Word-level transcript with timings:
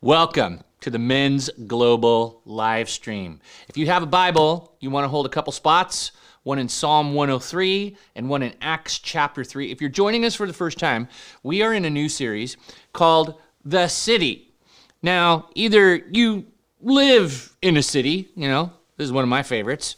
Welcome 0.00 0.62
to 0.82 0.90
the 0.90 0.98
Men's 1.00 1.50
Global 1.66 2.40
live 2.44 2.88
stream. 2.88 3.40
If 3.68 3.76
you 3.76 3.86
have 3.86 4.04
a 4.04 4.06
Bible, 4.06 4.76
you 4.78 4.90
want 4.90 5.02
to 5.02 5.08
hold 5.08 5.26
a 5.26 5.28
couple 5.28 5.52
spots, 5.52 6.12
one 6.44 6.60
in 6.60 6.68
Psalm 6.68 7.14
103 7.14 7.96
and 8.14 8.28
one 8.28 8.44
in 8.44 8.54
Acts 8.60 9.00
chapter 9.00 9.42
3. 9.42 9.72
If 9.72 9.80
you're 9.80 9.90
joining 9.90 10.24
us 10.24 10.36
for 10.36 10.46
the 10.46 10.52
first 10.52 10.78
time, 10.78 11.08
we 11.42 11.62
are 11.62 11.74
in 11.74 11.84
a 11.84 11.90
new 11.90 12.08
series 12.08 12.56
called 12.92 13.40
The 13.64 13.88
City. 13.88 14.54
Now, 15.02 15.48
either 15.56 15.96
you 15.96 16.46
live 16.80 17.56
in 17.60 17.76
a 17.76 17.82
city, 17.82 18.28
you 18.36 18.46
know, 18.46 18.70
this 18.98 19.06
is 19.06 19.12
one 19.12 19.24
of 19.24 19.28
my 19.28 19.42
favorites, 19.42 19.96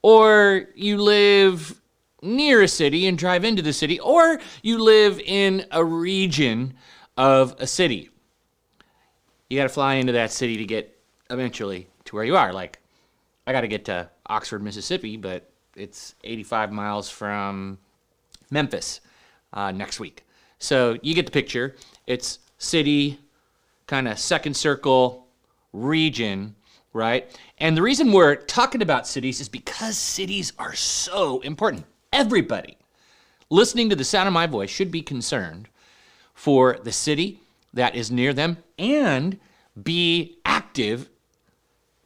or 0.00 0.66
you 0.76 1.02
live 1.02 1.80
near 2.22 2.62
a 2.62 2.68
city 2.68 3.08
and 3.08 3.18
drive 3.18 3.44
into 3.44 3.62
the 3.62 3.72
city, 3.72 3.98
or 3.98 4.38
you 4.62 4.78
live 4.78 5.18
in 5.18 5.66
a 5.72 5.84
region 5.84 6.74
of 7.16 7.56
a 7.58 7.66
city 7.66 8.10
you 9.50 9.58
got 9.58 9.64
to 9.64 9.68
fly 9.68 9.94
into 9.94 10.12
that 10.12 10.30
city 10.30 10.56
to 10.56 10.64
get 10.64 10.96
eventually 11.28 11.88
to 12.04 12.14
where 12.14 12.24
you 12.24 12.36
are. 12.36 12.52
Like, 12.52 12.78
I 13.46 13.52
got 13.52 13.62
to 13.62 13.68
get 13.68 13.84
to 13.86 14.08
Oxford, 14.26 14.62
Mississippi, 14.62 15.16
but 15.16 15.50
it's 15.76 16.14
85 16.22 16.72
miles 16.72 17.10
from 17.10 17.78
Memphis 18.50 19.00
uh, 19.52 19.72
next 19.72 19.98
week. 19.98 20.24
So 20.60 20.96
you 21.02 21.14
get 21.14 21.26
the 21.26 21.32
picture. 21.32 21.74
It's 22.06 22.38
city, 22.58 23.18
kind 23.86 24.06
of 24.06 24.18
second 24.18 24.54
circle, 24.54 25.26
region, 25.72 26.54
right? 26.92 27.36
And 27.58 27.76
the 27.76 27.82
reason 27.82 28.12
we're 28.12 28.36
talking 28.36 28.82
about 28.82 29.06
cities 29.06 29.40
is 29.40 29.48
because 29.48 29.96
cities 29.96 30.52
are 30.58 30.74
so 30.74 31.40
important. 31.40 31.84
Everybody 32.12 32.76
listening 33.48 33.90
to 33.90 33.96
the 33.96 34.04
sound 34.04 34.28
of 34.28 34.32
my 34.32 34.46
voice 34.46 34.70
should 34.70 34.92
be 34.92 35.02
concerned 35.02 35.68
for 36.34 36.78
the 36.84 36.92
city 36.92 37.40
that 37.72 37.94
is 37.94 38.10
near 38.10 38.32
them 38.32 38.58
and 38.78 39.38
be 39.80 40.38
active 40.44 41.08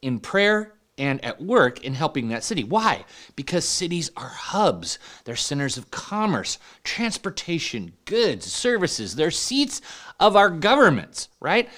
in 0.02 0.20
prayer 0.20 0.74
and 0.96 1.24
at 1.24 1.42
work 1.42 1.82
in 1.82 1.94
helping 1.94 2.28
that 2.28 2.44
city. 2.44 2.62
Why? 2.62 3.04
Because 3.34 3.64
cities 3.64 4.10
are 4.16 4.28
hubs. 4.28 4.98
They're 5.24 5.34
centers 5.34 5.76
of 5.76 5.90
commerce, 5.90 6.58
transportation, 6.84 7.94
goods, 8.04 8.46
services. 8.46 9.16
They're 9.16 9.30
seats 9.30 9.80
of 10.20 10.36
our 10.36 10.50
governments, 10.50 11.28
right? 11.40 11.68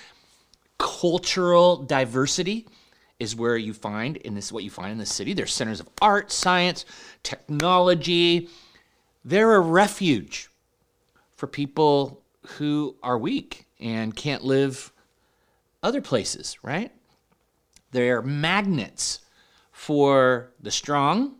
Cultural 0.78 1.76
diversity 1.76 2.66
is 3.18 3.34
where 3.34 3.56
you 3.56 3.72
find, 3.72 4.18
and 4.24 4.36
this 4.36 4.46
is 4.46 4.52
what 4.52 4.64
you 4.64 4.70
find 4.70 4.92
in 4.92 4.98
the 4.98 5.06
city. 5.06 5.32
They're 5.32 5.46
centers 5.46 5.80
of 5.80 5.88
art, 6.02 6.30
science, 6.30 6.84
technology. 7.22 8.50
They're 9.24 9.54
a 9.54 9.60
refuge 9.60 10.50
for 11.36 11.46
people 11.46 12.22
who 12.58 12.96
are 13.02 13.16
weak 13.16 13.65
and 13.80 14.14
can't 14.14 14.44
live 14.44 14.92
other 15.82 16.00
places, 16.00 16.56
right? 16.62 16.92
They're 17.92 18.22
magnets 18.22 19.20
for 19.72 20.50
the 20.60 20.70
strong, 20.70 21.36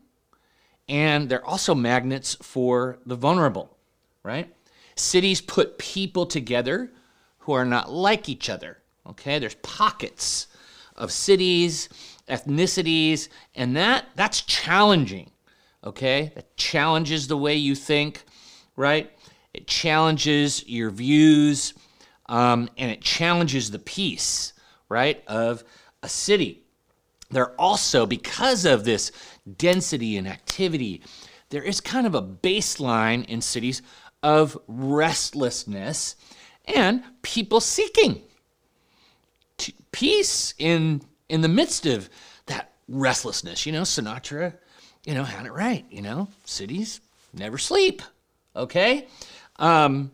and 0.89 1.29
they're 1.29 1.45
also 1.45 1.75
magnets 1.75 2.37
for 2.42 2.98
the 3.05 3.17
vulnerable, 3.17 3.77
right? 4.23 4.55
Cities 4.95 5.41
put 5.41 5.79
people 5.79 6.27
together 6.27 6.91
who 7.41 7.53
are 7.53 7.64
not 7.64 7.91
like 7.91 8.29
each 8.29 8.48
other, 8.48 8.79
okay? 9.07 9.39
There's 9.39 9.55
pockets 9.57 10.47
of 10.97 11.12
cities, 11.12 11.89
ethnicities, 12.29 13.29
and 13.55 13.77
that 13.77 14.07
that's 14.14 14.42
challenging, 14.42 15.31
okay? 15.84 16.33
That 16.34 16.57
challenges 16.57 17.29
the 17.29 17.37
way 17.37 17.57
you 17.57 17.75
think, 17.75 18.23
right? 18.77 19.11
It 19.53 19.67
challenges 19.67 20.67
your 20.69 20.91
views 20.91 21.75
um, 22.29 22.69
and 22.77 22.91
it 22.91 23.01
challenges 23.01 23.71
the 23.71 23.79
peace, 23.79 24.53
right, 24.89 25.23
of 25.27 25.65
a 26.03 26.09
city. 26.09 26.63
There 27.31 27.59
also, 27.61 28.07
because 28.07 28.65
of 28.65 28.85
this 28.85 29.11
density 29.57 30.17
and 30.17 30.29
activity, 30.29 31.03
there 31.51 31.63
is 31.63 31.81
kind 31.81 32.07
of 32.07 32.15
a 32.15 32.23
baseline 32.23 33.25
in 33.27 33.41
cities 33.41 33.83
of 34.23 34.59
restlessness 34.67 36.17
and 36.67 37.03
people 37.23 37.61
seeking 37.61 38.23
peace 39.92 40.53
in 40.59 41.01
in 41.29 41.41
the 41.41 41.48
midst 41.48 41.86
of 41.86 42.11
that 42.47 42.73
restlessness. 42.89 43.65
You 43.65 43.73
know, 43.73 43.83
Sinatra, 43.83 44.55
you 45.05 45.15
know, 45.15 45.25
had 45.25 45.47
it 45.47 45.53
right. 45.53 45.85
You 45.91 46.03
know, 46.03 46.29
cities 46.45 47.01
never 47.33 47.59
sleep. 47.59 48.03
Okay. 48.55 49.07
Um, 49.59 50.13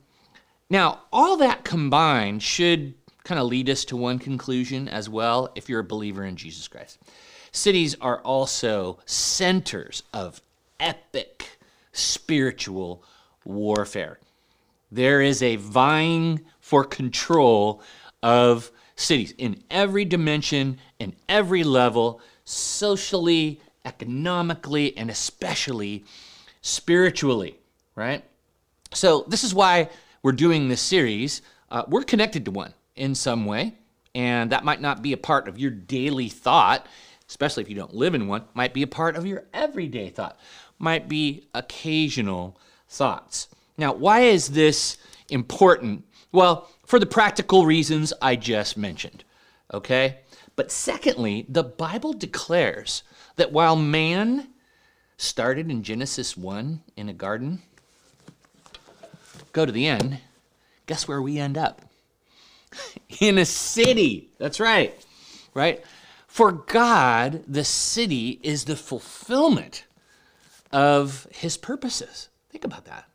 now, 0.72 1.00
all 1.12 1.37
that 1.37 1.65
combined 1.65 2.43
should 2.43 2.94
kind 3.25 3.38
of 3.38 3.47
lead 3.47 3.69
us 3.69 3.84
to 3.84 3.94
one 3.94 4.19
conclusion 4.19 4.88
as 4.88 5.06
well 5.06 5.53
if 5.55 5.69
you're 5.69 5.81
a 5.81 5.84
believer 5.84 6.25
in 6.25 6.34
Jesus 6.34 6.66
Christ. 6.66 6.99
Cities 7.53 7.94
are 8.00 8.21
also 8.21 8.99
centers 9.05 10.03
of 10.15 10.41
epic 10.81 11.59
spiritual 11.93 13.05
warfare. 13.44 14.19
There 14.91 15.21
is 15.21 15.43
a 15.43 15.56
vying 15.56 16.41
for 16.59 16.84
control 16.84 17.83
of 18.22 18.71
cities 18.97 19.34
in 19.37 19.62
every 19.71 20.06
dimension, 20.06 20.78
in 20.99 21.15
every 21.28 21.65
level, 21.65 22.22
socially, 22.47 23.60
economically, 23.84 24.97
and 24.97 25.10
especially 25.10 26.06
spiritually, 26.62 27.59
right? 27.94 28.25
So, 28.94 29.27
this 29.28 29.44
is 29.44 29.54
why 29.54 29.91
we're 30.22 30.33
doing 30.33 30.69
this 30.69 30.81
series, 30.81 31.43
uh, 31.71 31.83
we're 31.88 32.03
connected 32.03 32.44
to 32.44 32.50
one 32.50 32.75
in 32.94 33.15
some 33.15 33.44
way. 33.44 33.75
And 34.15 34.53
that 34.53 34.65
might 34.65 34.81
not 34.81 35.03
be 35.03 35.12
a 35.12 35.19
part 35.19 35.49
of 35.49 35.59
your 35.59 35.71
daily 35.71 36.28
thought, 36.28 36.87
especially 37.28 37.62
if 37.62 37.71
you 37.71 37.75
don't 37.75 37.94
live 37.94 38.15
in 38.15 38.28
one, 38.28 38.44
might 38.55 38.75
be 38.75 38.83
a 38.83 38.87
part 38.87 39.16
of 39.16 39.27
your 39.27 39.44
everyday 39.53 40.10
thought, 40.10 40.38
might 40.78 41.09
be 41.09 41.49
occasional 41.55 42.59
thoughts. 42.88 43.49
Now, 43.78 43.94
why 43.94 44.21
is 44.21 44.49
this 44.49 44.99
important? 45.31 46.05
Well, 46.31 46.69
for 46.84 46.99
the 46.99 47.06
practical 47.06 47.65
reasons 47.65 48.12
I 48.21 48.37
just 48.37 48.77
mentioned, 48.77 49.25
okay? 49.72 50.19
But 50.56 50.71
secondly, 50.71 51.47
the 51.49 51.65
Bible 51.65 52.12
declares 52.12 53.03
that 53.37 53.53
while 53.53 53.77
man 53.77 54.49
started 55.16 55.71
in 55.71 55.83
Genesis 55.83 56.37
1 56.37 56.83
in 56.97 57.09
a 57.09 57.15
garden, 57.15 57.62
go 59.53 59.67
to 59.67 59.73
the 59.73 59.87
end, 59.87 60.19
guess 60.87 61.07
where 61.07 61.23
we 61.23 61.39
end 61.39 61.57
up? 61.57 61.83
In 63.21 63.39
a 63.39 63.45
city. 63.45 64.31
That's 64.39 64.61
right. 64.61 64.95
Right? 65.55 65.85
For 66.27 66.53
God, 66.53 67.45
the 67.47 67.65
city 67.65 68.41
is 68.43 68.65
the 68.65 68.77
fulfillment 68.77 69.85
of 70.73 71.27
his 71.31 71.57
purposes. 71.57 72.31
Think 72.51 72.65
about 72.65 72.87
that. 72.87 73.07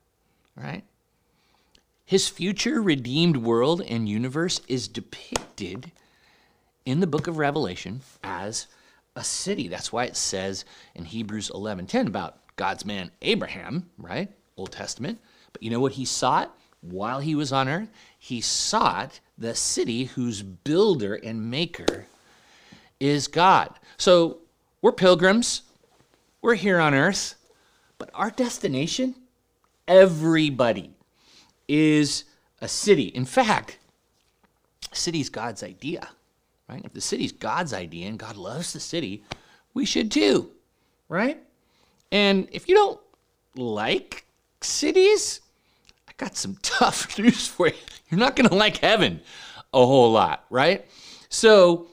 Right? 0.56 0.84
His 2.06 2.30
future 2.30 2.82
redeemed 2.82 3.38
world 3.38 3.82
and 3.82 4.08
universe 4.08 4.62
is 4.68 4.88
depicted 4.88 5.92
in 6.86 7.02
the 7.02 7.08
book 7.08 7.28
of 7.28 7.38
Revelation 7.38 8.02
as 8.24 8.68
a 9.16 9.24
city. 9.24 9.68
That's 9.68 9.92
why 9.92 10.06
it 10.06 10.16
says 10.16 10.64
in 10.96 11.06
Hebrews 11.06 11.50
11:10 11.50 12.08
about 12.08 12.38
God's 12.56 12.86
man 12.86 13.12
Abraham, 13.22 13.90
right? 13.98 14.32
Old 14.56 14.72
Testament, 14.72 15.20
but 15.54 15.64
you 15.64 15.70
know 15.70 15.80
what 15.80 15.94
he 15.94 16.06
sought 16.06 16.56
while 16.82 17.20
he 17.20 17.36
was 17.36 17.52
on 17.52 17.68
earth? 17.68 17.90
He 18.18 18.42
sought 18.42 19.20
the 19.38 19.56
city 19.56 20.06
whose 20.06 20.42
builder 20.42 21.16
and 21.16 21.50
maker 21.50 22.08
is 23.00 23.28
God. 23.28 23.74
So 23.98 24.40
we're 24.82 24.92
pilgrims, 24.92 25.64
we're 26.42 26.56
here 26.56 26.80
on 26.80 26.94
earth, 26.94 27.36
but 27.98 28.10
our 28.14 28.30
destination, 28.30 29.16
everybody, 29.88 30.92
is 31.68 32.26
a 32.62 32.68
city. 32.68 33.06
In 33.06 33.26
fact, 33.26 33.78
city's 34.92 35.30
God's 35.30 35.64
idea, 35.64 36.08
right? 36.70 36.84
If 36.84 36.94
the 36.94 37.02
city's 37.02 37.32
God's 37.32 37.74
idea 37.74 38.08
and 38.08 38.18
God 38.18 38.36
loves 38.36 38.74
the 38.74 38.80
city, 38.80 39.24
we 39.74 39.86
should 39.86 40.12
too, 40.12 40.52
right? 41.10 41.42
And 42.12 42.48
if 42.52 42.68
you 42.68 42.76
don't 42.76 43.00
like 43.56 44.26
cities, 44.62 45.42
got 46.18 46.36
some 46.36 46.58
tough 46.62 47.18
news 47.18 47.48
for 47.48 47.68
you. 47.68 47.74
You're 48.10 48.20
not 48.20 48.36
going 48.36 48.50
to 48.50 48.56
like 48.56 48.78
heaven 48.78 49.22
a 49.74 49.86
whole 49.86 50.12
lot, 50.12 50.46
right? 50.50 50.86
So 51.30 51.88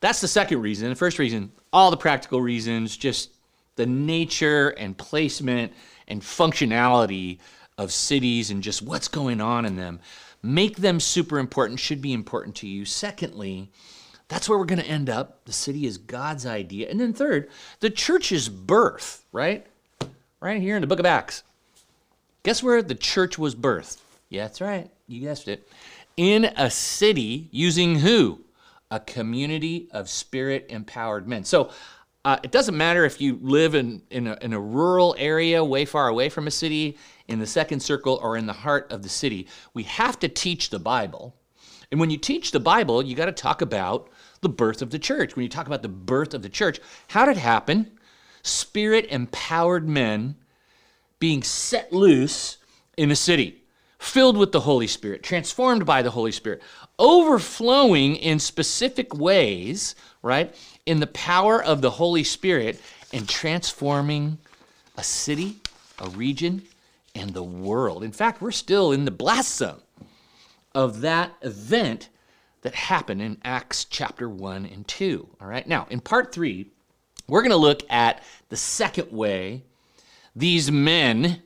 that's 0.00 0.20
the 0.20 0.28
second 0.28 0.62
reason. 0.62 0.88
The 0.88 0.94
first 0.94 1.18
reason, 1.18 1.52
all 1.72 1.90
the 1.90 1.96
practical 1.96 2.40
reasons, 2.40 2.96
just 2.96 3.30
the 3.76 3.86
nature 3.86 4.70
and 4.70 4.96
placement 4.96 5.72
and 6.08 6.20
functionality 6.20 7.38
of 7.78 7.92
cities 7.92 8.50
and 8.50 8.62
just 8.62 8.82
what's 8.82 9.08
going 9.08 9.40
on 9.40 9.64
in 9.64 9.76
them 9.76 10.00
make 10.42 10.76
them 10.76 11.00
super 11.00 11.38
important, 11.38 11.80
should 11.80 12.00
be 12.00 12.12
important 12.12 12.56
to 12.56 12.66
you. 12.66 12.84
Secondly, 12.84 13.70
that's 14.28 14.48
where 14.48 14.58
we're 14.58 14.64
going 14.64 14.80
to 14.80 14.86
end 14.86 15.10
up. 15.10 15.44
The 15.44 15.52
city 15.52 15.86
is 15.86 15.98
God's 15.98 16.46
idea. 16.46 16.88
And 16.88 17.00
then 17.00 17.12
third, 17.12 17.50
the 17.80 17.90
church's 17.90 18.48
birth, 18.48 19.24
right? 19.32 19.66
Right 20.40 20.60
here 20.60 20.76
in 20.76 20.80
the 20.80 20.86
book 20.86 21.00
of 21.00 21.06
Acts. 21.06 21.42
Guess 22.42 22.62
where 22.62 22.82
the 22.82 22.94
church 22.94 23.38
was 23.38 23.54
birthed? 23.54 23.98
Yeah, 24.28 24.44
that's 24.44 24.60
right. 24.60 24.90
You 25.06 25.20
guessed 25.20 25.48
it. 25.48 25.68
In 26.16 26.44
a 26.44 26.70
city 26.70 27.48
using 27.50 27.96
who? 27.96 28.40
a 28.90 29.00
community 29.00 29.88
of 29.92 30.08
spirit 30.08 30.66
empowered 30.68 31.28
men. 31.28 31.44
So 31.44 31.70
uh, 32.24 32.38
it 32.42 32.50
doesn't 32.50 32.76
matter 32.76 33.04
if 33.04 33.20
you 33.20 33.38
live 33.40 33.74
in, 33.74 34.02
in 34.10 34.26
a, 34.26 34.36
in, 34.42 34.52
a, 34.52 34.60
rural 34.60 35.14
area 35.16 35.64
way 35.64 35.84
far 35.84 36.08
away 36.08 36.28
from 36.28 36.46
a 36.46 36.50
city, 36.50 36.98
in 37.28 37.38
the 37.38 37.46
second 37.46 37.80
circle, 37.80 38.18
or 38.22 38.36
in 38.36 38.46
the 38.46 38.52
heart 38.52 38.90
of 38.92 39.02
the 39.02 39.08
city. 39.08 39.46
We 39.72 39.84
have 39.84 40.18
to 40.18 40.28
teach 40.28 40.70
the 40.70 40.78
Bible. 40.78 41.34
And 41.90 42.00
when 42.00 42.10
you 42.10 42.18
teach 42.18 42.50
the 42.50 42.60
Bible, 42.60 43.02
you 43.02 43.14
got 43.14 43.26
to 43.26 43.32
talk 43.32 43.62
about 43.62 44.10
the 44.40 44.48
birth 44.48 44.82
of 44.82 44.90
the 44.90 44.98
church. 44.98 45.36
When 45.36 45.44
you 45.44 45.48
talk 45.48 45.66
about 45.66 45.82
the 45.82 45.88
birth 45.88 46.34
of 46.34 46.42
the 46.42 46.48
church, 46.48 46.80
how 47.08 47.24
did 47.24 47.36
it 47.36 47.40
happen? 47.40 47.92
Spirit 48.42 49.06
empowered 49.06 49.88
men 49.88 50.34
being 51.20 51.42
set 51.42 51.92
loose 51.92 52.56
in 52.96 53.10
a 53.10 53.16
city, 53.16 53.62
filled 53.98 54.36
with 54.36 54.50
the 54.50 54.60
Holy 54.60 54.88
Spirit, 54.88 55.22
transformed 55.22 55.86
by 55.86 56.02
the 56.02 56.10
Holy 56.10 56.32
Spirit, 56.32 56.60
overflowing 56.98 58.16
in 58.16 58.40
specific 58.40 59.14
ways, 59.14 59.94
right, 60.22 60.54
in 60.86 60.98
the 60.98 61.06
power 61.06 61.62
of 61.62 61.82
the 61.82 61.90
Holy 61.90 62.24
Spirit 62.24 62.80
and 63.12 63.28
transforming 63.28 64.38
a 64.96 65.04
city, 65.04 65.56
a 65.98 66.08
region, 66.10 66.62
and 67.14 67.34
the 67.34 67.42
world. 67.42 68.02
In 68.02 68.12
fact, 68.12 68.40
we're 68.40 68.50
still 68.50 68.92
in 68.92 69.04
the 69.04 69.10
blast 69.10 69.56
zone 69.56 69.80
of 70.74 71.00
that 71.02 71.32
event 71.42 72.08
that 72.62 72.74
happened 72.74 73.22
in 73.22 73.38
Acts 73.44 73.84
chapter 73.84 74.28
1 74.28 74.66
and 74.66 74.86
2. 74.86 75.28
All 75.40 75.48
right, 75.48 75.66
now 75.66 75.86
in 75.90 76.00
part 76.00 76.32
3, 76.32 76.66
we're 77.26 77.42
going 77.42 77.50
to 77.50 77.56
look 77.56 77.82
at 77.90 78.22
the 78.48 78.56
second 78.56 79.10
way 79.10 79.64
these 80.34 80.70
men 80.70 81.42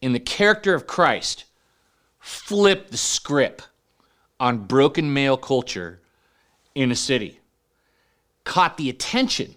in 0.00 0.12
the 0.12 0.20
character 0.20 0.74
of 0.74 0.86
Christ 0.86 1.44
flip 2.18 2.88
the 2.90 2.96
script 2.96 3.68
on 4.40 4.66
broken 4.66 5.12
male 5.12 5.36
culture 5.36 6.00
in 6.74 6.90
a 6.90 6.96
city, 6.96 7.40
caught 8.44 8.76
the 8.76 8.90
attention 8.90 9.54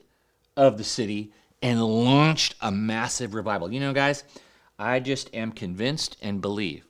of 0.57 0.77
the 0.77 0.83
city, 0.83 1.31
and 1.61 1.83
launched 1.83 2.55
a 2.61 2.71
massive 2.71 3.33
revival. 3.33 3.71
You 3.71 3.79
know, 3.79 3.93
guys, 3.93 4.23
I 4.77 4.99
just 4.99 5.33
am 5.33 5.51
convinced 5.51 6.17
and 6.21 6.41
believe 6.41 6.85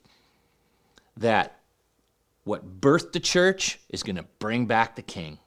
that 1.16 1.60
what 2.44 2.80
birthed 2.80 3.12
the 3.12 3.20
church 3.20 3.78
is 3.88 4.02
going 4.02 4.16
to 4.16 4.26
bring 4.38 4.66
back 4.66 4.94
the 4.94 5.02
king. 5.02 5.38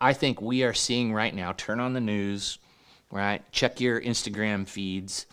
I 0.00 0.12
think 0.12 0.40
we 0.42 0.62
are 0.64 0.74
seeing 0.74 1.12
right 1.12 1.34
now, 1.34 1.52
turn 1.52 1.80
on 1.80 1.92
the 1.92 2.00
news, 2.00 2.58
right? 3.10 3.42
Check 3.52 3.80
your 3.80 4.00
Instagram 4.00 4.66
feeds. 4.68 5.26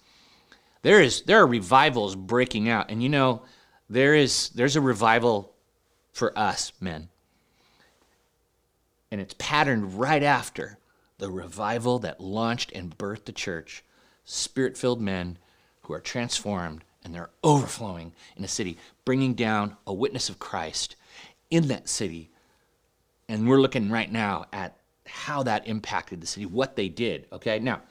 There 0.81 1.01
is 1.01 1.21
there 1.23 1.41
are 1.41 1.47
revivals 1.47 2.15
breaking 2.15 2.69
out. 2.69 2.89
And 2.89 3.01
you 3.03 3.09
know, 3.09 3.43
there 3.89 4.15
is 4.15 4.49
there's 4.49 4.75
a 4.75 4.81
revival 4.81 5.53
for 6.11 6.37
us, 6.37 6.73
men. 6.79 7.09
And 9.11 9.19
it's 9.19 9.35
patterned 9.37 9.99
right 9.99 10.23
after 10.23 10.77
the 11.17 11.29
revival 11.29 11.99
that 11.99 12.21
launched 12.21 12.71
and 12.71 12.97
birthed 12.97 13.25
the 13.25 13.31
church. 13.31 13.83
Spirit-filled 14.23 15.01
men 15.01 15.37
who 15.81 15.93
are 15.93 15.99
transformed 15.99 16.83
and 17.03 17.13
they're 17.13 17.31
overflowing 17.43 18.13
in 18.37 18.43
a 18.43 18.47
city, 18.47 18.77
bringing 19.03 19.33
down 19.33 19.75
a 19.85 19.93
witness 19.93 20.29
of 20.29 20.39
Christ 20.39 20.95
in 21.49 21.67
that 21.67 21.89
city. 21.89 22.29
And 23.27 23.47
we're 23.47 23.59
looking 23.59 23.89
right 23.89 24.11
now 24.11 24.45
at 24.53 24.77
how 25.05 25.43
that 25.43 25.67
impacted 25.67 26.21
the 26.21 26.27
city, 26.27 26.45
what 26.45 26.75
they 26.75 26.87
did. 26.87 27.27
Okay, 27.33 27.59
now 27.59 27.81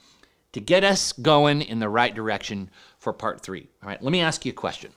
to 0.52 0.61
get 0.61 0.85
us 0.85 1.12
going 1.12 1.62
in 1.62 1.79
the 1.79 1.88
right 1.88 2.14
direction 2.14 2.70
for 2.99 3.12
part 3.12 3.41
three. 3.41 3.69
All 3.82 3.88
right, 3.88 4.02
let 4.02 4.12
me 4.12 4.20
ask 4.20 4.44
you 4.44 4.50
a 4.50 4.55
question. 4.55 4.93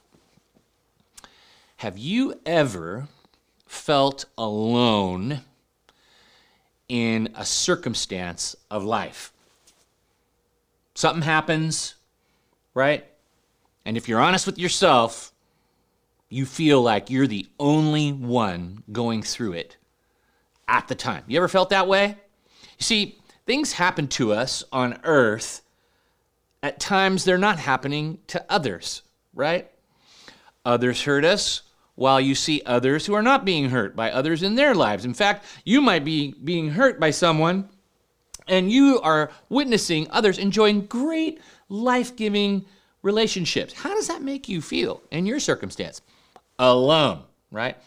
Have 1.78 1.98
you 1.98 2.40
ever 2.46 3.08
felt 3.66 4.26
alone 4.38 5.42
in 6.88 7.30
a 7.36 7.46
circumstance 7.46 8.56
of 8.72 8.84
life? 8.84 9.32
Something 10.96 11.24
happens, 11.24 11.96
right? 12.74 13.06
And 13.86 13.98
if 13.98 14.08
you're 14.08 14.22
honest 14.22 14.46
with 14.46 14.58
yourself, 14.58 15.32
you 16.30 16.46
feel 16.46 16.82
like 16.82 17.10
you're 17.10 17.28
the 17.28 17.48
only 17.60 18.12
one 18.12 18.84
going 18.92 19.22
through 19.22 19.54
it 19.54 19.78
at 20.68 20.88
the 20.88 20.96
time. 20.96 21.24
You 21.28 21.38
ever 21.38 21.48
felt 21.48 21.70
that 21.70 21.88
way? 21.88 22.18
You 22.80 22.84
see, 22.84 23.20
things 23.46 23.74
happen 23.74 24.08
to 24.10 24.34
us 24.34 24.64
on 24.72 25.00
earth. 25.04 25.62
At 26.62 26.80
times, 26.80 27.26
they're 27.26 27.38
not 27.38 27.60
happening 27.60 28.20
to 28.28 28.44
others, 28.50 29.02
right? 29.34 29.70
Others 30.66 31.04
hurt 31.04 31.26
us 31.26 31.64
while 31.96 32.22
you 32.22 32.36
see 32.36 32.62
others 32.66 33.06
who 33.06 33.14
are 33.14 33.22
not 33.22 33.46
being 33.46 33.70
hurt 33.70 33.96
by 33.96 34.12
others 34.12 34.42
in 34.44 34.56
their 34.56 34.74
lives. 34.74 35.06
In 35.06 35.14
fact, 35.14 35.46
you 35.66 35.82
might 35.82 36.06
be 36.06 36.34
being 36.44 36.72
hurt 36.72 37.00
by 37.00 37.12
someone 37.12 37.70
and 38.48 38.72
you 38.72 39.00
are 39.02 39.32
witnessing 39.50 40.08
others 40.10 40.38
enjoying 40.38 40.86
great 40.86 41.40
life 41.70 42.16
giving 42.16 42.66
relationships. 43.02 43.74
How 43.74 43.94
does 43.94 44.08
that 44.08 44.22
make 44.22 44.50
you 44.50 44.62
feel 44.62 45.02
in 45.12 45.26
your 45.26 45.40
circumstance? 45.40 46.02
alone, 46.60 47.24
right? 47.52 47.78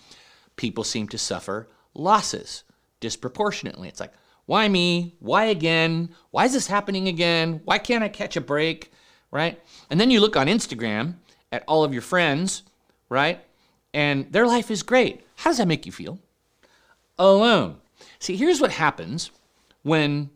People 0.56 0.84
seem 0.84 1.08
to 1.08 1.18
suffer 1.18 1.68
losses 1.94 2.64
disproportionately. 3.00 3.88
It's 3.88 4.00
like, 4.00 4.12
why 4.46 4.68
me? 4.68 5.14
Why 5.20 5.44
again? 5.46 6.10
Why 6.30 6.44
is 6.44 6.52
this 6.52 6.66
happening 6.66 7.08
again? 7.08 7.60
Why 7.64 7.78
can't 7.78 8.04
I 8.04 8.08
catch 8.08 8.36
a 8.36 8.40
break? 8.40 8.92
Right? 9.30 9.60
And 9.90 10.00
then 10.00 10.10
you 10.10 10.20
look 10.20 10.36
on 10.36 10.46
Instagram 10.46 11.14
at 11.52 11.64
all 11.66 11.84
of 11.84 11.92
your 11.92 12.02
friends, 12.02 12.62
right? 13.08 13.40
And 13.92 14.32
their 14.32 14.46
life 14.46 14.70
is 14.70 14.82
great. 14.82 15.22
How 15.36 15.50
does 15.50 15.58
that 15.58 15.68
make 15.68 15.86
you 15.86 15.92
feel? 15.92 16.18
Alone. 17.18 17.76
See, 18.18 18.36
here's 18.36 18.60
what 18.60 18.70
happens 18.70 19.30
when 19.82 20.30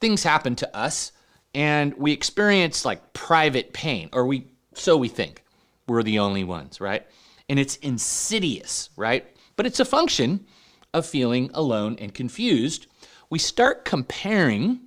things 0.00 0.22
happen 0.22 0.56
to 0.56 0.76
us 0.76 1.12
and 1.54 1.94
we 1.94 2.12
experience 2.12 2.84
like 2.84 3.12
private 3.12 3.72
pain, 3.72 4.10
or 4.12 4.26
we 4.26 4.46
so 4.74 4.96
we 4.96 5.08
think 5.08 5.42
we're 5.86 6.02
the 6.02 6.18
only 6.18 6.44
ones, 6.44 6.80
right? 6.80 7.06
and 7.48 7.58
it's 7.58 7.76
insidious, 7.76 8.90
right? 8.96 9.26
But 9.56 9.66
it's 9.66 9.80
a 9.80 9.84
function 9.84 10.46
of 10.92 11.06
feeling 11.06 11.50
alone 11.54 11.96
and 11.98 12.12
confused. 12.14 12.86
We 13.30 13.38
start 13.38 13.84
comparing 13.84 14.80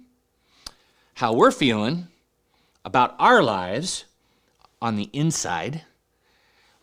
how 1.15 1.33
we're 1.33 1.51
feeling 1.51 2.07
about 2.83 3.15
our 3.19 3.43
lives 3.43 4.05
on 4.81 4.95
the 4.95 5.09
inside 5.13 5.83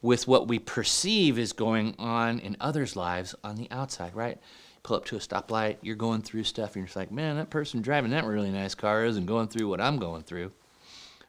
with 0.00 0.28
what 0.28 0.46
we 0.46 0.58
perceive 0.58 1.38
is 1.38 1.52
going 1.52 1.94
on 1.98 2.38
in 2.38 2.56
others' 2.60 2.94
lives 2.94 3.34
on 3.42 3.56
the 3.56 3.68
outside, 3.70 4.14
right? 4.14 4.38
Pull 4.84 4.96
up 4.96 5.04
to 5.06 5.16
a 5.16 5.18
stoplight, 5.18 5.78
you're 5.82 5.96
going 5.96 6.22
through 6.22 6.44
stuff, 6.44 6.68
and 6.68 6.76
you're 6.76 6.86
just 6.86 6.96
like, 6.96 7.10
man, 7.10 7.36
that 7.36 7.50
person 7.50 7.82
driving 7.82 8.12
that 8.12 8.24
really 8.24 8.52
nice 8.52 8.76
car 8.76 9.04
isn't 9.04 9.26
going 9.26 9.48
through 9.48 9.68
what 9.68 9.80
I'm 9.80 9.98
going 9.98 10.22
through, 10.22 10.52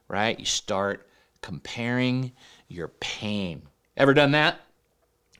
right? 0.07 0.39
You 0.39 0.45
start 0.45 1.07
comparing 1.41 2.31
your 2.67 2.89
pain 2.99 3.63
Ever 3.99 4.13
done 4.13 4.31
that? 4.31 4.61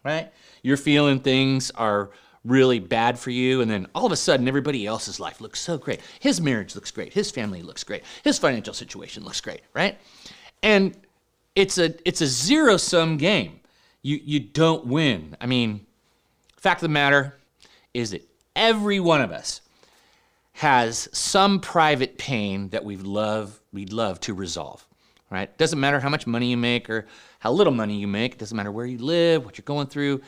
Right? 0.03 0.31
You're 0.61 0.77
feeling 0.77 1.21
things 1.21 1.71
are 1.71 2.09
really 2.45 2.79
bad 2.79 3.19
for 3.19 3.31
you, 3.31 3.61
and 3.61 3.69
then 3.69 3.87
all 3.93 4.05
of 4.05 4.11
a 4.11 4.17
sudden, 4.17 4.47
everybody 4.47 4.85
else's 4.85 5.19
life 5.19 5.41
looks 5.41 5.59
so 5.59 5.77
great. 5.77 6.01
His 6.19 6.39
marriage 6.39 6.75
looks 6.75 6.91
great. 6.91 7.13
His 7.13 7.31
family 7.31 7.61
looks 7.61 7.83
great. 7.83 8.03
His 8.23 8.39
financial 8.39 8.73
situation 8.73 9.23
looks 9.23 9.41
great, 9.41 9.61
right? 9.73 9.97
And 10.63 10.95
it's 11.55 11.77
a 11.77 11.95
it's 12.07 12.21
a 12.21 12.27
zero 12.27 12.77
sum 12.77 13.17
game. 13.17 13.59
You 14.01 14.19
you 14.23 14.39
don't 14.39 14.85
win. 14.85 15.35
I 15.41 15.45
mean, 15.45 15.85
fact 16.57 16.79
of 16.79 16.83
the 16.83 16.93
matter 16.93 17.37
is 17.93 18.11
that 18.11 18.27
every 18.55 18.99
one 18.99 19.21
of 19.21 19.31
us 19.31 19.61
has 20.53 21.07
some 21.13 21.59
private 21.59 22.17
pain 22.17 22.69
that 22.69 22.83
we'd 22.83 23.01
love 23.01 23.59
we'd 23.71 23.93
love 23.93 24.19
to 24.21 24.33
resolve 24.33 24.85
right? 25.29 25.55
Doesn't 25.57 25.79
matter 25.79 25.99
how 25.99 26.09
much 26.09 26.27
money 26.27 26.47
you 26.47 26.57
make 26.57 26.89
or 26.89 27.05
how 27.39 27.51
little 27.51 27.73
money 27.73 27.95
you 27.95 28.07
make, 28.07 28.33
it 28.33 28.39
doesn't 28.39 28.55
matter 28.55 28.71
where 28.71 28.85
you 28.85 28.97
live, 28.97 29.45
what 29.45 29.57
you're 29.57 29.63
going 29.63 29.87
through. 29.87 30.21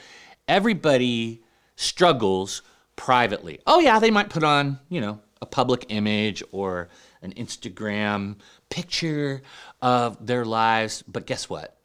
Everybody 0.48 1.41
struggles 1.82 2.62
privately. 2.96 3.60
Oh, 3.66 3.80
yeah, 3.80 4.00
they 4.00 4.12
might 4.12 4.30
put 4.30 4.44
on, 4.44 4.80
you 4.90 5.02
know, 5.02 5.20
a 5.42 5.46
public 5.46 5.86
image 5.90 6.44
or 6.52 6.90
an 7.22 7.34
Instagram 7.34 8.36
picture 8.70 9.42
of 9.82 10.26
their 10.26 10.46
lives, 10.46 11.04
but 11.08 11.26
guess 11.26 11.50
what? 11.50 11.78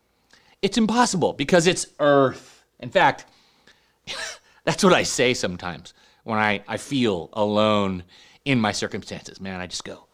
It's 0.63 0.79
impossible 0.79 1.33
because 1.33 1.67
it's 1.67 1.87
earth. 1.99 2.65
In 2.81 2.91
fact, 2.91 3.25
that's 4.65 4.85
what 4.85 4.93
I 4.93 5.03
say 5.03 5.33
sometimes 5.33 5.95
when 6.25 6.39
I, 6.39 6.63
I 6.69 6.77
feel 6.77 7.31
alone 7.33 8.05
in 8.45 8.61
my 8.61 8.73
circumstances. 8.73 9.41
Man, 9.41 9.61
I 9.61 9.67
just 9.67 9.85
go, 9.85 10.07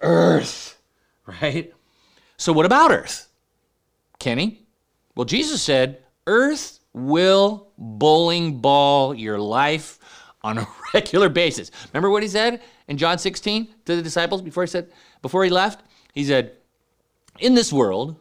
earth, 0.00 0.78
right? 1.26 1.72
So, 2.36 2.52
what 2.52 2.66
about 2.66 2.90
earth? 2.90 3.28
Kenny? 4.18 4.66
Well, 5.14 5.24
Jesus 5.24 5.62
said, 5.62 6.02
Earth 6.26 6.80
will 6.96 7.68
bowling 7.76 8.58
ball 8.58 9.14
your 9.14 9.38
life 9.38 9.98
on 10.42 10.58
a 10.58 10.66
regular 10.94 11.28
basis. 11.28 11.70
Remember 11.92 12.10
what 12.10 12.22
he 12.22 12.28
said 12.28 12.62
in 12.88 12.96
John 12.96 13.18
16 13.18 13.68
to 13.84 13.96
the 13.96 14.02
disciples 14.02 14.40
before 14.40 14.62
he 14.62 14.68
said, 14.68 14.90
before 15.20 15.44
he 15.44 15.50
left? 15.50 15.84
He 16.14 16.24
said, 16.24 16.52
In 17.38 17.54
this 17.54 17.70
world, 17.70 18.16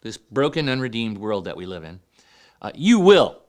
this 0.00 0.16
broken, 0.16 0.68
unredeemed 0.68 1.18
world 1.18 1.44
that 1.44 1.56
we 1.56 1.66
live 1.66 1.84
in, 1.84 2.00
uh, 2.60 2.72
you 2.74 2.98
will 2.98 3.40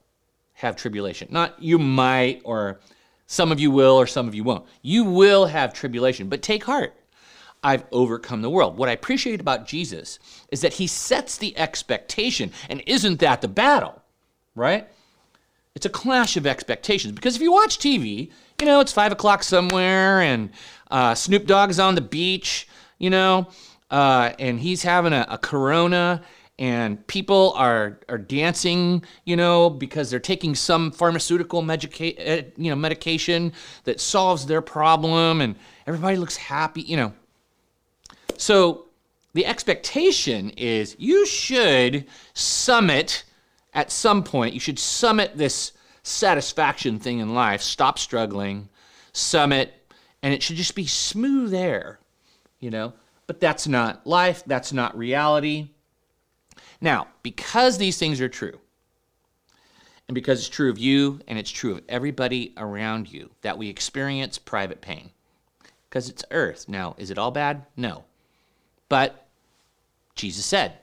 have 0.54 0.76
tribulation. 0.76 1.28
Not 1.32 1.62
you 1.62 1.80
might, 1.80 2.42
or 2.44 2.80
some 3.26 3.52
of 3.52 3.60
you 3.60 3.72
will, 3.72 3.96
or 3.96 4.06
some 4.06 4.28
of 4.28 4.36
you 4.36 4.44
won't. 4.44 4.66
You 4.84 5.06
will 5.06 5.48
have 5.48 5.74
tribulation, 5.74 6.30
but 6.30 6.44
take 6.44 6.66
heart. 6.66 6.96
I've 7.64 7.86
overcome 7.92 8.44
the 8.44 8.50
world. 8.52 8.78
What 8.78 8.90
I 8.90 8.92
appreciate 8.92 9.42
about 9.42 9.66
Jesus 9.66 10.20
is 10.52 10.62
that 10.62 10.74
he 10.74 10.86
sets 10.86 11.40
the 11.40 11.58
expectation, 11.58 12.52
and 12.70 12.84
isn't 12.86 13.20
that 13.22 13.42
the 13.42 13.48
battle, 13.48 14.04
right? 14.56 14.88
It's 15.76 15.86
a 15.86 15.90
clash 15.90 16.38
of 16.38 16.48
expectations 16.48 17.14
because 17.14 17.36
if 17.36 17.42
you 17.42 17.52
watch 17.52 17.78
TV, 17.78 18.32
you 18.60 18.66
know, 18.66 18.80
it's 18.80 18.94
five 18.94 19.12
o'clock 19.12 19.44
somewhere 19.44 20.22
and 20.22 20.50
uh, 20.90 21.14
Snoop 21.14 21.46
Dogg's 21.46 21.80
on 21.80 21.96
the 21.96 22.02
beach, 22.02 22.68
you 22.98 23.10
know, 23.10 23.48
uh, 23.92 24.32
and 24.40 24.60
he's 24.60 24.84
having 24.84 25.14
a, 25.14 25.26
a 25.30 25.38
corona 25.38 26.24
and 26.58 27.06
people 27.08 27.52
are 27.56 28.00
are 28.08 28.18
dancing, 28.18 29.04
you 29.26 29.36
know, 29.36 29.70
because 29.70 30.10
they're 30.10 30.20
taking 30.20 30.56
some 30.56 30.92
pharmaceutical 30.92 31.62
medica- 31.62 32.18
uh, 32.32 32.44
you 32.56 32.70
know 32.70 32.76
medication 32.76 33.52
that 33.84 34.00
solves 34.00 34.46
their 34.46 34.62
problem, 34.62 35.42
and 35.42 35.56
everybody 35.86 36.18
looks 36.18 36.38
happy, 36.38 36.82
you 36.82 36.96
know. 36.96 37.14
So 38.38 38.86
the 39.34 39.46
expectation 39.46 40.52
is 40.52 40.96
you 40.98 41.26
should 41.26 42.06
summit 42.34 43.26
at 43.76 43.92
some 43.92 44.24
point. 44.24 44.56
You 44.56 44.60
should 44.60 44.80
summit 44.80 45.38
this 45.38 45.74
satisfaction 46.02 46.98
thing 46.98 47.20
in 47.20 47.36
life. 47.36 47.62
Stop 47.62 48.00
struggling, 48.00 48.70
summit, 49.14 49.74
and 50.24 50.34
it 50.34 50.42
should 50.42 50.56
just 50.56 50.74
be 50.74 50.88
smooth 50.88 51.54
air, 51.54 52.00
you 52.60 52.72
know. 52.72 52.94
But 53.28 53.40
that's 53.40 53.68
not 53.68 54.08
life. 54.08 54.44
That's 54.48 54.74
not 54.74 54.98
reality. 54.98 55.70
Now, 56.82 57.08
because 57.22 57.78
these 57.78 57.98
things 57.98 58.22
are 58.22 58.30
true, 58.30 58.60
and 60.08 60.16
because 60.16 60.40
it's 60.40 60.50
true 60.50 60.70
of 60.70 60.78
you 60.78 61.20
and 61.28 61.40
it's 61.40 61.50
true 61.50 61.72
of 61.72 61.82
everybody 61.90 62.54
around 62.58 63.12
you, 63.12 63.32
that 63.42 63.58
we 63.58 63.70
experience 63.70 64.38
private 64.38 64.82
pain. 64.82 65.10
Because 65.90 66.10
it's 66.10 66.24
earth. 66.30 66.70
Now, 66.70 66.96
is 66.98 67.10
it 67.10 67.18
all 67.18 67.32
bad? 67.32 67.66
No. 67.76 68.04
But 68.88 69.28
Jesus 70.14 70.46
said, 70.46 70.74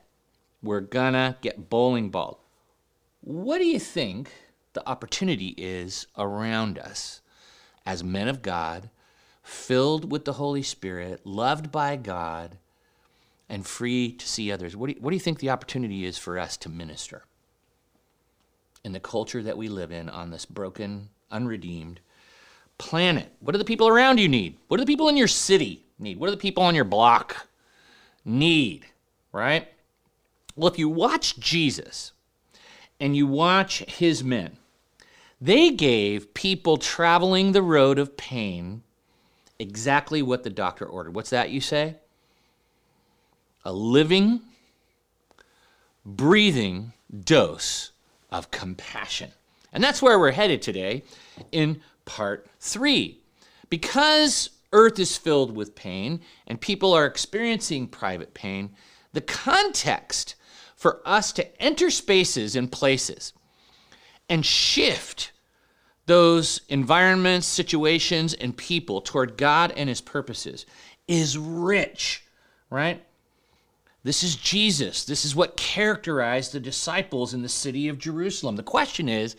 we're 0.61 0.81
gonna 0.81 1.37
get 1.41 1.69
bowling 1.69 2.09
balled. 2.09 2.37
What 3.23 3.59
do 3.59 3.65
you 3.65 3.79
think 3.79 4.31
the 4.73 4.87
opportunity 4.87 5.53
is 5.57 6.07
around 6.17 6.77
us 6.77 7.21
as 7.85 8.03
men 8.03 8.27
of 8.27 8.41
God, 8.41 8.89
filled 9.41 10.11
with 10.11 10.25
the 10.25 10.33
Holy 10.33 10.63
Spirit, 10.63 11.25
loved 11.25 11.71
by 11.71 11.95
God, 11.95 12.57
and 13.49 13.65
free 13.65 14.11
to 14.13 14.27
see 14.27 14.51
others. 14.51 14.75
What 14.75 14.87
do, 14.87 14.93
you, 14.93 15.01
what 15.01 15.11
do 15.11 15.15
you 15.15 15.19
think 15.19 15.39
the 15.39 15.49
opportunity 15.49 16.05
is 16.05 16.17
for 16.17 16.39
us 16.39 16.57
to 16.57 16.69
minister 16.69 17.23
in 18.83 18.93
the 18.93 18.99
culture 18.99 19.43
that 19.43 19.57
we 19.57 19.67
live 19.67 19.91
in 19.91 20.09
on 20.09 20.31
this 20.31 20.45
broken, 20.45 21.09
unredeemed 21.29 21.99
planet? 22.77 23.31
What 23.41 23.51
do 23.51 23.57
the 23.57 23.65
people 23.65 23.87
around 23.87 24.19
you 24.19 24.29
need? 24.29 24.57
What 24.69 24.77
do 24.77 24.83
the 24.83 24.91
people 24.91 25.09
in 25.09 25.17
your 25.17 25.27
city 25.27 25.85
need? 25.99 26.17
What 26.17 26.27
do 26.27 26.31
the 26.31 26.37
people 26.37 26.63
on 26.63 26.73
your 26.73 26.85
block 26.85 27.47
need? 28.23 28.85
Right? 29.33 29.67
Well, 30.55 30.71
if 30.71 30.79
you 30.79 30.87
watch 30.87 31.37
Jesus 31.37 32.12
and 32.99 33.15
you 33.15 33.27
watch 33.27 33.79
his 33.79 34.23
men, 34.23 34.57
they 35.41 35.71
gave 35.71 36.33
people 36.33 36.77
traveling 36.77 37.51
the 37.51 37.61
road 37.61 37.99
of 37.99 38.17
pain 38.17 38.83
exactly 39.59 40.21
what 40.21 40.43
the 40.43 40.49
doctor 40.49 40.85
ordered. 40.85 41.15
What's 41.15 41.29
that 41.31 41.49
you 41.49 41.61
say? 41.61 41.97
a 43.65 43.73
living, 43.73 44.41
breathing 46.05 46.93
dose 47.23 47.91
of 48.31 48.51
compassion. 48.51 49.31
And 49.71 49.83
that's 49.83 50.01
where 50.01 50.19
we're 50.19 50.31
headed 50.31 50.61
today 50.61 51.03
in 51.51 51.81
part 52.05 52.47
three. 52.59 53.19
Because 53.69 54.49
earth 54.71 54.99
is 54.99 55.17
filled 55.17 55.55
with 55.55 55.75
pain 55.75 56.21
and 56.47 56.59
people 56.59 56.93
are 56.93 57.05
experiencing 57.05 57.87
private 57.87 58.33
pain, 58.33 58.71
the 59.13 59.21
context 59.21 60.35
for 60.83 60.99
us 61.05 61.31
to 61.31 61.61
enter 61.63 61.89
spaces 61.89 62.57
and 62.57 62.69
places 62.69 63.31
and 64.27 64.45
shift 64.45 65.31
those 66.07 66.59
environments, 66.67 67.47
situations, 67.47 68.33
and 68.33 68.57
people 68.57 68.99
toward 68.99 69.37
God 69.37 69.71
and 69.77 69.87
His 69.87 70.01
purposes 70.01 70.65
is 71.07 71.37
rich, 71.37 72.25
right? 72.69 73.01
This 74.03 74.23
is 74.23 74.35
Jesus. 74.35 75.05
This 75.05 75.23
is 75.23 75.33
what 75.33 75.55
characterized 75.55 76.51
the 76.51 76.59
disciples 76.59 77.33
in 77.33 77.43
the 77.43 77.47
city 77.47 77.87
of 77.87 77.97
Jerusalem. 77.97 78.57
The 78.57 78.63
question 78.63 79.07
is 79.07 79.37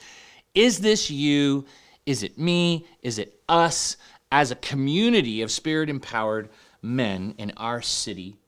is 0.54 0.78
this 0.78 1.10
you? 1.10 1.66
Is 2.06 2.22
it 2.22 2.38
me? 2.38 2.86
Is 3.02 3.18
it 3.18 3.38
us 3.50 3.98
as 4.32 4.50
a 4.50 4.56
community 4.56 5.42
of 5.42 5.50
spirit 5.50 5.90
empowered 5.90 6.48
men 6.80 7.34
in 7.36 7.52
our 7.58 7.82
city 7.82 8.38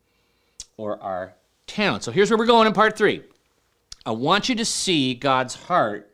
or 0.78 0.98
our 1.02 1.34
town? 1.66 2.00
So 2.00 2.12
here's 2.12 2.30
where 2.30 2.38
we're 2.38 2.46
going 2.46 2.66
in 2.66 2.72
part 2.72 2.96
three. 2.96 3.22
I 4.04 4.12
want 4.12 4.48
you 4.48 4.54
to 4.56 4.64
see 4.64 5.14
God's 5.14 5.54
heart 5.54 6.12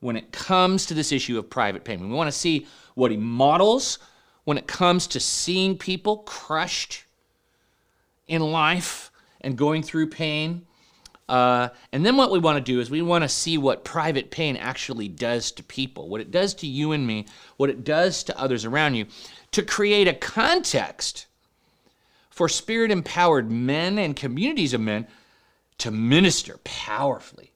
when 0.00 0.16
it 0.16 0.32
comes 0.32 0.86
to 0.86 0.94
this 0.94 1.12
issue 1.12 1.38
of 1.38 1.48
private 1.48 1.84
pain. 1.84 2.00
We 2.00 2.14
want 2.14 2.28
to 2.28 2.38
see 2.38 2.66
what 2.94 3.10
he 3.10 3.16
models 3.16 3.98
when 4.44 4.58
it 4.58 4.66
comes 4.66 5.06
to 5.08 5.20
seeing 5.20 5.78
people 5.78 6.18
crushed 6.18 7.04
in 8.26 8.42
life 8.42 9.10
and 9.40 9.56
going 9.56 9.82
through 9.82 10.08
pain. 10.08 10.66
Uh, 11.28 11.68
and 11.92 12.04
then 12.04 12.16
what 12.16 12.30
we 12.30 12.38
want 12.38 12.56
to 12.56 12.72
do 12.72 12.80
is 12.80 12.90
we 12.90 13.00
want 13.02 13.22
to 13.24 13.28
see 13.28 13.56
what 13.56 13.84
private 13.84 14.30
pain 14.30 14.56
actually 14.56 15.08
does 15.08 15.50
to 15.52 15.62
people, 15.62 16.08
what 16.08 16.20
it 16.20 16.30
does 16.30 16.54
to 16.54 16.66
you 16.66 16.92
and 16.92 17.06
me, 17.06 17.26
what 17.56 17.70
it 17.70 17.82
does 17.82 18.22
to 18.24 18.38
others 18.38 18.64
around 18.64 18.94
you, 18.94 19.06
to 19.52 19.62
create 19.62 20.06
a 20.06 20.14
context 20.14 21.26
for 22.34 22.48
spirit 22.48 22.90
empowered 22.90 23.48
men 23.48 23.96
and 23.96 24.16
communities 24.16 24.74
of 24.74 24.80
men 24.80 25.06
to 25.78 25.88
minister 25.92 26.58
powerfully, 26.64 27.52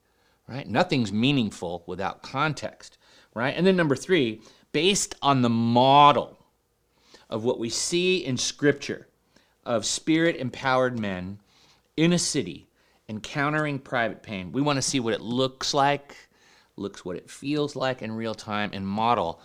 right? 0.46 0.68
Nothing's 0.68 1.12
meaningful 1.12 1.82
without 1.88 2.22
context, 2.22 2.96
right? 3.34 3.56
And 3.56 3.66
then 3.66 3.74
number 3.74 3.96
three, 3.96 4.40
based 4.70 5.16
on 5.20 5.42
the 5.42 5.48
model 5.48 6.38
of 7.28 7.42
what 7.42 7.58
we 7.58 7.68
see 7.68 8.24
in 8.24 8.36
Scripture 8.36 9.08
of 9.66 9.84
spirit 9.84 10.36
empowered 10.36 10.96
men 10.96 11.40
in 11.96 12.12
a 12.12 12.18
city 12.18 12.68
encountering 13.08 13.80
private 13.80 14.22
pain, 14.22 14.52
we 14.52 14.62
want 14.62 14.76
to 14.76 14.82
see 14.82 15.00
what 15.00 15.12
it 15.12 15.20
looks 15.20 15.74
like, 15.74 16.14
looks 16.76 17.04
what 17.04 17.16
it 17.16 17.28
feels 17.28 17.74
like 17.74 18.00
in 18.00 18.12
real 18.12 18.34
time, 18.34 18.70
and 18.72 18.86
model 18.86 19.40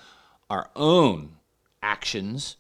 our 0.52 0.70
own 0.76 1.38
actions 1.82 2.58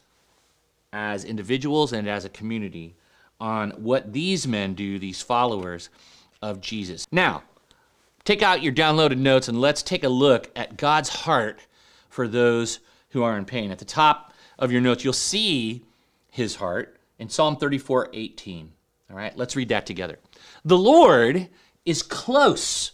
as 0.94 1.26
individuals 1.26 1.92
and 1.92 2.08
as 2.08 2.24
a 2.24 2.30
community 2.30 2.96
on 3.42 3.72
what 3.72 4.14
these 4.14 4.48
men 4.48 4.76
do, 4.76 5.00
these 5.00 5.22
followers 5.22 5.90
of 6.42 6.62
Jesus. 6.62 7.08
Now, 7.12 7.44
take 8.24 8.44
out 8.44 8.62
your 8.62 8.72
downloaded 8.72 9.18
notes 9.18 9.48
and 9.48 9.60
let's 9.60 9.82
take 9.82 10.04
a 10.04 10.10
look 10.10 10.52
at 10.56 10.78
God's 10.78 11.10
heart 11.10 11.60
for 12.10 12.28
those 12.28 12.80
who 13.10 13.24
are 13.24 13.38
in 13.38 13.44
pain. 13.44 13.72
At 13.72 13.80
the 13.80 13.86
top 13.86 14.34
of 14.60 14.72
your 14.72 14.82
notes, 14.82 15.04
you'll 15.04 15.14
see 15.14 15.84
his 16.30 16.56
heart 16.56 16.98
in 17.18 17.28
Psalm 17.28 17.58
34 17.58 18.10
18. 18.14 18.72
All 19.10 19.18
right, 19.18 19.36
let's 19.36 19.56
read 19.56 19.70
that 19.70 19.86
together. 19.86 20.20
The 20.64 20.78
Lord 20.78 21.50
is 21.86 22.04
close 22.04 22.92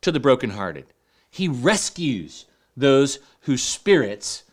to 0.00 0.12
the 0.12 0.20
brokenhearted. 0.20 0.86
He 1.30 1.48
rescues 1.48 2.46
those 2.76 3.20
whose 3.42 3.62
spirits 3.62 4.44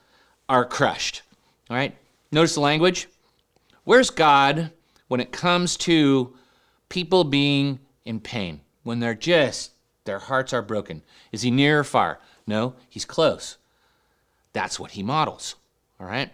are 0.48 0.66
crushed. 0.66 1.24
All 1.70 1.78
right, 1.78 1.96
notice 2.36 2.54
the 2.54 2.62
language. 2.62 3.08
Where's 3.84 4.10
God 4.10 4.72
when 5.08 5.20
it 5.20 5.32
comes 5.32 5.78
to 5.78 6.36
people 6.90 7.24
being 7.24 7.80
in 8.06 8.20
pain? 8.20 8.62
When 8.84 9.00
they're 9.00 9.16
just, 9.16 9.72
their 10.04 10.20
hearts 10.20 10.54
are 10.54 10.62
broken. 10.62 11.02
Is 11.32 11.42
he 11.42 11.50
near 11.50 11.80
or 11.80 11.84
far? 11.84 12.20
No, 12.46 12.76
he's 12.90 13.06
close. 13.06 13.58
That's 14.54 14.80
what 14.80 14.92
he 14.92 15.02
models. 15.02 15.56
All 16.00 16.06
right, 16.06 16.30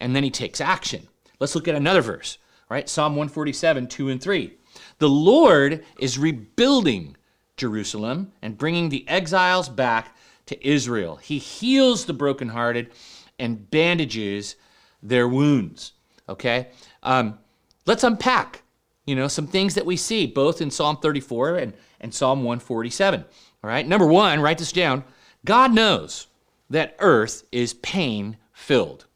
and 0.00 0.14
then 0.14 0.24
he 0.24 0.30
takes 0.30 0.60
action. 0.60 1.08
Let's 1.38 1.54
look 1.54 1.68
at 1.68 1.74
another 1.74 2.02
verse 2.02 2.36
right? 2.70 2.88
Psalm 2.88 3.12
147, 3.12 3.88
2 3.88 4.08
and 4.08 4.22
3. 4.22 4.54
The 4.98 5.08
Lord 5.08 5.84
is 5.98 6.18
rebuilding 6.18 7.16
Jerusalem 7.56 8.32
and 8.40 8.56
bringing 8.56 8.88
the 8.88 9.06
exiles 9.06 9.68
back 9.68 10.16
to 10.46 10.66
Israel. 10.66 11.16
He 11.16 11.36
heals 11.38 12.06
the 12.06 12.14
brokenhearted 12.14 12.92
and 13.38 13.70
bandages 13.70 14.56
their 15.02 15.28
wounds. 15.28 15.92
Okay? 16.28 16.68
Um, 17.02 17.38
let's 17.86 18.04
unpack, 18.04 18.62
you 19.06 19.14
know, 19.14 19.28
some 19.28 19.46
things 19.46 19.74
that 19.74 19.86
we 19.86 19.96
see 19.96 20.26
both 20.26 20.60
in 20.60 20.70
Psalm 20.70 20.98
34 20.98 21.56
and, 21.56 21.74
and 22.00 22.14
Psalm 22.14 22.40
147. 22.40 23.24
All 23.62 23.70
right? 23.70 23.86
Number 23.86 24.06
one, 24.06 24.40
write 24.40 24.58
this 24.58 24.72
down. 24.72 25.04
God 25.44 25.72
knows 25.74 26.26
that 26.68 26.96
earth 26.98 27.44
is 27.50 27.74
pain 27.74 28.36
filled. 28.52 29.06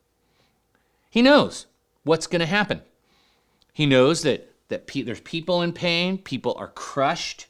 He 1.10 1.22
knows 1.22 1.66
what's 2.02 2.26
going 2.26 2.40
to 2.40 2.46
happen. 2.46 2.82
He 3.72 3.86
knows 3.86 4.22
that, 4.22 4.52
that 4.68 4.86
pe- 4.86 5.02
there's 5.02 5.20
people 5.20 5.62
in 5.62 5.72
pain, 5.72 6.18
people 6.18 6.54
are 6.58 6.68
crushed, 6.68 7.46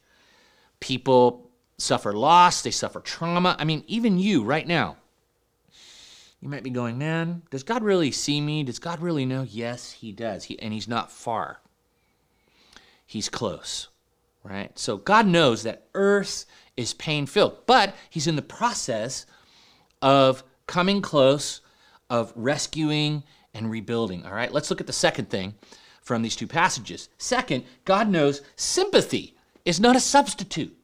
people 0.80 1.50
suffer 1.78 2.12
loss, 2.12 2.62
they 2.62 2.70
suffer 2.70 3.00
trauma. 3.00 3.56
I 3.58 3.64
mean, 3.64 3.84
even 3.86 4.18
you 4.18 4.42
right 4.42 4.66
now, 4.66 4.96
you 6.44 6.50
might 6.50 6.62
be 6.62 6.68
going, 6.68 6.98
man, 6.98 7.40
does 7.48 7.62
God 7.62 7.82
really 7.82 8.10
see 8.10 8.38
me? 8.38 8.64
Does 8.64 8.78
God 8.78 9.00
really 9.00 9.24
know? 9.24 9.46
Yes, 9.48 9.92
He 9.92 10.12
does. 10.12 10.44
He, 10.44 10.60
and 10.60 10.74
He's 10.74 10.86
not 10.86 11.10
far, 11.10 11.60
He's 13.06 13.30
close, 13.30 13.88
right? 14.44 14.78
So 14.78 14.98
God 14.98 15.26
knows 15.26 15.62
that 15.62 15.86
earth 15.94 16.44
is 16.76 16.92
pain 16.92 17.24
filled, 17.24 17.64
but 17.66 17.94
He's 18.10 18.26
in 18.26 18.36
the 18.36 18.42
process 18.42 19.24
of 20.02 20.44
coming 20.66 21.00
close, 21.00 21.62
of 22.10 22.30
rescuing 22.36 23.22
and 23.54 23.70
rebuilding, 23.70 24.26
all 24.26 24.34
right? 24.34 24.52
Let's 24.52 24.68
look 24.68 24.82
at 24.82 24.86
the 24.86 24.92
second 24.92 25.30
thing 25.30 25.54
from 26.02 26.20
these 26.20 26.36
two 26.36 26.46
passages. 26.46 27.08
Second, 27.16 27.64
God 27.86 28.10
knows 28.10 28.42
sympathy 28.54 29.34
is 29.64 29.80
not 29.80 29.96
a 29.96 30.00
substitute 30.00 30.76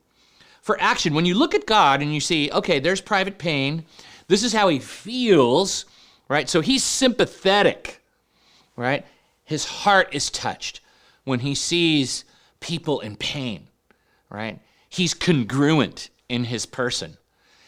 for 0.62 0.80
action. 0.80 1.12
When 1.12 1.26
you 1.26 1.34
look 1.34 1.54
at 1.54 1.66
God 1.66 2.00
and 2.00 2.14
you 2.14 2.20
see, 2.20 2.50
okay, 2.50 2.80
there's 2.80 3.02
private 3.02 3.36
pain, 3.36 3.84
this 4.30 4.44
is 4.44 4.52
how 4.52 4.68
he 4.68 4.78
feels, 4.78 5.86
right? 6.28 6.48
So 6.48 6.60
he's 6.60 6.84
sympathetic, 6.84 8.00
right? 8.76 9.04
His 9.44 9.64
heart 9.64 10.10
is 10.12 10.30
touched 10.30 10.80
when 11.24 11.40
he 11.40 11.56
sees 11.56 12.24
people 12.60 13.00
in 13.00 13.16
pain, 13.16 13.66
right? 14.30 14.60
He's 14.88 15.14
congruent 15.14 16.10
in 16.28 16.44
his 16.44 16.64
person. 16.64 17.16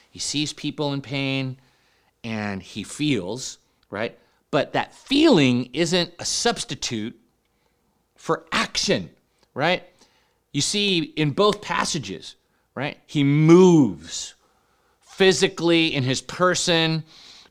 He 0.09 0.21
sees 0.21 0.53
people 0.53 0.93
in 0.93 1.01
pain 1.01 1.57
and 2.23 2.63
he 2.63 2.85
feels, 2.85 3.59
right? 3.91 4.17
But 4.53 4.73
that 4.75 4.95
feeling 4.95 5.69
isn't 5.73 6.15
a 6.21 6.25
substitute 6.25 7.19
for 8.15 8.47
action, 8.53 9.11
right? 9.53 9.83
You 10.53 10.61
see 10.61 11.01
in 11.17 11.33
both 11.33 11.61
passages, 11.61 12.37
right? 12.77 12.99
He 13.05 13.25
moves 13.25 14.35
physically 15.23 15.95
in 15.95 16.03
his 16.03 16.21
person 16.21 17.05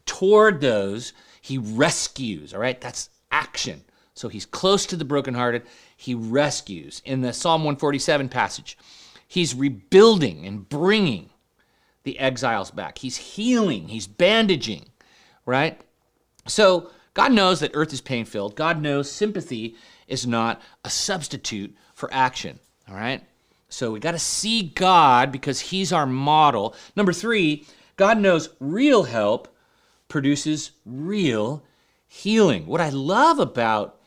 toward 0.06 0.60
those 0.60 1.14
he 1.40 1.58
rescues, 1.58 2.54
all 2.54 2.60
right? 2.60 2.82
That's 2.82 3.10
action. 3.32 3.86
So 4.14 4.28
he's 4.28 4.46
close 4.46 4.86
to 4.88 4.98
the 4.98 5.06
brokenhearted, 5.06 5.64
he 5.96 6.14
rescues. 6.14 7.02
In 7.06 7.22
the 7.22 7.32
Psalm 7.32 7.62
147 7.62 8.28
passage, 8.28 8.78
he's 9.26 9.56
rebuilding 9.56 10.46
and 10.46 10.68
bringing 10.68 11.30
the 12.04 12.20
exiles 12.20 12.72
back. 12.72 12.98
He's 12.98 13.16
healing, 13.16 13.88
he's 13.88 14.06
bandaging, 14.06 14.90
right? 15.46 15.80
So 16.48 16.90
God 17.14 17.32
knows 17.32 17.62
that 17.62 17.72
earth 17.74 17.94
is 17.94 18.02
pain 18.02 18.26
filled. 18.26 18.58
God 18.58 18.82
knows 18.82 19.10
sympathy 19.10 19.78
is 20.10 20.28
not 20.28 20.62
a 20.84 20.90
substitute 20.90 21.74
for 21.96 22.14
action, 22.14 22.60
all 22.90 22.96
right? 22.96 23.24
So 23.72 23.92
we 23.92 24.00
got 24.00 24.12
to 24.12 24.20
see 24.20 24.64
God 24.64 25.32
because 25.32 25.60
He's 25.60 25.94
our 25.94 26.06
model. 26.06 26.76
Number 26.96 27.14
three, 27.14 27.66
God 27.96 28.20
knows 28.20 28.50
real 28.60 29.04
help 29.04 29.48
produces 30.10 30.72
real 30.86 31.64
healing. 32.08 32.66
What 32.66 32.82
I 32.82 32.90
love 32.90 33.40
about 33.40 34.00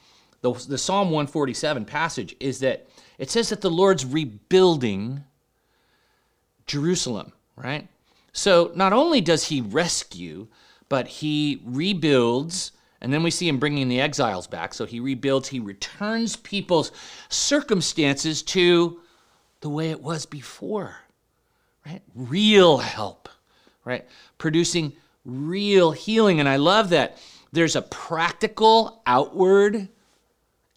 the, 0.42 0.52
the 0.52 0.76
Psalm 0.76 1.09
147 1.09 1.87
passage 1.87 2.37
is 2.38 2.61
that 2.61 2.87
it 3.16 3.30
says 3.30 3.49
that 3.49 3.62
the 3.62 3.71
Lord's 3.71 4.04
rebuilding 4.04 5.25
Jerusalem, 6.66 7.33
right? 7.56 7.88
So 8.33 8.71
not 8.75 8.92
only 8.92 9.23
does 9.23 9.49
He 9.49 9.62
rescue, 9.62 10.47
but 10.90 11.09
He 11.09 11.62
rebuilds. 11.64 12.73
And 13.00 13.12
then 13.12 13.23
we 13.23 13.30
see 13.30 13.49
him 13.49 13.59
bringing 13.59 13.88
the 13.88 14.00
exiles 14.00 14.47
back. 14.47 14.73
So 14.73 14.87
he 14.87 14.99
rebuilds, 14.99 15.49
he 15.49 15.61
returns 15.61 16.37
people's 16.37 16.90
circumstances 17.28 18.42
to 18.44 18.99
the 19.64 19.71
way 19.71 19.90
it 19.90 20.02
was 20.02 20.26
before, 20.26 20.94
right? 21.87 22.02
Real 22.14 22.76
help, 22.76 23.30
right? 23.83 24.04
Producing 24.37 24.92
real 25.25 25.90
healing. 25.90 26.38
And 26.38 26.47
I 26.47 26.56
love 26.56 26.90
that 26.90 27.16
there's 27.50 27.75
a 27.75 27.80
practical 27.80 29.00
outward 29.06 29.88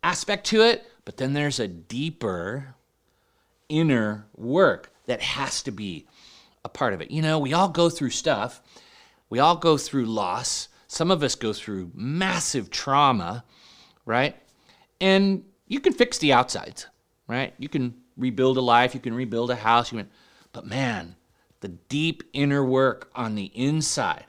aspect 0.04 0.46
to 0.48 0.62
it, 0.62 0.90
but 1.04 1.18
then 1.18 1.34
there's 1.34 1.60
a 1.60 1.68
deeper 1.68 2.76
inner 3.68 4.26
work 4.38 4.94
that 5.06 5.22
has 5.22 5.62
to 5.64 5.72
be 5.72 6.08
a 6.64 6.70
part 6.70 6.94
of 6.94 7.02
it. 7.02 7.12
You 7.12 7.22
know, 7.22 7.40
we 7.40 7.52
all 7.52 7.68
go 7.68 7.90
through 7.90 8.12
stuff, 8.12 8.62
we 9.30 9.40
all 9.40 9.58
go 9.58 9.76
through 9.76 10.06
loss. 10.06 10.70
Some 10.88 11.12
of 11.12 11.24
us 11.24 11.36
go 11.36 11.52
through 11.52 11.92
massive 11.94 12.70
trauma, 12.70 13.44
right? 14.06 14.38
And 15.02 15.44
you 15.68 15.82
can 15.82 15.92
fix 15.92 16.20
the 16.20 16.32
outsides, 16.32 16.88
right? 17.28 17.54
You 17.58 17.68
can 17.68 17.94
rebuild 18.18 18.58
a 18.58 18.62
life, 18.62 18.94
you 18.94 19.00
can 19.00 19.14
rebuild 19.14 19.52
a 19.52 19.56
house, 19.56 19.92
you 19.92 20.00
can, 20.00 20.10
but 20.52 20.66
man, 20.66 21.16
the 21.62 21.70
deep 21.70 22.24
inner 22.34 22.64
work 22.64 23.10
on 23.16 23.36
the 23.36 23.52
inside 23.56 24.26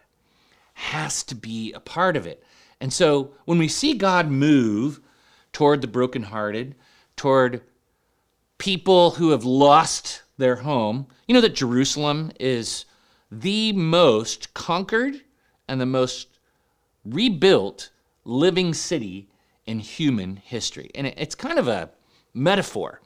has 0.74 1.22
to 1.24 1.34
be 1.34 1.72
a 1.72 1.80
part 1.80 2.16
of 2.16 2.26
it. 2.26 2.42
And 2.80 2.92
so 2.92 3.32
when 3.44 3.58
we 3.58 3.68
see 3.68 3.94
God 3.94 4.30
move 4.30 5.00
toward 5.52 5.80
the 5.80 5.88
brokenhearted, 5.88 6.74
toward 7.16 7.62
people 8.58 9.12
who 9.12 9.30
have 9.30 9.44
lost 9.44 10.22
their 10.36 10.56
home, 10.56 11.06
you 11.26 11.34
know 11.34 11.40
that 11.40 11.54
Jerusalem 11.54 12.30
is 12.38 12.84
the 13.30 13.72
most 13.72 14.54
conquered 14.54 15.22
and 15.66 15.80
the 15.80 15.86
most 15.86 16.28
rebuilt 17.04 17.90
living 18.24 18.72
city 18.72 19.28
in 19.66 19.80
human 19.80 20.36
history. 20.36 20.90
And 20.94 21.06
it's 21.06 21.34
kind 21.34 21.58
of 21.58 21.68
a 21.68 21.90
metaphor 22.32 23.00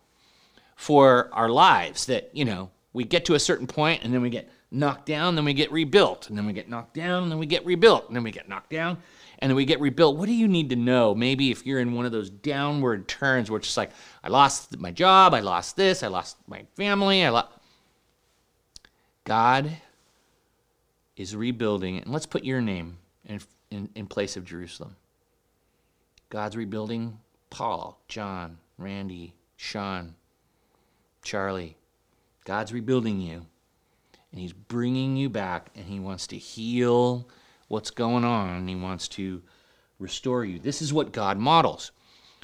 for 0.77 1.31
our 1.33 1.49
lives 1.49 2.07
that, 2.07 2.31
you 2.33 2.45
know, 2.45 2.71
we 2.93 3.05
get 3.05 3.25
to 3.27 3.35
a 3.35 3.39
certain 3.39 3.67
point 3.67 4.03
and 4.05 4.13
then 4.13 4.23
we 4.23 4.31
get 4.31 4.51
knocked 4.73 5.07
down, 5.07 5.35
then 5.35 5.45
we 5.45 5.53
get 5.53 5.71
rebuilt, 5.71 6.29
and 6.29 6.37
then 6.37 6.47
we 6.47 6.53
get 6.53 6.69
knocked 6.69 6.95
down, 6.95 7.25
and 7.25 7.31
then 7.31 7.39
we 7.39 7.47
get 7.47 7.65
rebuilt, 7.67 8.07
and 8.09 8.17
then 8.17 8.23
we 8.23 8.31
get 8.31 8.49
knocked 8.49 8.71
down, 8.71 8.97
and 9.39 9.51
then 9.51 9.57
we 9.57 9.67
get 9.67 9.81
rebuilt. 9.81 10.17
What 10.17 10.27
do 10.27 10.33
you 10.33 10.49
need 10.49 10.71
to 10.71 10.77
know? 10.77 11.15
Maybe 11.15 11.51
if 11.51 11.67
you're 11.67 11.79
in 11.79 11.93
one 11.93 12.07
of 12.07 12.13
those 12.13 12.31
downward 12.31 13.07
turns 13.07 13.51
where 13.51 13.59
it's 13.59 13.69
just 13.69 13.77
like, 13.77 13.91
I 14.25 14.29
lost 14.29 14.79
my 14.79 14.91
job, 14.91 15.35
I 15.35 15.41
lost 15.41 15.77
this, 15.77 16.03
I 16.03 16.09
lost 16.09 16.39
my 16.47 16.65
family, 16.75 17.25
I 17.25 17.29
lost. 17.29 17.51
God 19.25 19.71
is 21.17 21.37
rebuilding, 21.37 21.99
and 21.99 22.11
let's 22.11 22.27
put 22.27 22.43
your 22.43 22.61
name 22.61 22.97
in, 23.27 23.41
in, 23.71 23.89
in 23.95 24.07
place 24.07 24.37
of 24.37 24.45
Jerusalem. 24.45 24.97
God's 26.31 26.57
rebuilding 26.57 27.19
Paul, 27.51 28.01
John, 28.09 28.57
Randy, 28.79 29.35
Sean, 29.57 30.15
Charlie, 31.23 31.77
God's 32.45 32.73
rebuilding 32.73 33.21
you, 33.21 33.47
and 34.31 34.41
He's 34.41 34.53
bringing 34.53 35.17
you 35.17 35.29
back, 35.29 35.71
and 35.75 35.87
He 35.87 36.01
wants 36.01 36.27
to 36.29 36.39
heal 36.39 37.29
what's 37.69 37.91
going 37.91 38.25
on, 38.25 38.51
and 38.51 38.69
He 38.69 38.75
wants 38.75 39.09
to 39.09 39.43
restore 39.99 40.45
you. 40.45 40.59
This 40.59 40.83
is 40.83 40.93
what 40.93 41.13
God 41.13 41.39
models. 41.39 41.93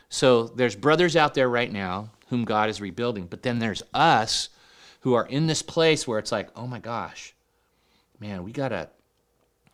So 0.09 0.45
there's 0.45 0.77
brothers 0.77 1.17
out 1.17 1.35
there 1.35 1.49
right 1.49 1.71
now 1.71 2.11
whom 2.29 2.45
God 2.45 2.71
is 2.71 2.81
rebuilding, 2.81 3.27
but 3.27 3.43
then 3.43 3.59
there's 3.59 3.83
us 3.93 4.49
who 5.01 5.15
are 5.15 5.27
in 5.27 5.47
this 5.47 5.63
place 5.63 6.07
where 6.07 6.19
it's 6.19 6.33
like, 6.33 6.49
oh 6.57 6.67
my 6.67 6.79
gosh, 6.79 7.35
man, 8.21 8.43
we 8.45 8.53
gotta 8.53 8.89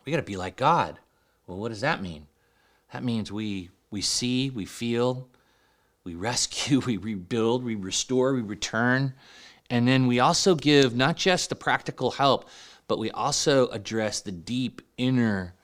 we 0.05 0.13
gotta 0.13 0.23
be 0.23 0.37
like 0.37 0.57
God. 0.57 0.99
Well, 1.47 1.59
what 1.59 1.69
does 1.69 1.81
that 1.83 2.03
mean? 2.03 2.27
That 2.93 3.05
means 3.05 3.31
we 3.31 3.71
we 3.91 4.01
see, 4.01 4.51
we 4.51 4.65
feel, 4.65 5.29
we 6.05 6.15
rescue, 6.15 6.81
we 6.87 6.97
rebuild, 6.99 7.65
we 7.65 7.75
restore, 7.75 8.35
we 8.35 8.43
return. 8.43 9.15
And 9.71 9.89
then 9.89 10.07
we 10.07 10.21
also 10.21 10.55
give 10.55 10.95
not 10.95 11.17
just 11.17 11.49
the 11.49 11.55
practical 11.57 12.13
help, 12.13 12.49
but 12.87 12.99
we 12.99 13.11
also 13.11 13.69
address 13.69 14.21
the 14.21 14.33
deep 14.33 14.83
inner 14.99 15.55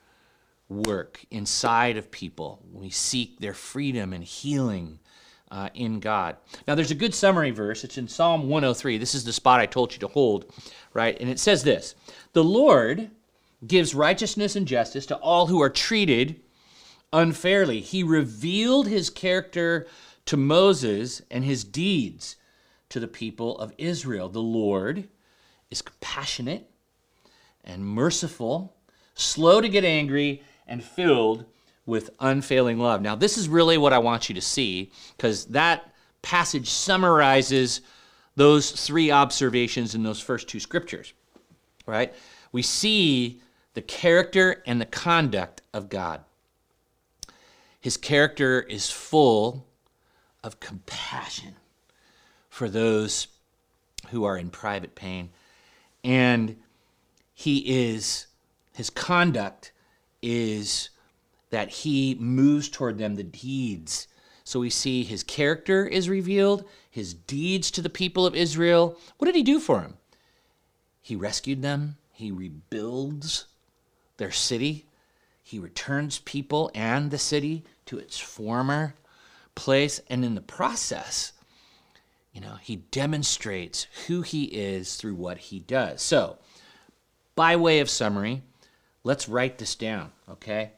work 0.67 1.23
inside 1.29 1.97
of 1.97 2.09
people. 2.09 2.63
We 2.71 2.89
seek 2.89 3.39
their 3.39 3.53
freedom 3.53 4.13
and 4.13 4.23
healing 4.23 4.99
uh, 5.51 5.69
in 5.73 5.99
God. 5.99 6.37
Now, 6.67 6.75
there's 6.75 6.91
a 6.91 6.95
good 6.95 7.13
summary 7.13 7.51
verse. 7.51 7.83
It's 7.83 7.97
in 7.97 8.07
Psalm 8.07 8.47
103. 8.47 8.97
This 8.97 9.13
is 9.13 9.25
the 9.25 9.33
spot 9.33 9.59
I 9.59 9.65
told 9.65 9.93
you 9.93 9.99
to 9.99 10.07
hold, 10.07 10.45
right? 10.93 11.19
And 11.19 11.29
it 11.29 11.39
says 11.39 11.63
this 11.63 11.93
The 12.33 12.43
Lord 12.43 13.11
gives 13.67 13.93
righteousness 13.93 14.55
and 14.55 14.67
justice 14.67 15.05
to 15.07 15.17
all 15.17 15.47
who 15.47 15.61
are 15.61 15.69
treated 15.69 16.41
unfairly. 17.13 17.81
He 17.81 18.01
revealed 18.01 18.87
his 18.87 19.09
character 19.09 19.87
to 20.25 20.37
Moses 20.37 21.21
and 21.31 21.43
his 21.43 21.63
deeds 21.63 22.35
to 22.89 22.99
the 22.99 23.07
people 23.07 23.57
of 23.59 23.73
Israel. 23.77 24.29
The 24.29 24.41
Lord 24.41 25.07
is 25.69 25.81
compassionate 25.81 26.69
and 27.63 27.85
merciful, 27.85 28.75
slow 29.15 29.61
to 29.61 29.69
get 29.69 29.85
angry, 29.85 30.43
and 30.67 30.83
filled 30.83 31.45
with 31.85 32.11
unfailing 32.19 32.79
love. 32.79 33.01
Now, 33.01 33.15
this 33.15 33.37
is 33.37 33.49
really 33.49 33.77
what 33.77 33.93
I 33.93 33.99
want 33.99 34.29
you 34.29 34.35
to 34.35 34.41
see 34.41 34.91
because 35.17 35.45
that 35.47 35.93
passage 36.21 36.69
summarizes 36.69 37.81
those 38.35 38.71
three 38.71 39.11
observations 39.11 39.95
in 39.95 40.03
those 40.03 40.19
first 40.21 40.47
two 40.47 40.59
scriptures, 40.59 41.13
right? 41.85 42.13
We 42.51 42.61
see 42.61 43.41
the 43.73 43.81
character 43.81 44.63
and 44.65 44.79
the 44.79 44.85
conduct 44.85 45.61
of 45.73 45.89
God. 45.89 46.21
His 47.79 47.97
character 47.97 48.61
is 48.61 48.89
full 48.89 49.65
of 50.43 50.59
compassion 50.59 51.55
for 52.49 52.69
those 52.69 53.27
who 54.09 54.23
are 54.23 54.37
in 54.37 54.49
private 54.49 54.95
pain. 54.95 55.29
And 56.03 56.57
he 57.33 57.89
is, 57.91 58.27
his 58.73 58.89
conduct 58.89 59.71
is 60.21 60.89
that 61.49 61.69
he 61.69 62.15
moves 62.15 62.69
toward 62.69 62.97
them 62.97 63.15
the 63.15 63.23
deeds. 63.23 64.07
So 64.43 64.59
we 64.59 64.69
see 64.69 65.03
his 65.03 65.23
character 65.23 65.85
is 65.85 66.09
revealed, 66.09 66.65
his 66.89 67.13
deeds 67.13 67.71
to 67.71 67.81
the 67.81 67.89
people 67.89 68.25
of 68.25 68.35
Israel. 68.35 68.97
What 69.17 69.25
did 69.25 69.35
he 69.35 69.43
do 69.43 69.59
for 69.59 69.81
them? 69.81 69.97
He 71.01 71.15
rescued 71.15 71.61
them, 71.61 71.97
he 72.11 72.31
rebuilds 72.31 73.45
their 74.17 74.31
city, 74.31 74.85
he 75.43 75.59
returns 75.59 76.19
people 76.19 76.71
and 76.75 77.11
the 77.11 77.17
city 77.17 77.63
to 77.85 77.97
its 77.97 78.19
former 78.19 78.95
place, 79.55 80.01
and 80.09 80.23
in 80.23 80.35
the 80.35 80.41
process, 80.41 81.33
you 82.33 82.41
know, 82.41 82.55
he 82.61 82.77
demonstrates 82.77 83.87
who 84.07 84.21
he 84.21 84.45
is 84.45 84.95
through 84.95 85.15
what 85.15 85.37
he 85.37 85.59
does. 85.59 86.01
So, 86.01 86.37
by 87.35 87.55
way 87.55 87.79
of 87.79 87.89
summary, 87.89 88.43
let's 89.03 89.27
write 89.27 89.57
this 89.57 89.75
down, 89.75 90.11
okay? 90.29 90.73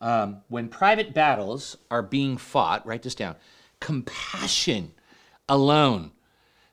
Um, 0.00 0.42
when 0.48 0.68
private 0.68 1.14
battles 1.14 1.76
are 1.90 2.02
being 2.02 2.36
fought, 2.36 2.86
write 2.86 3.02
this 3.02 3.14
down. 3.14 3.36
Compassion 3.80 4.92
alone 5.48 6.12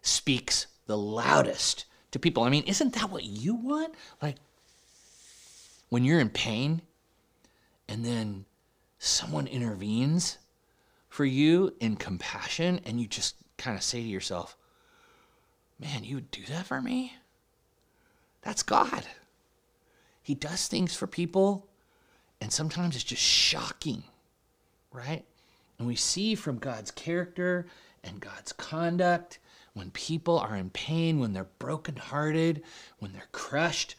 speaks 0.01 0.67
the 0.85 0.97
loudest 0.97 1.85
to 2.11 2.19
people. 2.19 2.43
I 2.43 2.49
mean, 2.49 2.63
isn't 2.63 2.93
that 2.93 3.09
what 3.09 3.23
you 3.23 3.55
want? 3.55 3.95
Like, 4.21 4.35
when 5.89 6.03
you're 6.03 6.19
in 6.19 6.29
pain 6.29 6.81
and 7.87 8.05
then 8.05 8.45
someone 8.99 9.47
intervenes 9.47 10.37
for 11.13 11.25
you 11.25 11.71
in 11.79 11.95
compassion 11.95 12.79
and 12.85 12.99
you 12.99 13.05
just 13.05 13.35
kind 13.55 13.77
of 13.77 13.83
say 13.83 14.01
to 14.01 14.07
yourself, 14.07 14.57
man, 15.79 16.03
you 16.03 16.15
would 16.15 16.31
do 16.31 16.43
that 16.45 16.65
for 16.65 16.81
me? 16.81 17.13
That's 18.41 18.63
God. 18.63 19.05
He 20.23 20.33
does 20.33 20.65
things 20.65 20.95
for 20.95 21.05
people, 21.05 21.67
and 22.41 22.51
sometimes 22.51 22.95
it's 22.95 23.03
just 23.03 23.21
shocking, 23.21 24.01
right? 24.91 25.23
And 25.77 25.87
we 25.87 25.95
see 25.95 26.33
from 26.33 26.57
God's 26.57 26.89
character 26.89 27.67
and 28.03 28.19
God's 28.19 28.51
conduct 28.51 29.37
when 29.75 29.91
people 29.91 30.39
are 30.39 30.55
in 30.55 30.71
pain, 30.71 31.19
when 31.19 31.33
they're 31.33 31.45
brokenhearted, 31.59 32.63
when 32.97 33.13
they're 33.13 33.29
crushed, 33.31 33.93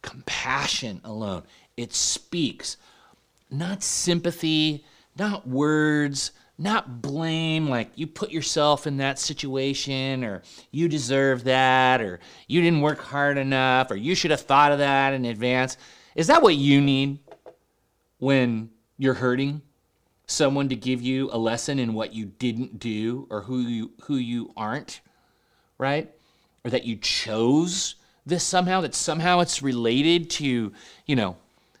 compassion 0.00 1.02
alone. 1.04 1.42
It 1.76 1.92
speaks, 1.92 2.78
not 3.50 3.82
sympathy, 3.82 4.86
not 5.16 5.46
words, 5.46 6.32
not 6.58 7.02
blame, 7.02 7.68
like 7.68 7.90
you 7.96 8.06
put 8.06 8.30
yourself 8.30 8.86
in 8.86 8.98
that 8.98 9.18
situation, 9.18 10.24
or 10.24 10.42
you 10.70 10.88
deserve 10.88 11.44
that, 11.44 12.00
or 12.00 12.20
you 12.46 12.60
didn't 12.60 12.80
work 12.80 13.00
hard 13.00 13.38
enough, 13.38 13.90
or 13.90 13.96
you 13.96 14.14
should 14.14 14.30
have 14.30 14.40
thought 14.40 14.72
of 14.72 14.78
that 14.78 15.14
in 15.14 15.24
advance. 15.24 15.76
Is 16.14 16.28
that 16.28 16.42
what 16.42 16.54
you 16.54 16.80
need 16.80 17.18
when 18.18 18.70
you're 18.98 19.14
hurting? 19.14 19.62
Someone 20.26 20.68
to 20.70 20.76
give 20.76 21.02
you 21.02 21.28
a 21.32 21.38
lesson 21.38 21.78
in 21.78 21.92
what 21.92 22.14
you 22.14 22.26
didn't 22.26 22.78
do 22.78 23.26
or 23.30 23.42
who 23.42 23.58
you 23.58 23.92
who 24.04 24.16
you 24.16 24.52
aren't, 24.56 25.00
right? 25.76 26.10
Or 26.64 26.70
that 26.70 26.84
you 26.84 26.96
chose 26.96 27.96
this 28.24 28.44
somehow, 28.44 28.80
that 28.82 28.94
somehow 28.94 29.40
it's 29.40 29.60
related 29.60 30.30
to, 30.30 30.72
you 31.04 31.16
know, 31.16 31.36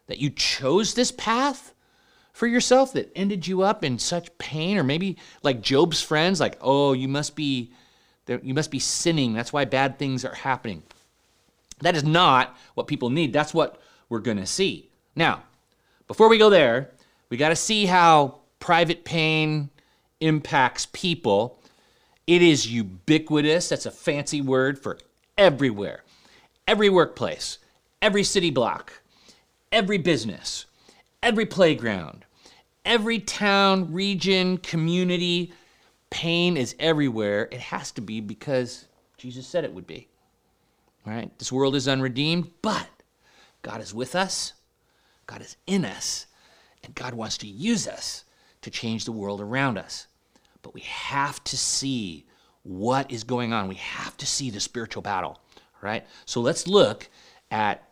that 0.08 0.18
you 0.18 0.30
chose 0.30 0.92
this 0.94 1.10
path 1.12 1.73
for 2.34 2.46
yourself 2.46 2.92
that 2.92 3.10
ended 3.16 3.46
you 3.46 3.62
up 3.62 3.82
in 3.82 3.98
such 3.98 4.36
pain 4.36 4.76
or 4.76 4.82
maybe 4.82 5.16
like 5.42 5.62
Job's 5.62 6.02
friends 6.02 6.40
like 6.40 6.58
oh 6.60 6.92
you 6.92 7.08
must 7.08 7.34
be 7.34 7.72
you 8.42 8.54
must 8.54 8.70
be 8.70 8.78
sinning. 8.78 9.32
That's 9.32 9.52
why 9.52 9.64
bad 9.64 9.98
things 9.98 10.24
are 10.24 10.34
happening. 10.34 10.82
That 11.80 11.96
is 11.96 12.04
not 12.04 12.56
what 12.74 12.86
people 12.86 13.10
need. 13.10 13.32
That's 13.32 13.52
what 13.54 13.80
we're 14.08 14.18
going 14.18 14.36
to 14.36 14.46
see. 14.46 14.90
Now 15.16 15.44
before 16.06 16.28
we 16.28 16.36
go 16.36 16.50
there 16.50 16.90
we 17.30 17.38
got 17.38 17.48
to 17.48 17.56
see 17.56 17.86
how 17.86 18.40
private 18.60 19.04
pain 19.04 19.70
impacts 20.20 20.86
people. 20.92 21.58
It 22.26 22.42
is 22.42 22.70
ubiquitous. 22.70 23.68
That's 23.68 23.86
a 23.86 23.90
fancy 23.90 24.40
word 24.40 24.78
for 24.78 24.98
everywhere. 25.38 26.02
Every 26.66 26.90
workplace 26.90 27.58
every 28.04 28.22
city 28.22 28.50
block 28.50 29.00
every 29.72 29.96
business 29.96 30.66
every 31.24 31.46
playground, 31.46 32.24
every 32.84 33.18
town, 33.18 33.92
region, 33.92 34.58
community. 34.58 35.52
Pain 36.10 36.56
is 36.56 36.76
everywhere. 36.78 37.48
It 37.50 37.58
has 37.58 37.90
to 37.92 38.00
be 38.00 38.20
because 38.20 38.86
Jesus 39.16 39.46
said 39.46 39.64
it 39.64 39.72
would 39.72 39.86
be. 39.86 40.06
Right? 41.04 41.36
This 41.38 41.50
world 41.50 41.74
is 41.74 41.88
unredeemed, 41.88 42.50
but 42.62 42.86
God 43.62 43.80
is 43.80 43.92
with 43.92 44.14
us, 44.14 44.52
God 45.26 45.40
is 45.40 45.56
in 45.66 45.84
us, 45.84 46.26
and 46.82 46.94
God 46.94 47.14
wants 47.14 47.38
to 47.38 47.46
use 47.46 47.88
us 47.88 48.24
to 48.62 48.70
change 48.70 49.04
the 49.04 49.12
world 49.12 49.40
around 49.40 49.78
us. 49.78 50.06
But 50.62 50.74
we 50.74 50.82
have 50.82 51.42
to 51.44 51.56
see 51.56 52.26
what 52.62 53.10
is 53.10 53.24
going 53.24 53.52
on. 53.52 53.68
We 53.68 53.74
have 53.76 54.16
to 54.18 54.26
see 54.26 54.50
the 54.50 54.60
spiritual 54.60 55.02
battle, 55.02 55.40
right? 55.82 56.06
So 56.26 56.40
let's 56.40 56.66
look 56.66 57.08
at 57.50 57.88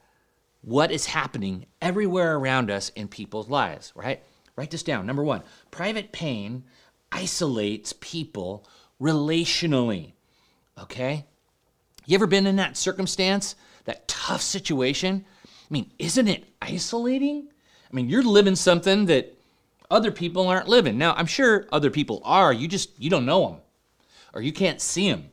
what 0.62 0.90
is 0.90 1.06
happening 1.06 1.66
everywhere 1.80 2.36
around 2.36 2.70
us 2.70 2.88
in 2.90 3.08
people's 3.08 3.48
lives, 3.48 3.92
right? 3.94 4.22
Write 4.56 4.70
this 4.70 4.82
down. 4.82 5.06
Number 5.06 5.24
one, 5.24 5.42
private 5.70 6.12
pain 6.12 6.64
isolates 7.10 7.92
people 8.00 8.66
relationally. 9.00 10.12
Okay? 10.80 11.26
You 12.06 12.14
ever 12.14 12.26
been 12.26 12.46
in 12.46 12.56
that 12.56 12.76
circumstance, 12.76 13.56
that 13.84 14.06
tough 14.08 14.42
situation? 14.42 15.24
I 15.44 15.48
mean, 15.70 15.90
isn't 15.98 16.28
it 16.28 16.44
isolating? 16.60 17.48
I 17.90 17.94
mean, 17.94 18.08
you're 18.08 18.22
living 18.22 18.56
something 18.56 19.06
that 19.06 19.36
other 19.90 20.10
people 20.10 20.48
aren't 20.48 20.68
living. 20.68 20.96
Now, 20.96 21.14
I'm 21.14 21.26
sure 21.26 21.66
other 21.72 21.90
people 21.90 22.22
are. 22.24 22.52
You 22.52 22.68
just 22.68 22.98
you 22.98 23.10
don't 23.10 23.26
know 23.26 23.48
them, 23.48 23.60
or 24.32 24.42
you 24.42 24.52
can't 24.52 24.80
see 24.80 25.10
them 25.10 25.31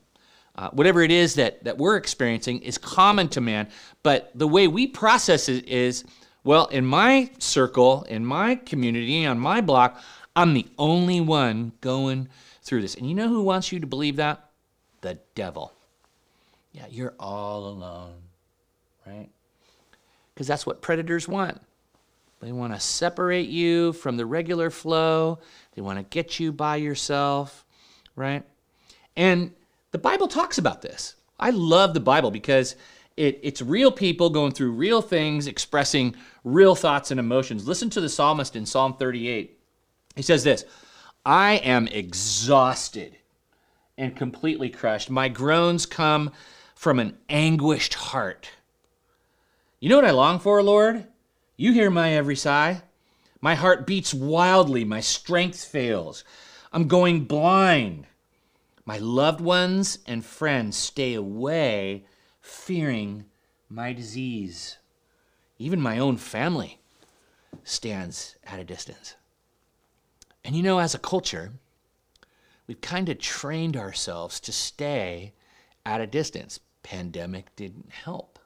uh, 0.59 0.69
whatever 0.71 1.01
it 1.01 1.09
is 1.09 1.35
that, 1.35 1.63
that 1.63 1.77
we're 1.77 1.95
experiencing 1.95 2.61
is 2.61 2.77
common 2.77 3.29
to 3.29 3.39
man. 3.39 3.69
But 4.03 4.29
the 4.35 4.45
way 4.47 4.67
we 4.67 4.87
process 4.87 5.47
it 5.47 5.65
is, 5.69 6.03
well, 6.43 6.65
in 6.65 6.85
my 6.85 7.31
circle, 7.39 8.03
in 8.09 8.25
my 8.25 8.55
community, 8.55 9.25
on 9.25 9.39
my 9.39 9.61
block, 9.61 10.03
I'm 10.35 10.53
the 10.53 10.67
only 10.77 11.21
one 11.21 11.71
going 11.79 12.27
through 12.61 12.81
this. 12.81 12.95
And 12.95 13.07
you 13.07 13.15
know 13.15 13.29
who 13.29 13.41
wants 13.41 13.71
you 13.71 13.79
to 13.79 13.87
believe 13.87 14.17
that? 14.17 14.49
The 14.99 15.17
devil. 15.33 15.71
Yeah, 16.73 16.87
you're 16.89 17.15
all 17.17 17.67
alone, 17.67 18.15
right? 19.07 19.29
Because 20.33 20.45
that's 20.45 20.65
what 20.65 20.81
predators 20.81 21.25
want. 21.25 21.61
They 22.41 22.51
want 22.51 22.73
to 22.73 22.81
separate 22.81 23.47
you 23.47 23.93
from 23.93 24.17
the 24.17 24.25
regular 24.25 24.69
flow. 24.69 25.39
They 25.75 25.81
want 25.81 25.99
to 25.99 26.03
get 26.03 26.37
you 26.37 26.51
by 26.51 26.75
yourself, 26.75 27.63
right? 28.17 28.43
And 29.15 29.53
the 29.91 29.97
Bible 29.97 30.28
talks 30.28 30.58
about 30.58 30.82
this. 30.82 31.15
I 31.39 31.52
love 31.52 31.93
the 31.93 31.99
Bible 31.99 32.32
because 32.32 32.75
it, 33.17 33.39
it's 33.43 33.62
real 33.62 33.91
people 33.91 34.30
going 34.30 34.52
through 34.52 34.71
real 34.71 35.02
things, 35.02 35.47
expressing 35.47 36.15
real 36.43 36.75
thoughts 36.75 37.12
and 37.12 37.19
emotions. 37.19 37.67
Listen 37.67 37.89
to 37.91 38.02
the 38.02 38.10
psalmist 38.10 38.56
in 38.56 38.65
Psalm 38.65 38.95
38. 38.95 39.58
He 40.15 40.21
says 40.21 40.43
this 40.43 40.65
I 41.25 41.56
am 41.56 41.88
exhausted 41.88 43.17
and 43.97 44.15
completely 44.15 44.69
crushed. 44.69 45.10
My 45.10 45.28
groans 45.28 45.86
come 45.86 46.32
from 46.75 46.99
an 46.99 47.17
anguished 47.28 47.93
heart. 47.93 48.49
You 49.80 49.89
know 49.89 49.97
what 49.97 50.06
I 50.06 50.12
long 50.12 50.39
for, 50.39 50.63
Lord? 50.63 51.06
You 51.58 51.73
hear 51.73 51.89
my 51.89 52.13
every 52.13 52.36
sigh. 52.36 52.82
My 53.41 53.56
heart 53.56 53.86
beats 53.86 54.13
wildly. 54.13 54.84
My 54.86 55.02
strength 55.02 55.63
fails. 55.63 56.23
I'm 56.71 56.88
going 56.88 57.25
blind. 57.25 58.06
My 58.89 58.97
loved 58.97 59.39
ones 59.39 59.99
and 60.08 60.25
friends 60.25 60.75
stay 60.75 61.13
away, 61.13 62.06
fearing 62.41 63.25
my 63.69 63.93
disease. 63.93 64.80
Even 65.60 65.80
my 65.80 65.99
own 65.99 66.17
family 66.17 66.80
stands 67.63 68.36
at 68.43 68.60
a 68.60 68.63
distance. 68.63 69.13
And 70.43 70.56
you 70.56 70.63
know, 70.63 70.80
as 70.80 70.95
a 70.95 70.97
culture, 70.97 71.52
we've 72.65 72.82
kind 72.82 73.10
of 73.10 73.19
trained 73.19 73.78
ourselves 73.78 74.39
to 74.39 74.52
stay 74.52 75.34
at 75.86 76.02
a 76.02 76.08
distance. 76.08 76.60
Pandemic 76.82 77.56
didn't 77.56 77.91
help, 77.91 78.39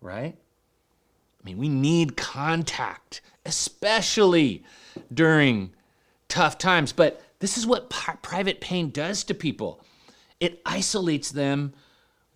right? 0.00 0.36
I 0.36 1.44
mean, 1.44 1.58
we 1.58 1.68
need 1.68 2.16
contact, 2.16 3.22
especially 3.44 4.62
during 5.12 5.72
tough 6.28 6.58
times. 6.58 6.92
But 6.92 7.20
this 7.40 7.56
is 7.56 7.66
what 7.66 7.90
private 7.90 8.60
pain 8.60 8.90
does 8.90 9.24
to 9.24 9.34
people. 9.34 9.80
It 10.40 10.60
isolates 10.66 11.30
them 11.30 11.72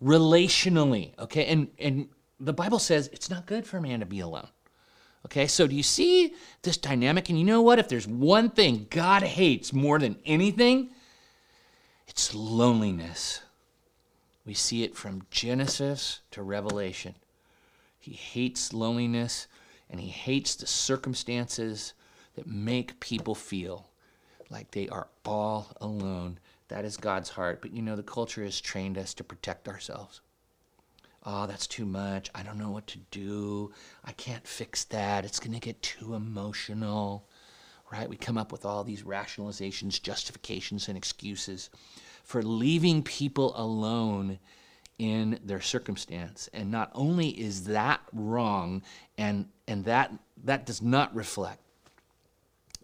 relationally, 0.01 1.17
okay? 1.19 1.45
And 1.45 1.69
and 1.79 2.09
the 2.39 2.53
Bible 2.53 2.79
says 2.79 3.09
it's 3.13 3.29
not 3.29 3.45
good 3.45 3.65
for 3.65 3.77
a 3.77 3.81
man 3.81 4.01
to 4.01 4.05
be 4.05 4.19
alone. 4.19 4.47
Okay? 5.25 5.47
So 5.47 5.67
do 5.67 5.75
you 5.75 5.83
see 5.83 6.33
this 6.61 6.77
dynamic? 6.77 7.29
And 7.29 7.39
you 7.39 7.45
know 7.45 7.61
what? 7.61 7.79
If 7.79 7.87
there's 7.87 8.07
one 8.07 8.49
thing 8.49 8.87
God 8.89 9.23
hates 9.23 9.71
more 9.71 9.99
than 9.99 10.17
anything, 10.25 10.89
it's 12.07 12.35
loneliness. 12.35 13.41
We 14.45 14.53
see 14.53 14.83
it 14.83 14.95
from 14.95 15.25
Genesis 15.31 16.19
to 16.31 16.43
Revelation. 16.43 17.15
He 17.97 18.11
hates 18.11 18.73
loneliness 18.73 19.47
and 19.89 20.01
he 20.01 20.09
hates 20.09 20.55
the 20.55 20.67
circumstances 20.67 21.93
that 22.35 22.47
make 22.47 22.99
people 22.99 23.35
feel 23.35 23.87
like 24.49 24.71
they 24.71 24.89
are 24.89 25.07
all 25.25 25.75
alone. 25.81 26.39
That 26.67 26.85
is 26.85 26.97
God's 26.97 27.29
heart. 27.29 27.61
But 27.61 27.73
you 27.73 27.81
know, 27.81 27.95
the 27.95 28.03
culture 28.03 28.43
has 28.43 28.59
trained 28.59 28.97
us 28.97 29.13
to 29.15 29.23
protect 29.23 29.67
ourselves. 29.67 30.21
Oh, 31.25 31.47
that's 31.47 31.67
too 31.67 31.85
much. 31.85 32.29
I 32.35 32.43
don't 32.43 32.57
know 32.57 32.71
what 32.71 32.87
to 32.87 32.99
do. 33.11 33.71
I 34.03 34.11
can't 34.11 34.45
fix 34.45 34.83
that. 34.85 35.23
It's 35.23 35.39
going 35.39 35.53
to 35.53 35.59
get 35.59 35.81
too 35.81 36.15
emotional. 36.15 37.27
Right? 37.91 38.09
We 38.09 38.17
come 38.17 38.37
up 38.37 38.51
with 38.51 38.65
all 38.65 38.83
these 38.83 39.03
rationalizations, 39.03 40.01
justifications, 40.01 40.87
and 40.87 40.97
excuses 40.97 41.69
for 42.23 42.41
leaving 42.41 43.03
people 43.03 43.53
alone 43.55 44.39
in 44.97 45.39
their 45.43 45.61
circumstance. 45.61 46.49
And 46.53 46.71
not 46.71 46.91
only 46.93 47.29
is 47.29 47.65
that 47.65 48.01
wrong 48.11 48.81
and 49.17 49.47
and 49.67 49.85
that 49.85 50.11
that 50.43 50.65
does 50.65 50.81
not 50.81 51.13
reflect 51.15 51.62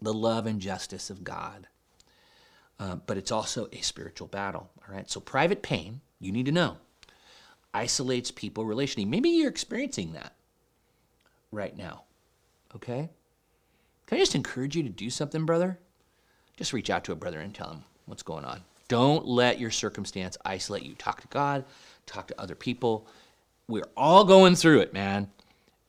the 0.02 0.14
love 0.14 0.46
and 0.46 0.60
justice 0.60 1.10
of 1.10 1.24
God. 1.24 1.66
Uh, 2.78 2.96
but 3.06 3.18
it's 3.18 3.30
also 3.30 3.68
a 3.72 3.80
spiritual 3.82 4.26
battle. 4.26 4.70
All 4.78 4.94
right. 4.94 5.10
So 5.10 5.20
private 5.20 5.62
pain, 5.62 6.00
you 6.18 6.32
need 6.32 6.46
to 6.46 6.52
know, 6.52 6.78
isolates 7.74 8.30
people 8.30 8.64
relationally. 8.64 9.06
Maybe 9.06 9.28
you're 9.28 9.50
experiencing 9.50 10.12
that 10.14 10.34
right 11.52 11.76
now. 11.76 12.04
Okay. 12.74 13.10
Can 14.06 14.16
I 14.16 14.20
just 14.20 14.34
encourage 14.34 14.76
you 14.76 14.82
to 14.82 14.88
do 14.88 15.10
something, 15.10 15.44
brother? 15.44 15.78
Just 16.56 16.72
reach 16.72 16.90
out 16.90 17.04
to 17.04 17.12
a 17.12 17.16
brother 17.16 17.40
and 17.40 17.54
tell 17.54 17.70
him 17.70 17.84
what's 18.06 18.22
going 18.22 18.44
on. 18.44 18.62
Don't 18.88 19.26
let 19.26 19.60
your 19.60 19.70
circumstance 19.70 20.36
isolate 20.44 20.82
you. 20.82 20.94
Talk 20.94 21.20
to 21.20 21.28
God, 21.28 21.64
talk 22.06 22.26
to 22.28 22.40
other 22.40 22.54
people. 22.54 23.06
We're 23.68 23.84
all 23.96 24.24
going 24.24 24.56
through 24.56 24.80
it, 24.80 24.92
man 24.92 25.28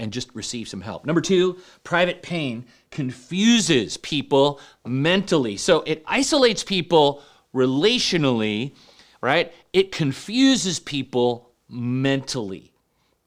and 0.01 0.11
just 0.11 0.33
receive 0.33 0.67
some 0.67 0.81
help. 0.81 1.05
Number 1.05 1.21
two, 1.21 1.59
private 1.83 2.23
pain 2.23 2.65
confuses 2.89 3.97
people 3.97 4.59
mentally. 4.83 5.55
So 5.57 5.81
it 5.81 6.03
isolates 6.07 6.63
people 6.63 7.21
relationally, 7.53 8.73
right? 9.21 9.53
It 9.73 9.91
confuses 9.91 10.79
people 10.79 11.51
mentally. 11.69 12.73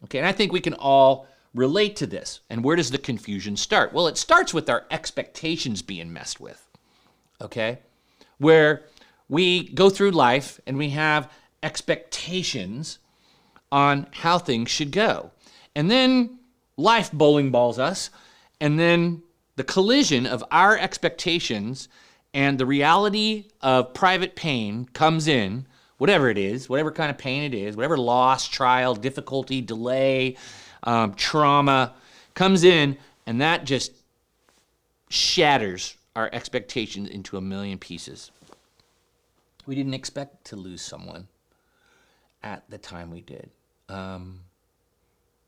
Okay, 0.03 0.19
and 0.19 0.27
I 0.27 0.33
think 0.33 0.53
we 0.53 0.61
can 0.61 0.75
all 0.75 1.29
relate 1.55 1.95
to 1.97 2.07
this. 2.07 2.41
And 2.51 2.65
where 2.65 2.75
does 2.75 2.91
the 2.91 2.99
confusion 2.99 3.57
start? 3.57 3.93
Well, 3.93 4.09
it 4.09 4.19
starts 4.19 4.53
with 4.53 4.69
our 4.69 4.85
expectations 4.91 5.81
being 5.81 6.13
messed 6.13 6.41
with. 6.41 6.69
Okay? 7.41 7.79
Where 8.39 8.83
we 9.29 9.69
go 9.69 9.91
through 9.91 10.11
life 10.11 10.61
and 10.67 10.77
we 10.77 10.91
have 10.91 11.31
expectations 11.63 12.99
on 13.71 14.09
how 14.11 14.39
things 14.39 14.71
should 14.71 14.91
go. 14.91 15.31
And 15.77 15.89
then 15.89 16.41
life 16.77 17.13
bowling 17.13 17.51
balls 17.51 17.79
us, 17.79 18.11
and 18.61 18.79
then 18.79 19.23
the 19.57 19.65
collision 19.65 20.27
of 20.27 20.45
our 20.51 20.77
expectations 20.77 21.89
and 22.33 22.59
the 22.59 22.67
reality 22.67 23.47
of 23.61 23.95
private 23.95 24.35
pain 24.35 24.87
comes 24.93 25.29
in, 25.29 25.67
whatever 25.99 26.29
it 26.29 26.39
is, 26.39 26.69
whatever 26.69 26.91
kind 26.91 27.11
of 27.11 27.19
pain 27.19 27.45
it 27.45 27.55
is, 27.55 27.77
whatever 27.77 27.97
loss, 27.97 28.49
trial, 28.49 28.95
difficulty, 28.95 29.61
delay, 29.61 30.37
um, 30.83 31.15
trauma 31.15 31.95
comes 32.35 32.65
in, 32.65 32.97
and 33.27 33.41
that 33.41 33.65
just 33.65 33.93
shatters 35.09 35.97
our 36.17 36.29
expectations 36.33 37.09
into 37.09 37.37
a 37.37 37.41
million 37.41 37.79
pieces. 37.79 38.33
We 39.67 39.75
didn't 39.75 39.95
expect 39.95 40.45
to 40.47 40.57
lose 40.57 40.83
someone 40.83 41.29
at 42.43 42.69
the 42.69 42.79
time 42.79 43.11
we 43.11 43.21
did. 43.21 43.51
Um, 43.89 44.41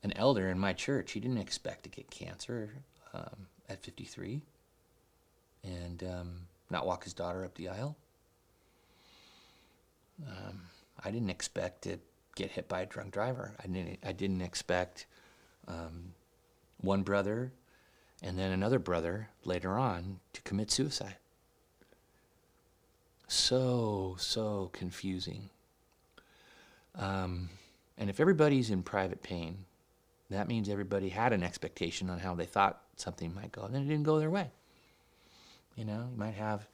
an 0.03 0.13
elder 0.15 0.49
in 0.49 0.59
my 0.59 0.73
church. 0.73 1.11
He 1.11 1.19
didn't 1.19 1.39
expect 1.39 1.83
to 1.83 1.89
get 1.89 2.09
cancer 2.09 2.71
um, 3.13 3.47
at 3.69 3.83
53 3.83 4.41
and 5.63 6.03
um, 6.03 6.47
not 6.69 6.85
walk 6.85 7.03
his 7.03 7.13
daughter 7.13 7.43
up 7.43 7.55
the 7.55 7.69
aisle. 7.69 7.95
Um, 10.27 10.61
I 11.03 11.11
didn't 11.11 11.29
expect 11.29 11.83
to 11.83 11.99
get 12.35 12.51
hit 12.51 12.67
by 12.67 12.81
a 12.81 12.85
drunk 12.85 13.13
driver. 13.13 13.53
I 13.63 13.67
didn't, 13.67 13.99
I 14.05 14.11
didn't 14.11 14.41
expect 14.41 15.05
um, 15.67 16.13
one 16.81 17.03
brother 17.03 17.51
and 18.23 18.37
then 18.37 18.51
another 18.51 18.79
brother 18.79 19.29
later 19.43 19.77
on 19.77 20.19
to 20.33 20.41
commit 20.41 20.71
suicide. 20.71 21.17
So, 23.27 24.15
so 24.19 24.69
confusing. 24.73 25.49
Um, 26.95 27.49
and 27.97 28.09
if 28.09 28.19
everybody's 28.19 28.71
in 28.71 28.83
private 28.83 29.21
pain, 29.21 29.65
that 30.29 30.47
means 30.47 30.69
everybody 30.69 31.09
had 31.09 31.33
an 31.33 31.43
expectation 31.43 32.09
on 32.09 32.19
how 32.19 32.35
they 32.35 32.45
thought 32.45 32.81
something 32.95 33.33
might 33.33 33.51
go, 33.51 33.63
and 33.63 33.73
then 33.73 33.83
it 33.83 33.87
didn't 33.87 34.03
go 34.03 34.19
their 34.19 34.29
way. 34.29 34.51
You 35.75 35.85
know, 35.85 36.07
you 36.11 36.17
might 36.17 36.33
have 36.33 36.67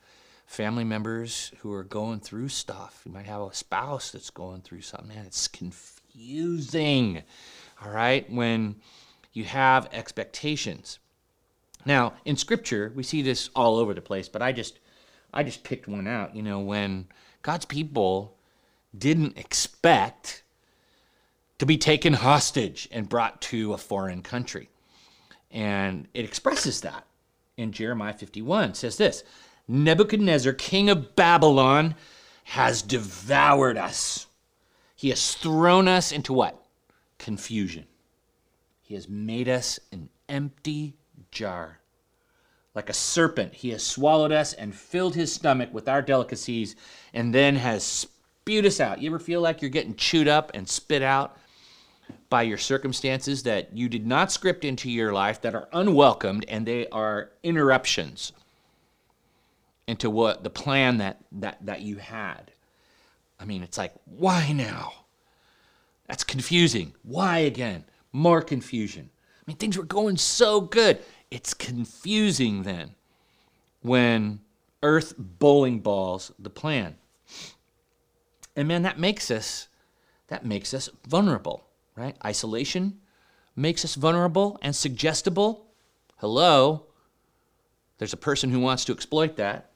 family 0.46 0.84
members 0.84 1.52
who 1.60 1.74
are 1.74 1.84
going 1.84 2.20
through 2.20 2.50
stuff. 2.50 3.02
You 3.06 3.12
might 3.12 3.26
have 3.26 3.42
a 3.42 3.54
spouse 3.54 4.12
that's 4.12 4.30
going 4.30 4.62
through 4.62 4.82
something. 4.82 5.10
Man, 5.10 5.26
it's 5.26 5.48
confusing. 5.48 7.24
All 7.84 7.92
right, 7.92 8.30
when 8.32 8.76
you 9.34 9.44
have 9.46 9.89
expectations. 9.92 11.00
Now, 11.86 12.13
in 12.24 12.38
Scripture, 12.38 12.94
we 12.96 13.04
see 13.04 13.22
this 13.22 13.50
all 13.56 13.78
over 13.78 13.94
the 13.94 14.02
place, 14.02 14.30
but 14.30 14.42
I 14.42 14.52
just, 14.52 14.80
I 15.34 15.44
just 15.44 15.63
picked 15.63 15.88
one 15.88 16.08
out. 16.08 16.36
You 16.36 16.44
know, 16.44 16.60
when 16.60 17.08
God's 17.42 17.66
people 17.66 18.38
didn't 18.98 19.38
expect 19.38 20.42
to 21.60 21.66
be 21.66 21.78
taken 21.78 22.13
hostage 22.13 22.88
and 22.92 23.10
brought 23.10 23.42
to 23.42 23.74
a 23.74 23.78
foreign 23.78 24.22
country. 24.22 24.70
And 25.52 26.08
it 26.13 26.26
expresses 26.26 26.82
that 26.82 27.06
in 27.58 27.72
Jeremiah 27.72 28.13
51. 28.13 28.74
Says 28.74 28.98
this 28.98 29.24
Nebuchadnezzar, 29.68 30.54
king 30.54 30.89
of 30.89 31.16
Babylon, 31.16 31.96
has 32.44 32.82
devoured 32.82 33.78
us. 33.78 34.28
He 34.96 35.10
has 35.10 35.36
thrown 35.36 35.88
us 35.88 36.12
into 36.12 36.34
what? 36.34 36.63
Confusion. 37.18 37.86
He 38.82 38.96
has 38.96 39.08
made 39.08 39.48
us 39.48 39.80
an 39.92 40.10
empty 40.28 40.96
jar. 41.32 41.80
Like 42.76 42.89
a 42.89 42.94
serpent, 42.94 43.54
he 43.54 43.70
has 43.70 43.84
swallowed 43.84 44.32
us 44.32 44.54
and 44.54 44.74
filled 44.74 45.16
his 45.16 45.32
stomach 45.32 45.74
with 45.74 45.88
our 45.88 46.02
delicacies 46.02 46.76
and 47.13 47.34
then 47.34 47.56
has 47.56 47.84
spewed 47.84 48.66
us 48.66 48.80
out. 48.80 49.02
You 49.02 49.10
ever 49.10 49.20
feel 49.20 49.42
like 49.42 49.62
you're 49.62 49.70
getting 49.70 49.96
chewed 49.96 50.28
up 50.28 50.52
and 50.54 50.68
spit 50.68 51.04
out? 51.04 51.38
By 52.34 52.41
your 52.41 52.58
circumstances 52.58 53.43
that 53.43 53.78
you 53.78 53.88
did 53.88 54.08
not 54.08 54.32
script 54.32 54.65
into 54.65 54.89
your 54.89 55.13
life 55.13 55.39
that 55.41 55.54
are 55.54 55.69
unwelcomed 55.72 56.43
and 56.48 56.65
they 56.65 56.88
are 56.88 57.30
interruptions 57.43 58.34
into 59.86 60.10
what 60.10 60.43
the 60.43 60.50
plan 60.50 60.98
that 60.98 61.19
that 61.32 61.63
that 61.63 61.82
you 61.82 61.98
had. 61.98 62.50
I 63.39 63.46
mean, 63.46 63.62
it's 63.62 63.78
like, 63.78 63.93
why 64.06 64.52
now? 64.52 64.93
That's 66.08 66.24
confusing. 66.24 66.96
Why 67.04 67.38
again? 67.38 67.86
More 68.12 68.41
confusion. 68.41 69.12
I 69.38 69.43
mean, 69.46 69.58
things 69.58 69.78
were 69.78 69.84
going 69.84 70.17
so 70.17 70.60
good. 70.60 71.04
It's 71.30 71.54
confusing 71.54 72.63
then 72.63 72.96
when 73.84 74.39
earth 74.82 75.13
bowling 75.19 75.82
balls 75.82 76.32
the 76.39 76.50
plan. 76.50 76.96
And 78.56 78.67
man, 78.67 78.82
that 78.82 78.98
makes 78.98 79.30
us 79.30 79.67
that 80.30 80.43
makes 80.43 80.74
us 80.74 80.89
vulnerable 81.08 81.67
right? 81.95 82.15
Isolation 82.25 82.99
makes 83.56 83.86
us 83.86 83.95
vulnerable 83.95 84.58
and 84.62 84.75
suggestible. 84.75 85.67
Hello? 86.17 86.88
There's 87.97 88.13
a 88.13 88.17
person 88.17 88.49
who 88.49 88.60
wants 88.60 88.86
to 88.86 88.93
exploit 88.93 89.38
that. 89.38 89.71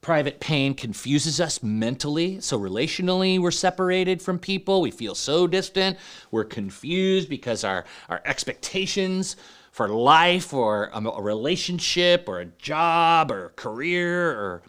Private 0.00 0.40
pain 0.40 0.74
confuses 0.74 1.40
us 1.40 1.62
mentally. 1.62 2.40
So, 2.40 2.58
relationally, 2.58 3.38
we're 3.38 3.52
separated 3.52 4.20
from 4.20 4.38
people. 4.38 4.80
We 4.80 4.90
feel 4.90 5.14
so 5.14 5.46
distant. 5.46 5.96
We're 6.32 6.44
confused 6.44 7.28
because 7.28 7.62
our, 7.62 7.84
our 8.08 8.20
expectations 8.24 9.36
for 9.70 9.88
life 9.88 10.52
or 10.52 10.90
a, 10.92 11.00
a 11.00 11.22
relationship 11.22 12.28
or 12.28 12.40
a 12.40 12.46
job 12.46 13.30
or 13.30 13.46
a 13.46 13.50
career 13.50 14.30
or 14.32 14.62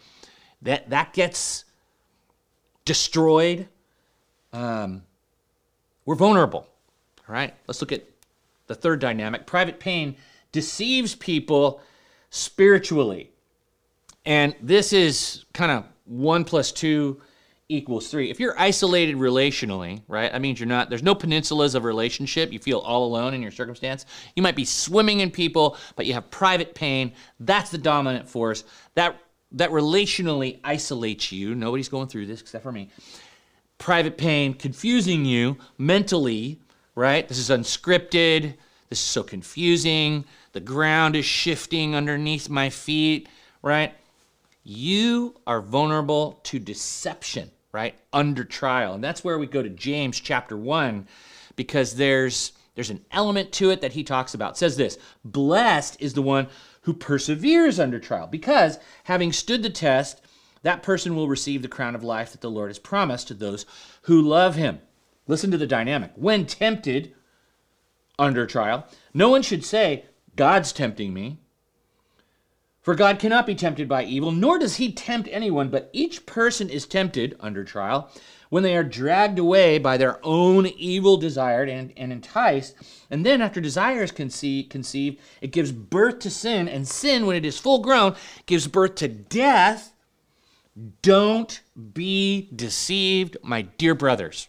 that, 0.62 0.88
that 0.90 1.12
gets 1.12 1.64
destroyed. 2.84 3.68
Um, 4.52 5.02
we're 6.04 6.14
vulnerable. 6.14 6.68
All 7.28 7.34
right, 7.34 7.54
let's 7.66 7.80
look 7.80 7.92
at 7.92 8.04
the 8.66 8.74
third 8.74 9.00
dynamic. 9.00 9.46
Private 9.46 9.80
pain 9.80 10.16
deceives 10.52 11.14
people 11.14 11.80
spiritually. 12.30 13.30
And 14.26 14.54
this 14.60 14.92
is 14.92 15.44
kind 15.52 15.70
of 15.70 15.84
one 16.04 16.44
plus 16.44 16.72
two 16.72 17.20
equals 17.68 18.08
three. 18.08 18.30
If 18.30 18.40
you're 18.40 18.58
isolated 18.58 19.16
relationally, 19.16 20.02
right, 20.06 20.30
that 20.30 20.40
means 20.40 20.60
you're 20.60 20.66
not, 20.66 20.90
there's 20.90 21.02
no 21.02 21.14
peninsulas 21.14 21.74
of 21.74 21.84
relationship. 21.84 22.52
You 22.52 22.58
feel 22.58 22.78
all 22.78 23.06
alone 23.06 23.32
in 23.32 23.40
your 23.40 23.50
circumstance. 23.50 24.04
You 24.36 24.42
might 24.42 24.56
be 24.56 24.64
swimming 24.64 25.20
in 25.20 25.30
people, 25.30 25.76
but 25.96 26.06
you 26.06 26.12
have 26.14 26.30
private 26.30 26.74
pain. 26.74 27.12
That's 27.40 27.70
the 27.70 27.78
dominant 27.78 28.28
force. 28.28 28.64
That, 28.94 29.16
that 29.52 29.70
relationally 29.70 30.60
isolates 30.62 31.32
you. 31.32 31.54
Nobody's 31.54 31.88
going 31.88 32.08
through 32.08 32.26
this 32.26 32.40
except 32.40 32.62
for 32.62 32.72
me 32.72 32.90
private 33.78 34.16
pain 34.16 34.54
confusing 34.54 35.24
you 35.24 35.56
mentally, 35.78 36.60
right? 36.94 37.26
This 37.28 37.38
is 37.38 37.50
unscripted. 37.50 38.54
This 38.88 39.00
is 39.00 39.06
so 39.06 39.22
confusing. 39.22 40.24
The 40.52 40.60
ground 40.60 41.16
is 41.16 41.24
shifting 41.24 41.94
underneath 41.94 42.48
my 42.48 42.70
feet, 42.70 43.28
right? 43.62 43.92
You 44.62 45.34
are 45.46 45.60
vulnerable 45.60 46.40
to 46.44 46.58
deception, 46.58 47.50
right? 47.72 47.94
Under 48.12 48.44
trial. 48.44 48.94
And 48.94 49.02
that's 49.02 49.24
where 49.24 49.38
we 49.38 49.46
go 49.46 49.62
to 49.62 49.68
James 49.68 50.20
chapter 50.20 50.56
1 50.56 51.06
because 51.56 51.96
there's 51.96 52.52
there's 52.74 52.90
an 52.90 53.04
element 53.12 53.52
to 53.52 53.70
it 53.70 53.80
that 53.82 53.92
he 53.92 54.02
talks 54.02 54.34
about. 54.34 54.52
It 54.52 54.56
says 54.56 54.76
this, 54.76 54.98
blessed 55.24 55.96
is 56.00 56.14
the 56.14 56.22
one 56.22 56.48
who 56.82 56.92
perseveres 56.92 57.78
under 57.78 58.00
trial 58.00 58.26
because 58.26 58.78
having 59.04 59.32
stood 59.32 59.62
the 59.62 59.70
test, 59.70 60.20
that 60.64 60.82
person 60.82 61.14
will 61.14 61.28
receive 61.28 61.62
the 61.62 61.68
crown 61.68 61.94
of 61.94 62.02
life 62.02 62.32
that 62.32 62.40
the 62.40 62.50
Lord 62.50 62.70
has 62.70 62.78
promised 62.78 63.28
to 63.28 63.34
those 63.34 63.64
who 64.02 64.20
love 64.20 64.56
him. 64.56 64.80
Listen 65.26 65.50
to 65.50 65.58
the 65.58 65.66
dynamic. 65.66 66.10
When 66.16 66.46
tempted 66.46 67.14
under 68.18 68.46
trial, 68.46 68.86
no 69.12 69.28
one 69.28 69.42
should 69.42 69.64
say, 69.64 70.06
God's 70.36 70.72
tempting 70.72 71.14
me. 71.14 71.38
For 72.80 72.94
God 72.94 73.18
cannot 73.18 73.46
be 73.46 73.54
tempted 73.54 73.88
by 73.88 74.04
evil, 74.04 74.30
nor 74.30 74.58
does 74.58 74.76
he 74.76 74.92
tempt 74.92 75.28
anyone, 75.32 75.70
but 75.70 75.88
each 75.94 76.26
person 76.26 76.68
is 76.68 76.86
tempted 76.86 77.36
under 77.40 77.64
trial 77.64 78.10
when 78.50 78.62
they 78.62 78.76
are 78.76 78.84
dragged 78.84 79.38
away 79.38 79.78
by 79.78 79.96
their 79.96 80.18
own 80.22 80.66
evil 80.66 81.16
desire 81.16 81.62
and, 81.62 81.94
and 81.96 82.12
enticed. 82.12 82.74
And 83.10 83.24
then, 83.24 83.40
after 83.40 83.60
desire 83.60 84.02
is 84.02 84.12
conceived, 84.12 84.68
conceived, 84.68 85.18
it 85.40 85.50
gives 85.50 85.72
birth 85.72 86.18
to 86.20 86.30
sin, 86.30 86.68
and 86.68 86.86
sin, 86.86 87.24
when 87.24 87.36
it 87.36 87.46
is 87.46 87.58
full 87.58 87.78
grown, 87.80 88.16
gives 88.44 88.66
birth 88.66 88.96
to 88.96 89.08
death. 89.08 89.93
Don't 91.02 91.60
be 91.92 92.48
deceived, 92.54 93.36
my 93.42 93.62
dear 93.62 93.94
brothers. 93.94 94.48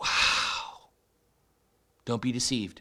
Wow. 0.00 0.88
Don't 2.04 2.22
be 2.22 2.32
deceived. 2.32 2.80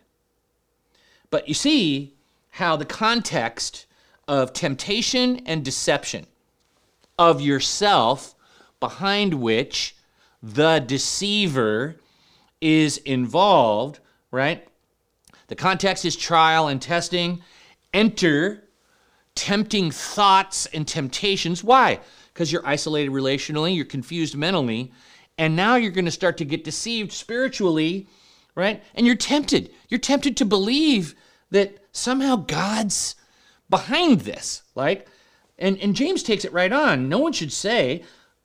But 1.29 1.47
you 1.47 1.53
see 1.53 2.13
how 2.51 2.75
the 2.75 2.85
context 2.85 3.85
of 4.27 4.53
temptation 4.53 5.41
and 5.45 5.63
deception 5.63 6.25
of 7.17 7.41
yourself, 7.41 8.33
behind 8.79 9.35
which 9.35 9.95
the 10.41 10.79
deceiver 10.79 11.97
is 12.61 12.97
involved, 12.97 13.99
right? 14.31 14.67
The 15.47 15.55
context 15.55 16.05
is 16.05 16.15
trial 16.15 16.67
and 16.67 16.81
testing. 16.81 17.43
Enter 17.93 18.63
tempting 19.35 19.91
thoughts 19.91 20.65
and 20.67 20.87
temptations. 20.87 21.63
Why? 21.63 21.99
Because 22.33 22.51
you're 22.51 22.65
isolated 22.65 23.11
relationally, 23.11 23.75
you're 23.75 23.85
confused 23.85 24.35
mentally, 24.35 24.91
and 25.37 25.55
now 25.55 25.75
you're 25.75 25.91
going 25.91 26.05
to 26.05 26.11
start 26.11 26.37
to 26.37 26.45
get 26.45 26.63
deceived 26.63 27.11
spiritually, 27.11 28.07
right? 28.55 28.83
And 28.95 29.05
you're 29.05 29.15
tempted. 29.15 29.71
You're 29.89 29.99
tempted 29.99 30.37
to 30.37 30.45
believe 30.45 31.15
that 31.49 31.79
somehow 31.91 32.35
God's 32.35 33.15
behind 33.69 34.21
this. 34.21 34.63
Like, 34.75 35.07
and, 35.57 35.77
and 35.79 35.95
James 35.95 36.23
takes 36.23 36.45
it 36.45 36.53
right 36.53 36.71
on. 36.71 37.09
No 37.09 37.19
one 37.19 37.33
should 37.33 37.53
say 37.53 38.03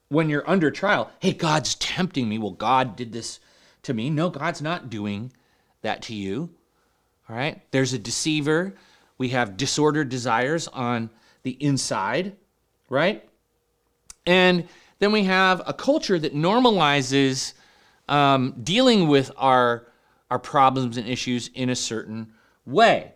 when 0.09 0.29
you're 0.29 0.49
under 0.49 0.71
trial, 0.71 1.11
hey, 1.21 1.33
God's 1.33 1.75
tempting 1.77 2.29
me. 2.29 2.39
Well, 2.39 2.53
God 2.53 2.97
did 2.97 3.13
this 3.13 3.41
to 3.83 3.95
me. 3.95 4.11
No, 4.11 4.31
God's 4.31 4.63
not 4.63 4.91
doing 4.91 5.33
that 5.83 6.03
to 6.03 6.15
you. 6.15 6.51
All 7.29 7.37
right? 7.37 7.63
There's 7.73 7.93
a 7.93 7.99
deceiver 7.99 8.75
we 9.19 9.31
have 9.31 9.57
disordered 9.57 10.09
desires 10.09 10.69
on 10.69 11.11
the 11.43 11.53
inside, 11.63 12.37
right? 12.89 13.27
And 14.27 14.69
then 14.99 15.13
we 15.13 15.25
have 15.25 15.63
a 15.67 15.73
culture 15.73 16.19
that 16.19 16.35
normalizes 16.35 17.55
um, 18.09 18.55
dealing 18.63 19.09
with 19.09 19.31
our, 19.37 19.87
our 20.31 20.39
problems 20.39 20.97
and 20.97 21.09
issues 21.09 21.49
in 21.55 21.71
a 21.71 21.77
certain 21.77 22.33
way, 22.65 23.13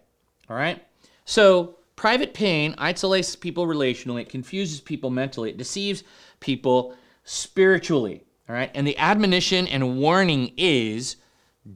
all 0.49 0.57
right? 0.57 0.83
So, 1.25 1.77
private 1.97 2.33
pain 2.33 2.75
isolates 2.79 3.37
people 3.37 3.67
relationally, 3.67 4.23
it 4.23 4.29
confuses 4.29 4.81
people 4.81 5.11
mentally, 5.11 5.51
it 5.51 5.59
deceives 5.59 6.03
people 6.41 6.95
spiritually, 7.25 8.25
all 8.49 8.55
right? 8.55 8.71
And 8.75 8.87
the 8.87 8.97
admonition 8.99 9.67
and 9.67 9.99
warning 9.99 10.53
is 10.57 11.17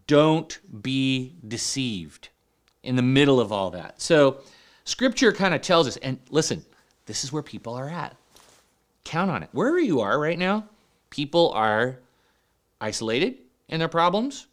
don't 0.06 0.58
be 0.82 1.36
deceived 1.46 2.30
in 2.84 2.96
the 2.96 3.02
middle 3.02 3.40
of 3.40 3.52
all 3.52 3.70
that. 3.70 4.00
So 4.00 4.38
scripture 4.84 5.32
kind 5.32 5.54
of 5.54 5.62
tells 5.62 5.86
us, 5.86 5.96
and 5.98 6.18
listen, 6.30 6.64
this 7.06 7.24
is 7.24 7.32
where 7.32 7.42
people 7.42 7.74
are 7.74 7.88
at. 7.88 8.16
Count 9.04 9.30
on 9.30 9.42
it. 9.42 9.48
Wherever 9.52 9.78
you 9.78 10.00
are 10.00 10.18
right 10.18 10.38
now, 10.38 10.64
people 11.10 11.50
are 11.52 11.98
isolated 12.80 13.36
in 13.68 13.78
their 13.78 13.88
problems. 13.88 14.46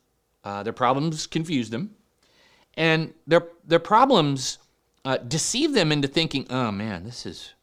Uh, 0.44 0.64
their 0.64 0.74
problems 0.74 1.28
confuse 1.28 1.70
them. 1.70 1.96
And 2.76 3.14
their, 3.28 3.48
their 3.66 3.80
problems 3.80 4.58
uh, 5.06 5.18
deceive 5.18 5.74
them 5.74 5.92
into 5.92 6.08
thinking, 6.08 6.48
oh 6.50 6.72
man, 6.72 7.04
this 7.04 7.26
is, 7.26 7.54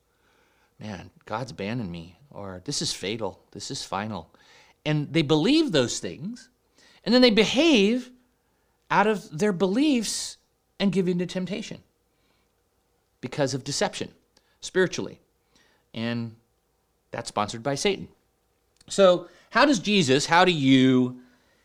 man, 0.81 1.11
God's 1.27 1.51
abandoned 1.51 1.91
me, 1.91 2.17
or 2.31 2.63
this 2.65 2.83
is 2.83 2.93
fatal, 2.93 3.41
this 3.53 3.71
is 3.71 3.85
final. 3.85 4.31
And 4.85 5.13
they 5.13 5.23
believe 5.23 5.73
those 5.73 5.99
things, 5.99 6.49
and 7.05 7.15
then 7.15 7.23
they 7.23 7.31
behave 7.31 8.11
out 8.91 9.07
of 9.07 9.39
their 9.39 9.53
beliefs 9.53 10.38
and 10.81 10.93
give 10.93 11.09
in 11.09 11.19
to 11.19 11.27
temptation 11.27 11.79
because 13.21 13.55
of 13.55 13.65
deception 13.65 14.11
spiritually. 14.61 15.19
And 15.95 16.37
that's 17.11 17.29
sponsored 17.29 17.63
by 17.63 17.75
Satan. 17.75 18.09
So, 18.89 19.29
how 19.51 19.65
does 19.65 19.79
Jesus, 19.79 20.27
how 20.27 20.45
do 20.45 20.53
you, 20.53 21.21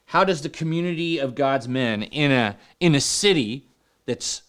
how 0.05 0.23
does 0.23 0.41
the 0.41 0.49
community 0.49 1.19
of 1.19 1.35
God's 1.35 1.67
men 1.67 2.03
in 2.03 2.31
a 2.31 2.57
in 2.79 2.95
a 2.95 3.01
city 3.01 3.65
that's 4.05 4.41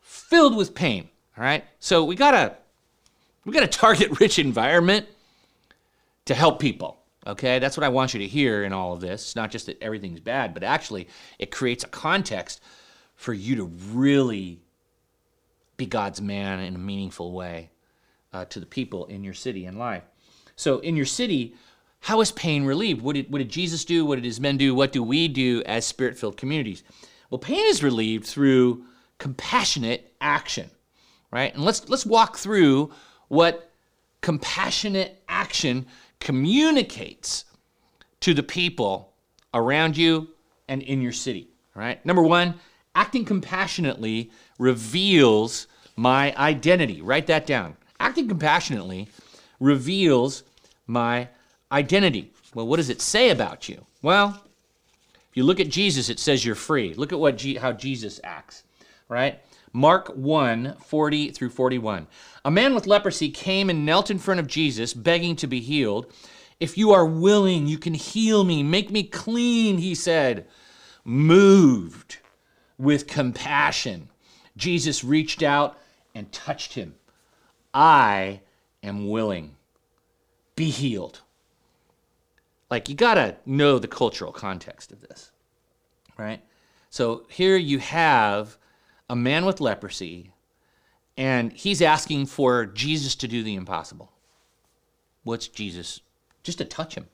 filled 0.00 0.56
with 0.56 0.74
pain, 0.74 1.08
all 1.36 1.44
right? 1.44 1.64
So, 1.78 2.04
we 2.04 2.16
got 2.16 2.32
to 2.32 2.56
we 3.44 3.52
got 3.52 3.60
to 3.60 3.66
target 3.66 4.20
rich 4.20 4.38
environment 4.38 5.06
to 6.26 6.34
help 6.34 6.60
people. 6.60 6.98
Okay? 7.26 7.58
That's 7.58 7.76
what 7.76 7.84
I 7.84 7.88
want 7.88 8.14
you 8.14 8.20
to 8.20 8.26
hear 8.26 8.64
in 8.64 8.72
all 8.72 8.92
of 8.92 9.00
this. 9.00 9.22
It's 9.22 9.36
not 9.36 9.50
just 9.50 9.66
that 9.66 9.82
everything's 9.82 10.20
bad, 10.20 10.54
but 10.54 10.62
actually 10.62 11.08
it 11.38 11.50
creates 11.50 11.84
a 11.84 11.88
context 11.88 12.60
for 13.22 13.32
you 13.32 13.54
to 13.54 13.64
really 13.92 14.60
be 15.76 15.86
God's 15.86 16.20
man 16.20 16.58
in 16.58 16.74
a 16.74 16.78
meaningful 16.78 17.32
way 17.32 17.70
uh, 18.32 18.44
to 18.46 18.58
the 18.58 18.66
people 18.66 19.06
in 19.06 19.22
your 19.22 19.32
city 19.32 19.64
and 19.66 19.78
life. 19.78 20.02
So, 20.56 20.80
in 20.80 20.96
your 20.96 21.06
city, 21.06 21.54
how 22.00 22.20
is 22.20 22.32
pain 22.32 22.64
relieved? 22.64 23.00
What 23.00 23.14
did, 23.14 23.30
what 23.30 23.38
did 23.38 23.48
Jesus 23.48 23.84
do? 23.84 24.04
What 24.04 24.16
did 24.16 24.24
his 24.24 24.40
men 24.40 24.56
do? 24.56 24.74
What 24.74 24.90
do 24.90 25.04
we 25.04 25.28
do 25.28 25.62
as 25.66 25.86
spirit 25.86 26.18
filled 26.18 26.36
communities? 26.36 26.82
Well, 27.30 27.38
pain 27.38 27.64
is 27.66 27.80
relieved 27.80 28.26
through 28.26 28.86
compassionate 29.18 30.12
action, 30.20 30.68
right? 31.30 31.54
And 31.54 31.64
let's, 31.64 31.88
let's 31.88 32.04
walk 32.04 32.38
through 32.38 32.90
what 33.28 33.70
compassionate 34.20 35.22
action 35.28 35.86
communicates 36.18 37.44
to 38.18 38.34
the 38.34 38.42
people 38.42 39.12
around 39.54 39.96
you 39.96 40.30
and 40.66 40.82
in 40.82 41.00
your 41.00 41.12
city, 41.12 41.50
right? 41.76 42.04
Number 42.04 42.22
one, 42.22 42.54
Acting 42.94 43.24
compassionately 43.24 44.30
reveals 44.58 45.66
my 45.96 46.34
identity. 46.36 47.00
Write 47.00 47.26
that 47.28 47.46
down. 47.46 47.76
Acting 47.98 48.28
compassionately 48.28 49.08
reveals 49.60 50.42
my 50.86 51.28
identity. 51.70 52.32
Well, 52.54 52.66
what 52.66 52.76
does 52.76 52.90
it 52.90 53.00
say 53.00 53.30
about 53.30 53.68
you? 53.68 53.86
Well, 54.02 54.42
if 55.14 55.36
you 55.36 55.44
look 55.44 55.60
at 55.60 55.70
Jesus, 55.70 56.10
it 56.10 56.18
says 56.18 56.44
you're 56.44 56.54
free. 56.54 56.92
Look 56.94 57.12
at 57.12 57.18
what 57.18 57.38
G- 57.38 57.56
how 57.56 57.72
Jesus 57.72 58.20
acts, 58.22 58.64
right? 59.08 59.40
Mark 59.72 60.08
1 60.08 60.76
40 60.84 61.30
through 61.30 61.50
41. 61.50 62.06
A 62.44 62.50
man 62.50 62.74
with 62.74 62.86
leprosy 62.86 63.30
came 63.30 63.70
and 63.70 63.86
knelt 63.86 64.10
in 64.10 64.18
front 64.18 64.40
of 64.40 64.46
Jesus, 64.46 64.92
begging 64.92 65.36
to 65.36 65.46
be 65.46 65.60
healed. 65.60 66.12
If 66.60 66.76
you 66.76 66.92
are 66.92 67.06
willing, 67.06 67.66
you 67.66 67.78
can 67.78 67.94
heal 67.94 68.44
me. 68.44 68.62
Make 68.62 68.90
me 68.90 69.04
clean, 69.04 69.78
he 69.78 69.94
said. 69.94 70.46
Moved 71.04 72.18
with 72.82 73.06
compassion. 73.06 74.08
Jesus 74.56 75.04
reached 75.04 75.40
out 75.40 75.78
and 76.16 76.32
touched 76.32 76.74
him. 76.74 76.96
I 77.72 78.40
am 78.82 79.08
willing. 79.08 79.54
Be 80.56 80.68
healed. 80.68 81.20
Like, 82.70 82.88
you 82.88 82.96
got 82.96 83.14
to 83.14 83.36
know 83.46 83.78
the 83.78 83.86
cultural 83.86 84.32
context 84.32 84.90
of 84.90 85.00
this, 85.00 85.30
right? 86.18 86.42
So 86.90 87.24
here 87.30 87.56
you 87.56 87.78
have 87.78 88.58
a 89.08 89.14
man 89.14 89.46
with 89.46 89.60
leprosy, 89.60 90.32
and 91.16 91.52
he's 91.52 91.82
asking 91.82 92.26
for 92.26 92.66
Jesus 92.66 93.14
to 93.16 93.28
do 93.28 93.44
the 93.44 93.54
impossible. 93.54 94.10
What's 95.22 95.46
Jesus? 95.46 96.00
Just 96.42 96.58
to 96.58 96.64
touch 96.64 96.96
him. 96.96 97.06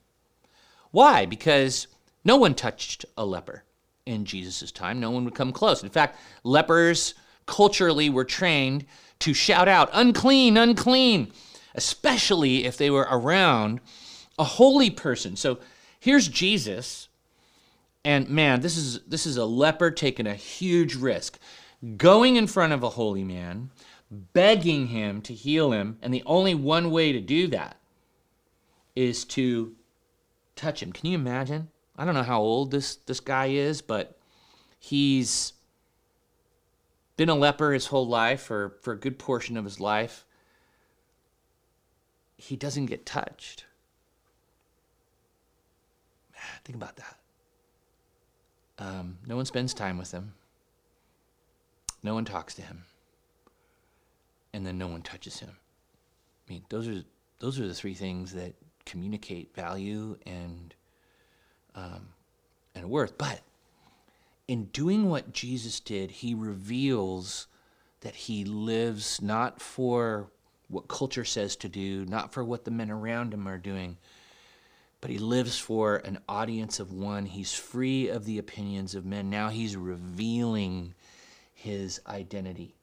Why? 0.92 1.26
Because 1.26 1.88
no 2.24 2.38
one 2.38 2.54
touched 2.54 3.04
a 3.18 3.26
leper 3.26 3.64
in 4.08 4.24
Jesus' 4.24 4.72
time. 4.72 4.98
No 4.98 5.10
one 5.10 5.24
would 5.24 5.34
come 5.34 5.52
close. 5.52 5.82
In 5.82 5.90
fact, 5.90 6.18
lepers 6.42 7.14
culturally 7.46 8.10
were 8.10 8.24
trained 8.24 8.86
to 9.20 9.34
shout 9.34 9.68
out, 9.68 9.90
unclean, 9.92 10.56
unclean, 10.56 11.32
especially 11.74 12.64
if 12.64 12.76
they 12.76 12.90
were 12.90 13.06
around 13.10 13.80
a 14.38 14.44
holy 14.44 14.90
person. 14.90 15.36
So 15.36 15.58
here's 16.00 16.28
Jesus, 16.28 17.08
and 18.04 18.28
man, 18.28 18.60
this 18.60 18.76
is 18.76 19.00
this 19.02 19.26
is 19.26 19.36
a 19.36 19.44
leper 19.44 19.90
taking 19.90 20.26
a 20.26 20.34
huge 20.34 20.94
risk, 20.94 21.38
going 21.96 22.36
in 22.36 22.46
front 22.46 22.72
of 22.72 22.82
a 22.82 22.90
holy 22.90 23.24
man, 23.24 23.70
begging 24.10 24.88
him 24.88 25.20
to 25.22 25.34
heal 25.34 25.72
him, 25.72 25.98
and 26.00 26.14
the 26.14 26.22
only 26.24 26.54
one 26.54 26.90
way 26.90 27.12
to 27.12 27.20
do 27.20 27.48
that 27.48 27.76
is 28.94 29.24
to 29.24 29.74
touch 30.56 30.82
him. 30.82 30.92
Can 30.92 31.10
you 31.10 31.18
imagine? 31.18 31.68
I 31.98 32.04
don't 32.04 32.14
know 32.14 32.22
how 32.22 32.40
old 32.40 32.70
this 32.70 32.96
this 32.96 33.18
guy 33.18 33.46
is, 33.46 33.82
but 33.82 34.16
he's 34.78 35.52
been 37.16 37.28
a 37.28 37.34
leper 37.34 37.72
his 37.72 37.86
whole 37.86 38.06
life 38.06 38.50
or 38.50 38.76
for 38.80 38.92
a 38.92 38.96
good 38.96 39.18
portion 39.18 39.56
of 39.56 39.64
his 39.64 39.80
life. 39.80 40.24
He 42.36 42.54
doesn't 42.54 42.86
get 42.86 43.04
touched. 43.04 43.64
Think 46.64 46.76
about 46.76 46.96
that. 46.96 47.16
Um, 48.78 49.18
no 49.26 49.34
one 49.34 49.44
spends 49.44 49.74
time 49.74 49.98
with 49.98 50.12
him. 50.12 50.34
No 52.04 52.14
one 52.14 52.24
talks 52.24 52.54
to 52.54 52.62
him. 52.62 52.84
And 54.52 54.64
then 54.64 54.78
no 54.78 54.86
one 54.86 55.02
touches 55.02 55.40
him. 55.40 55.56
I 56.48 56.52
mean, 56.52 56.64
those 56.68 56.86
are 56.86 57.02
those 57.40 57.58
are 57.58 57.66
the 57.66 57.74
three 57.74 57.94
things 57.94 58.32
that 58.34 58.54
communicate 58.86 59.54
value 59.54 60.16
and 60.24 60.74
um, 61.78 62.08
and 62.74 62.90
worth. 62.90 63.16
But 63.16 63.40
in 64.46 64.64
doing 64.66 65.08
what 65.08 65.32
Jesus 65.32 65.80
did, 65.80 66.10
he 66.10 66.34
reveals 66.34 67.46
that 68.00 68.14
he 68.14 68.44
lives 68.44 69.22
not 69.22 69.60
for 69.60 70.30
what 70.68 70.88
culture 70.88 71.24
says 71.24 71.56
to 71.56 71.68
do, 71.68 72.04
not 72.06 72.32
for 72.32 72.44
what 72.44 72.64
the 72.64 72.70
men 72.70 72.90
around 72.90 73.32
him 73.32 73.48
are 73.48 73.58
doing, 73.58 73.96
but 75.00 75.10
he 75.10 75.18
lives 75.18 75.58
for 75.58 75.96
an 75.96 76.18
audience 76.28 76.80
of 76.80 76.92
one. 76.92 77.26
He's 77.26 77.54
free 77.54 78.08
of 78.08 78.24
the 78.24 78.38
opinions 78.38 78.94
of 78.94 79.06
men. 79.06 79.30
Now 79.30 79.48
he's 79.48 79.76
revealing 79.76 80.94
his 81.54 82.00
identity 82.06 82.74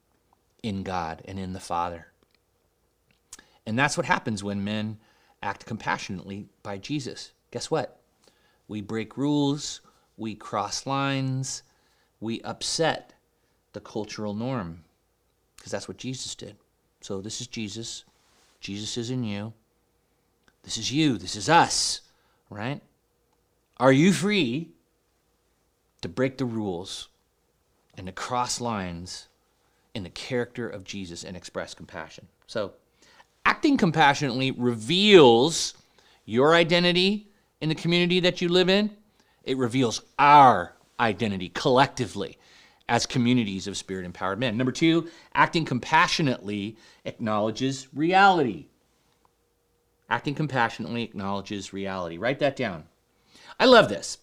in 0.63 0.83
God 0.83 1.21
and 1.25 1.37
in 1.37 1.53
the 1.53 1.59
Father. 1.59 2.07
And 3.65 3.77
that's 3.77 3.97
what 3.97 4.05
happens 4.05 4.43
when 4.43 4.63
men 4.63 4.97
act 5.43 5.65
compassionately 5.65 6.47
by 6.63 6.77
Jesus. 6.77 7.31
Guess 7.51 7.69
what? 7.69 7.99
We 8.67 8.81
break 8.81 9.17
rules, 9.17 9.81
we 10.17 10.35
cross 10.35 10.85
lines, 10.85 11.63
we 12.19 12.41
upset 12.41 13.13
the 13.73 13.81
cultural 13.81 14.33
norm 14.33 14.83
because 15.55 15.71
that's 15.71 15.87
what 15.87 15.97
Jesus 15.97 16.35
did. 16.35 16.55
So 17.01 17.21
this 17.21 17.41
is 17.41 17.47
Jesus. 17.47 18.03
Jesus 18.59 18.97
is 18.97 19.09
in 19.09 19.23
you. 19.23 19.53
This 20.63 20.77
is 20.77 20.91
you. 20.91 21.17
This 21.17 21.35
is 21.35 21.49
us, 21.49 22.01
right? 22.49 22.81
Are 23.77 23.91
you 23.91 24.13
free 24.13 24.69
to 26.01 26.09
break 26.09 26.37
the 26.37 26.45
rules 26.45 27.09
and 27.95 28.07
to 28.07 28.13
cross 28.13 28.61
lines 28.61 29.27
in 29.93 30.03
the 30.03 30.09
character 30.09 30.67
of 30.67 30.83
Jesus 30.83 31.23
and 31.23 31.35
express 31.37 31.73
compassion? 31.73 32.27
So, 32.47 32.73
acting 33.45 33.77
compassionately 33.77 34.51
reveals 34.51 35.75
your 36.25 36.55
identity 36.55 37.27
in 37.65 37.69
the 37.69 37.73
community 37.73 38.19
that 38.19 38.41
you 38.41 38.47
live 38.47 38.69
in, 38.69 38.91
it 39.43 39.57
reveals 39.57 40.03
our 40.19 40.75
identity 40.99 41.49
collectively 41.49 42.37
as 42.87 43.07
communities 43.07 43.65
of 43.65 43.75
spirit 43.75 44.05
empowered 44.05 44.37
men. 44.37 44.55
Number 44.55 44.71
two, 44.71 45.09
acting 45.33 45.65
compassionately 45.65 46.77
acknowledges 47.05 47.87
reality. 47.91 48.67
Acting 50.11 50.35
compassionately 50.35 51.01
acknowledges 51.01 51.73
reality. 51.73 52.19
Write 52.19 52.37
that 52.37 52.55
down. 52.55 52.83
I 53.59 53.65
love 53.65 53.89
this. 53.89 54.19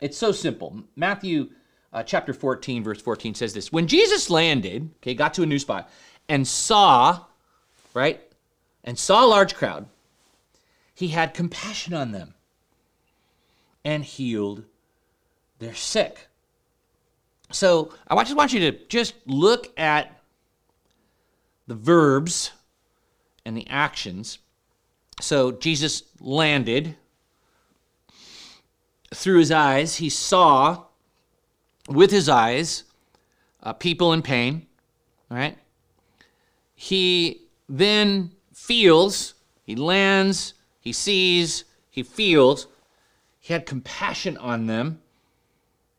It's 0.00 0.16
so 0.16 0.30
simple. 0.30 0.84
Matthew 0.94 1.50
uh, 1.92 2.04
chapter 2.04 2.32
14, 2.32 2.84
verse 2.84 3.02
14 3.02 3.34
says 3.34 3.52
this 3.52 3.72
When 3.72 3.88
Jesus 3.88 4.30
landed, 4.30 4.90
okay, 4.98 5.14
got 5.14 5.34
to 5.34 5.42
a 5.42 5.46
new 5.46 5.58
spot, 5.58 5.90
and 6.28 6.46
saw, 6.46 7.24
right, 7.94 8.22
and 8.84 8.96
saw 8.96 9.24
a 9.24 9.26
large 9.26 9.56
crowd, 9.56 9.86
he 10.94 11.08
had 11.08 11.34
compassion 11.34 11.94
on 11.94 12.12
them 12.12 12.34
and 13.84 14.04
healed 14.04 14.64
their 15.58 15.74
sick. 15.74 16.28
So 17.50 17.92
I 18.08 18.22
just 18.22 18.36
want 18.36 18.52
you 18.52 18.60
to 18.70 18.72
just 18.88 19.14
look 19.26 19.78
at 19.78 20.20
the 21.66 21.74
verbs 21.74 22.52
and 23.44 23.56
the 23.56 23.68
actions. 23.68 24.38
So 25.20 25.52
Jesus 25.52 26.02
landed. 26.20 26.96
Through 29.14 29.38
his 29.38 29.52
eyes, 29.52 29.96
he 29.96 30.08
saw 30.08 30.86
with 31.88 32.10
his 32.10 32.28
eyes 32.28 32.82
uh, 33.62 33.72
people 33.72 34.12
in 34.12 34.22
pain. 34.22 34.66
Right. 35.30 35.56
He 36.74 37.42
then 37.68 38.32
feels, 38.52 39.34
he 39.62 39.76
lands, 39.76 40.54
he 40.80 40.92
sees, 40.92 41.64
he 41.90 42.02
feels. 42.02 42.66
He 43.44 43.52
had 43.52 43.66
compassion 43.66 44.38
on 44.38 44.68
them. 44.68 45.02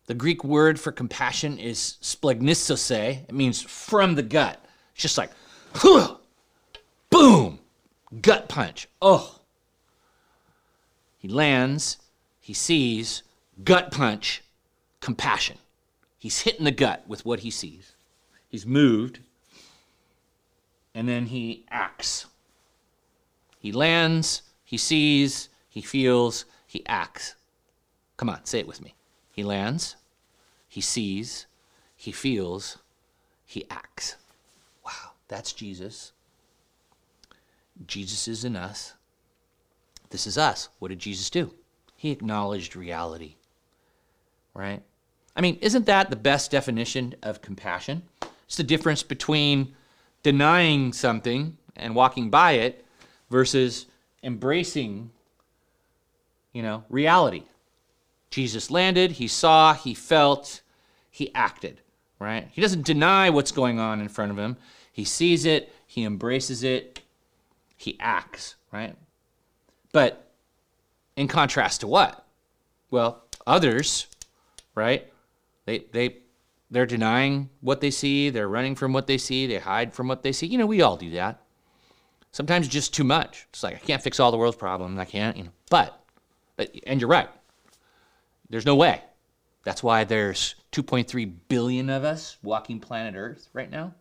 The 0.08 0.16
Greek 0.16 0.44
word 0.44 0.80
for 0.80 0.92
compassion 0.92 1.60
is 1.60 1.98
splagnistose. 2.02 3.30
It 3.30 3.36
means 3.36 3.62
from 3.62 4.16
the 4.16 4.24
gut. 4.24 4.66
It's 4.96 5.04
just 5.04 5.16
like, 5.16 5.30
boom, 7.12 7.60
gut 8.20 8.50
punch. 8.50 8.88
Oh. 9.00 9.42
He 11.20 11.28
lands, 11.28 12.00
he 12.42 12.56
sees, 12.56 13.22
gut 13.64 13.92
punch, 13.92 14.42
compassion. 15.00 15.60
He's 16.18 16.40
hit 16.40 16.58
in 16.58 16.66
the 16.66 16.72
gut 16.72 17.04
with 17.08 17.28
what 17.28 17.42
he 17.42 17.52
sees. 17.52 17.92
He's 18.50 18.66
moved, 18.66 19.20
and 20.96 21.08
then 21.08 21.28
he 21.28 21.64
acts. 21.70 22.26
He 23.60 23.72
lands, 23.72 24.42
he 24.64 24.80
sees, 24.80 25.50
he 25.70 25.84
feels, 25.84 26.46
he 26.76 26.86
acts. 26.88 27.36
Come 28.18 28.30
on, 28.30 28.44
say 28.44 28.60
it 28.60 28.68
with 28.68 28.82
me. 28.82 28.96
He 29.32 29.44
lands, 29.44 29.96
he 30.68 30.82
sees, 30.82 31.46
he 31.96 32.12
feels, 32.12 32.80
he 33.46 33.66
acts. 33.70 34.18
Wow, 34.86 35.12
that's 35.30 35.54
Jesus. 35.54 36.12
Jesus 37.88 38.28
is 38.28 38.44
in 38.44 38.58
us. 38.58 38.94
This 40.10 40.28
is 40.28 40.38
us. 40.38 40.70
What 40.80 40.90
did 40.90 41.00
Jesus 41.00 41.30
do? 41.30 41.54
He 41.96 42.12
acknowledged 42.12 42.76
reality. 42.76 43.36
Right? 44.54 44.82
I 45.36 45.42
mean, 45.42 45.58
isn't 45.62 45.86
that 45.86 46.10
the 46.10 46.16
best 46.16 46.52
definition 46.52 47.16
of 47.24 47.42
compassion? 47.42 48.04
It's 48.48 48.58
the 48.58 48.64
difference 48.64 49.04
between 49.04 49.74
denying 50.24 50.92
something 50.92 51.58
and 51.76 51.96
walking 51.96 52.30
by 52.30 52.54
it 52.54 52.86
versus 53.30 53.86
embracing, 54.24 55.12
you 56.56 56.64
know, 56.64 56.86
reality. 56.90 57.44
Jesus 58.30 58.72
landed, 58.72 59.12
he 59.12 59.28
saw, 59.28 59.74
he 59.74 59.94
felt, 59.94 60.62
he 61.12 61.36
acted, 61.36 61.82
right? 62.18 62.48
He 62.50 62.62
doesn't 62.62 62.86
deny 62.86 63.30
what's 63.30 63.52
going 63.52 63.78
on 63.78 64.00
in 64.00 64.08
front 64.08 64.32
of 64.32 64.38
him. 64.38 64.56
He 64.90 65.04
sees 65.04 65.46
it, 65.46 65.74
he 65.86 66.06
embraces 66.06 66.64
it, 66.64 67.02
he 67.76 67.98
acts, 68.00 68.56
right? 68.72 68.96
But 69.92 70.32
in 71.18 71.28
contrast 71.28 71.82
to 71.82 71.88
what? 71.88 72.26
Well, 72.90 73.26
others, 73.46 74.08
right? 74.76 75.12
They 75.66 75.80
they 75.92 76.20
they're 76.72 76.86
denying 76.86 77.50
what 77.60 77.82
they 77.82 77.92
see, 77.92 78.30
they're 78.30 78.48
running 78.48 78.76
from 78.76 78.94
what 78.94 79.08
they 79.08 79.18
see, 79.18 79.46
they 79.46 79.60
hide 79.60 79.94
from 79.94 80.08
what 80.08 80.24
they 80.24 80.32
see. 80.32 80.48
You 80.48 80.58
know, 80.58 80.66
we 80.66 80.82
all 80.82 80.96
do 80.96 81.10
that. 81.12 81.42
Sometimes 82.32 82.70
just 82.70 82.94
too 82.94 83.04
much. 83.04 83.46
It's 83.50 83.64
like 83.64 83.76
I 83.76 83.80
can't 83.80 84.02
fix 84.02 84.22
all 84.22 84.32
the 84.32 84.38
world's 84.38 84.58
problems. 84.58 84.98
I 84.98 85.06
can't, 85.06 85.36
you 85.36 85.44
know. 85.44 85.52
But, 85.70 85.88
but 85.88 86.05
Uh, 86.58 86.66
and 86.86 87.00
you're 87.00 87.10
right. 87.10 87.30
There's 88.50 88.66
no 88.66 88.76
way. 88.76 89.02
That's 89.64 89.82
why 89.82 90.04
there's 90.04 90.56
2.3 90.72 91.32
billion 91.48 91.90
of 91.90 92.04
us 92.04 92.38
walking 92.44 92.80
planet 92.80 93.16
Earth 93.16 93.50
right 93.54 93.70
now. 93.70 93.94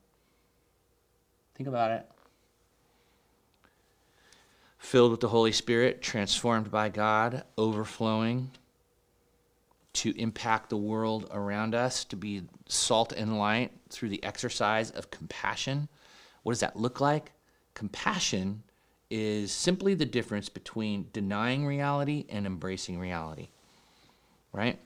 Think 1.55 1.69
about 1.69 1.91
it. 1.93 2.07
Filled 4.79 5.13
with 5.13 5.21
the 5.21 5.29
Holy 5.29 5.53
Spirit, 5.53 6.03
transformed 6.03 6.71
by 6.71 6.91
God, 6.91 7.45
overflowing 7.57 8.51
to 9.95 10.11
impact 10.21 10.69
the 10.69 10.77
world 10.77 11.29
around 11.31 11.75
us, 11.75 12.05
to 12.05 12.17
be 12.17 12.43
salt 12.67 13.13
and 13.13 13.39
light 13.39 13.71
through 13.89 14.11
the 14.11 14.23
exercise 14.23 14.91
of 14.91 15.11
compassion. 15.11 15.89
What 16.43 16.53
does 16.53 16.61
that 16.61 16.77
look 16.77 17.01
like? 17.01 17.33
Compassion 17.73 18.63
is 19.15 19.53
simply 19.53 19.95
the 19.95 20.05
difference 20.05 20.49
between 20.49 21.09
denying 21.12 21.67
reality 21.67 22.25
and 22.29 22.47
embracing 22.47 22.99
reality 22.99 23.49
right? 24.55 24.79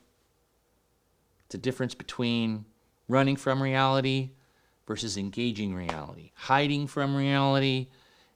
It's 1.46 1.54
a 1.54 1.58
difference 1.58 1.94
between 1.94 2.64
running 3.06 3.36
from 3.36 3.62
reality 3.62 4.30
versus 4.86 5.16
engaging 5.16 5.74
reality, 5.74 6.32
hiding 6.34 6.86
from 6.86 7.14
reality, 7.14 7.88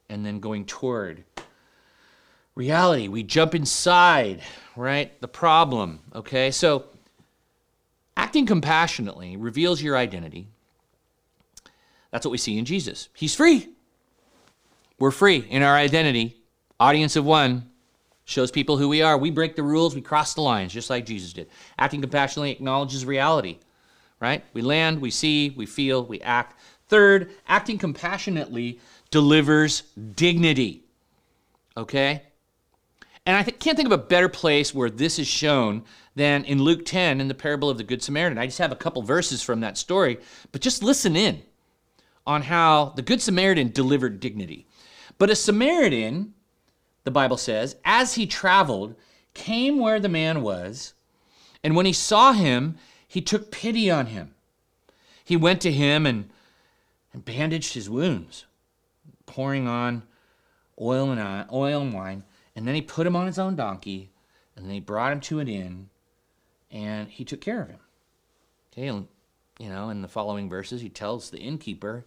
and 0.07 0.25
then 0.25 0.39
going 0.39 0.65
toward 0.65 1.23
reality. 2.55 3.07
We 3.07 3.23
jump 3.23 3.55
inside, 3.55 4.43
right? 4.75 5.19
The 5.19 5.27
problem, 5.27 5.99
okay? 6.13 6.51
So, 6.51 6.85
acting 8.15 8.45
compassionately 8.45 9.35
reveals 9.35 9.81
your 9.81 9.97
identity. 9.97 10.47
That's 12.11 12.25
what 12.25 12.31
we 12.31 12.37
see 12.37 12.59
in 12.59 12.65
Jesus. 12.65 13.09
He's 13.15 13.33
free. 13.33 13.69
We're 15.03 15.11
free 15.11 15.45
in 15.49 15.63
our 15.63 15.75
identity. 15.75 16.37
Audience 16.79 17.17
of 17.17 17.25
one 17.25 17.69
shows 18.23 18.51
people 18.51 18.77
who 18.77 18.87
we 18.87 19.01
are. 19.01 19.17
We 19.17 19.31
break 19.31 19.57
the 19.57 19.61
rules, 19.61 19.93
we 19.93 19.99
cross 19.99 20.33
the 20.33 20.39
lines, 20.39 20.71
just 20.71 20.89
like 20.89 21.05
Jesus 21.05 21.33
did. 21.33 21.49
Acting 21.77 21.99
compassionately 21.99 22.51
acknowledges 22.51 23.05
reality, 23.05 23.57
right? 24.21 24.45
We 24.53 24.61
land, 24.61 25.01
we 25.01 25.11
see, 25.11 25.49
we 25.57 25.65
feel, 25.65 26.05
we 26.05 26.21
act. 26.21 26.57
Third, 26.87 27.31
acting 27.49 27.77
compassionately 27.77 28.79
delivers 29.11 29.81
dignity, 30.15 30.85
okay? 31.75 32.21
And 33.25 33.35
I 33.35 33.43
th- 33.43 33.59
can't 33.59 33.75
think 33.75 33.87
of 33.87 33.91
a 33.91 33.97
better 33.97 34.29
place 34.29 34.73
where 34.73 34.89
this 34.89 35.19
is 35.19 35.27
shown 35.27 35.83
than 36.15 36.45
in 36.45 36.63
Luke 36.63 36.85
10 36.85 37.19
in 37.19 37.27
the 37.27 37.33
parable 37.33 37.69
of 37.69 37.77
the 37.77 37.83
Good 37.83 38.01
Samaritan. 38.01 38.37
I 38.37 38.45
just 38.45 38.59
have 38.59 38.71
a 38.71 38.77
couple 38.77 39.01
verses 39.01 39.43
from 39.43 39.59
that 39.59 39.77
story, 39.77 40.19
but 40.53 40.61
just 40.61 40.81
listen 40.81 41.17
in 41.17 41.41
on 42.25 42.43
how 42.43 42.93
the 42.95 43.01
Good 43.01 43.21
Samaritan 43.21 43.69
delivered 43.73 44.21
dignity. 44.21 44.65
But 45.23 45.29
a 45.29 45.37
Samaritan, 45.37 46.33
the 47.05 47.09
Bible 47.09 47.37
says, 47.37 47.77
as 47.85 48.15
he 48.15 48.27
traveled, 48.27 48.95
came 49.33 49.79
where 49.79 49.97
the 49.97 50.09
man 50.09 50.41
was, 50.41 50.95
and 51.63 51.77
when 51.77 51.85
he 51.85 51.93
saw 51.93 52.33
him, 52.33 52.75
he 53.07 53.21
took 53.21 53.49
pity 53.49 53.89
on 53.89 54.07
him. 54.07 54.35
He 55.23 55.37
went 55.37 55.61
to 55.61 55.71
him 55.71 56.05
and, 56.05 56.29
and 57.13 57.23
bandaged 57.23 57.73
his 57.73 57.89
wounds, 57.89 58.43
pouring 59.25 59.65
on 59.65 60.03
oil 60.77 61.09
and, 61.09 61.49
oil 61.53 61.81
and 61.83 61.93
wine, 61.93 62.25
and 62.53 62.67
then 62.67 62.75
he 62.75 62.81
put 62.81 63.07
him 63.07 63.15
on 63.15 63.25
his 63.25 63.39
own 63.39 63.55
donkey, 63.55 64.09
and 64.57 64.65
then 64.65 64.73
he 64.73 64.81
brought 64.81 65.13
him 65.13 65.21
to 65.21 65.39
an 65.39 65.47
inn, 65.47 65.89
and 66.69 67.07
he 67.07 67.23
took 67.23 67.39
care 67.39 67.61
of 67.61 67.69
him. 67.69 67.79
Okay, 68.73 68.87
and, 68.87 69.07
you 69.57 69.69
know, 69.69 69.89
in 69.89 70.01
the 70.01 70.09
following 70.09 70.49
verses, 70.49 70.81
he 70.81 70.89
tells 70.89 71.29
the 71.29 71.39
innkeeper, 71.39 72.03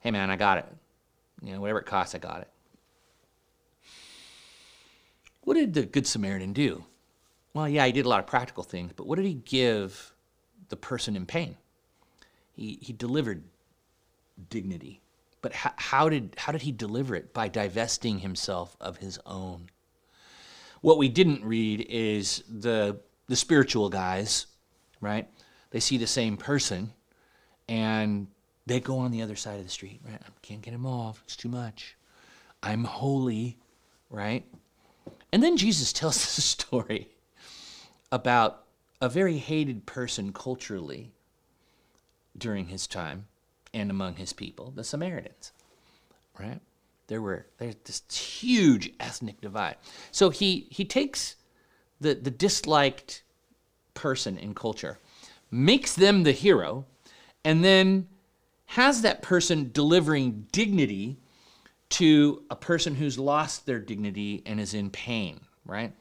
hey 0.00 0.10
man, 0.10 0.30
I 0.30 0.36
got 0.36 0.58
it. 0.58 0.66
You 1.42 1.54
know, 1.54 1.62
whatever 1.62 1.78
it 1.78 1.86
costs, 1.86 2.14
I 2.14 2.18
got 2.18 2.42
it. 2.42 2.49
What 5.50 5.56
did 5.56 5.74
the 5.74 5.82
Good 5.82 6.06
Samaritan 6.06 6.52
do? 6.52 6.84
Well, 7.54 7.68
yeah, 7.68 7.84
he 7.84 7.90
did 7.90 8.06
a 8.06 8.08
lot 8.08 8.20
of 8.20 8.28
practical 8.28 8.62
things, 8.62 8.92
but 8.94 9.08
what 9.08 9.16
did 9.16 9.26
he 9.26 9.34
give 9.34 10.12
the 10.68 10.76
person 10.76 11.16
in 11.16 11.26
pain? 11.26 11.56
He, 12.52 12.78
he 12.80 12.92
delivered 12.92 13.42
dignity. 14.48 15.00
But 15.42 15.52
how, 15.52 15.72
how, 15.74 16.08
did, 16.08 16.36
how 16.38 16.52
did 16.52 16.62
he 16.62 16.70
deliver 16.70 17.16
it? 17.16 17.34
By 17.34 17.48
divesting 17.48 18.20
himself 18.20 18.76
of 18.80 18.98
his 18.98 19.18
own. 19.26 19.70
What 20.82 20.98
we 20.98 21.08
didn't 21.08 21.44
read 21.44 21.84
is 21.90 22.44
the, 22.48 23.00
the 23.26 23.34
spiritual 23.34 23.88
guys, 23.88 24.46
right? 25.00 25.28
They 25.70 25.80
see 25.80 25.96
the 25.96 26.06
same 26.06 26.36
person 26.36 26.92
and 27.68 28.28
they 28.66 28.78
go 28.78 28.98
on 28.98 29.10
the 29.10 29.22
other 29.22 29.34
side 29.34 29.58
of 29.58 29.64
the 29.64 29.72
street, 29.72 30.00
right? 30.06 30.22
I 30.24 30.28
can't 30.42 30.62
get 30.62 30.74
involved. 30.74 31.22
It's 31.24 31.34
too 31.34 31.48
much. 31.48 31.96
I'm 32.62 32.84
holy, 32.84 33.58
right? 34.10 34.44
And 35.32 35.42
then 35.42 35.56
Jesus 35.56 35.92
tells 35.94 36.34
the 36.34 36.42
story 36.42 37.08
about 38.12 38.64
a 39.00 39.08
very 39.08 39.38
hated 39.38 39.86
person 39.86 40.32
culturally 40.32 41.12
during 42.36 42.66
his 42.66 42.86
time 42.86 43.26
and 43.72 43.90
among 43.90 44.16
his 44.16 44.32
people, 44.32 44.72
the 44.74 44.84
Samaritans, 44.84 45.52
right? 46.38 46.60
There 47.06 47.22
were 47.22 47.46
there's 47.58 47.76
this 47.84 48.02
huge 48.12 48.92
ethnic 49.00 49.40
divide. 49.40 49.76
So 50.12 50.30
he 50.30 50.68
he 50.70 50.84
takes 50.84 51.36
the 52.00 52.14
the 52.14 52.30
disliked 52.30 53.22
person 53.94 54.38
in 54.38 54.54
culture, 54.54 54.98
makes 55.50 55.94
them 55.94 56.22
the 56.22 56.32
hero, 56.32 56.84
and 57.44 57.64
then 57.64 58.08
has 58.66 59.02
that 59.02 59.22
person 59.22 59.70
delivering 59.72 60.46
dignity 60.52 61.18
to 61.90 62.42
a 62.50 62.56
person 62.56 62.94
who's 62.94 63.18
lost 63.18 63.66
their 63.66 63.78
dignity 63.78 64.42
and 64.46 64.60
is 64.60 64.74
in 64.74 64.90
pain, 64.90 65.40
right? 65.66 65.92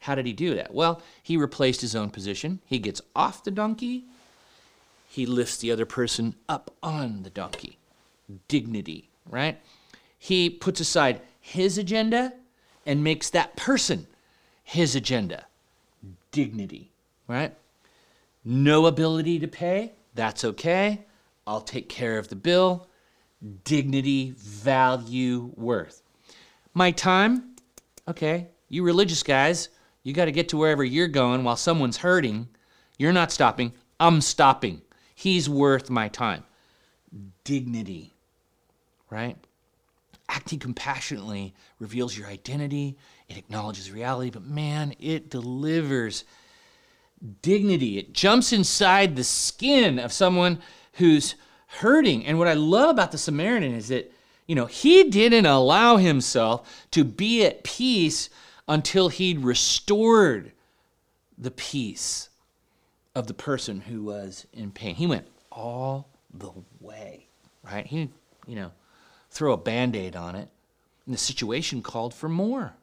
How 0.00 0.14
did 0.14 0.26
he 0.26 0.32
do 0.32 0.54
that? 0.54 0.72
Well, 0.72 1.02
he 1.22 1.36
replaced 1.36 1.80
his 1.80 1.94
own 1.94 2.10
position. 2.10 2.60
He 2.64 2.78
gets 2.78 3.02
off 3.14 3.44
the 3.44 3.50
donkey, 3.50 4.04
he 5.08 5.26
lifts 5.26 5.56
the 5.56 5.72
other 5.72 5.86
person 5.86 6.36
up 6.48 6.70
on 6.84 7.24
the 7.24 7.30
donkey. 7.30 7.78
Dignity, 8.46 9.10
right? 9.28 9.60
He 10.16 10.48
puts 10.48 10.78
aside 10.78 11.20
his 11.40 11.78
agenda 11.78 12.32
and 12.86 13.02
makes 13.02 13.28
that 13.30 13.56
person 13.56 14.06
his 14.62 14.94
agenda. 14.94 15.46
Dignity, 16.30 16.92
right? 17.26 17.52
No 18.44 18.86
ability 18.86 19.40
to 19.40 19.48
pay, 19.48 19.94
that's 20.14 20.44
okay. 20.44 21.00
I'll 21.44 21.60
take 21.60 21.88
care 21.88 22.16
of 22.16 22.28
the 22.28 22.36
bill. 22.36 22.86
Dignity, 23.64 24.34
value, 24.36 25.50
worth. 25.56 26.02
My 26.74 26.90
time, 26.90 27.56
okay, 28.06 28.48
you 28.68 28.82
religious 28.82 29.22
guys, 29.22 29.70
you 30.02 30.12
got 30.12 30.26
to 30.26 30.32
get 30.32 30.48
to 30.50 30.56
wherever 30.56 30.84
you're 30.84 31.08
going 31.08 31.44
while 31.44 31.56
someone's 31.56 31.98
hurting. 31.98 32.48
You're 32.98 33.12
not 33.12 33.32
stopping. 33.32 33.72
I'm 33.98 34.20
stopping. 34.20 34.82
He's 35.14 35.48
worth 35.48 35.90
my 35.90 36.08
time. 36.08 36.44
Dignity, 37.44 38.14
right? 39.10 39.36
Acting 40.28 40.58
compassionately 40.58 41.54
reveals 41.78 42.16
your 42.16 42.28
identity, 42.28 42.96
it 43.28 43.36
acknowledges 43.36 43.90
reality, 43.90 44.30
but 44.30 44.44
man, 44.44 44.94
it 45.00 45.28
delivers 45.28 46.24
dignity. 47.42 47.98
It 47.98 48.12
jumps 48.12 48.52
inside 48.52 49.16
the 49.16 49.24
skin 49.24 49.98
of 49.98 50.12
someone 50.12 50.60
who's 50.94 51.34
hurting. 51.78 52.26
And 52.26 52.38
what 52.38 52.48
I 52.48 52.54
love 52.54 52.90
about 52.90 53.12
the 53.12 53.18
Samaritan 53.18 53.74
is 53.74 53.88
that, 53.88 54.12
you 54.46 54.54
know, 54.54 54.66
he 54.66 55.04
didn't 55.04 55.46
allow 55.46 55.96
himself 55.96 56.86
to 56.90 57.04
be 57.04 57.44
at 57.44 57.64
peace 57.64 58.28
until 58.68 59.08
he'd 59.08 59.40
restored 59.40 60.52
the 61.38 61.50
peace 61.50 62.28
of 63.14 63.26
the 63.26 63.34
person 63.34 63.80
who 63.82 64.02
was 64.02 64.46
in 64.52 64.70
pain. 64.70 64.94
He 64.94 65.06
went 65.06 65.26
all 65.50 66.08
the 66.32 66.52
way, 66.80 67.26
right? 67.62 67.86
He, 67.86 68.10
you 68.46 68.56
know, 68.56 68.72
throw 69.30 69.52
a 69.52 69.56
band 69.56 69.96
aid 69.96 70.16
on 70.16 70.34
it. 70.34 70.48
And 71.06 71.14
the 71.14 71.18
situation 71.18 71.82
called 71.82 72.14
for 72.14 72.28
more. 72.28 72.74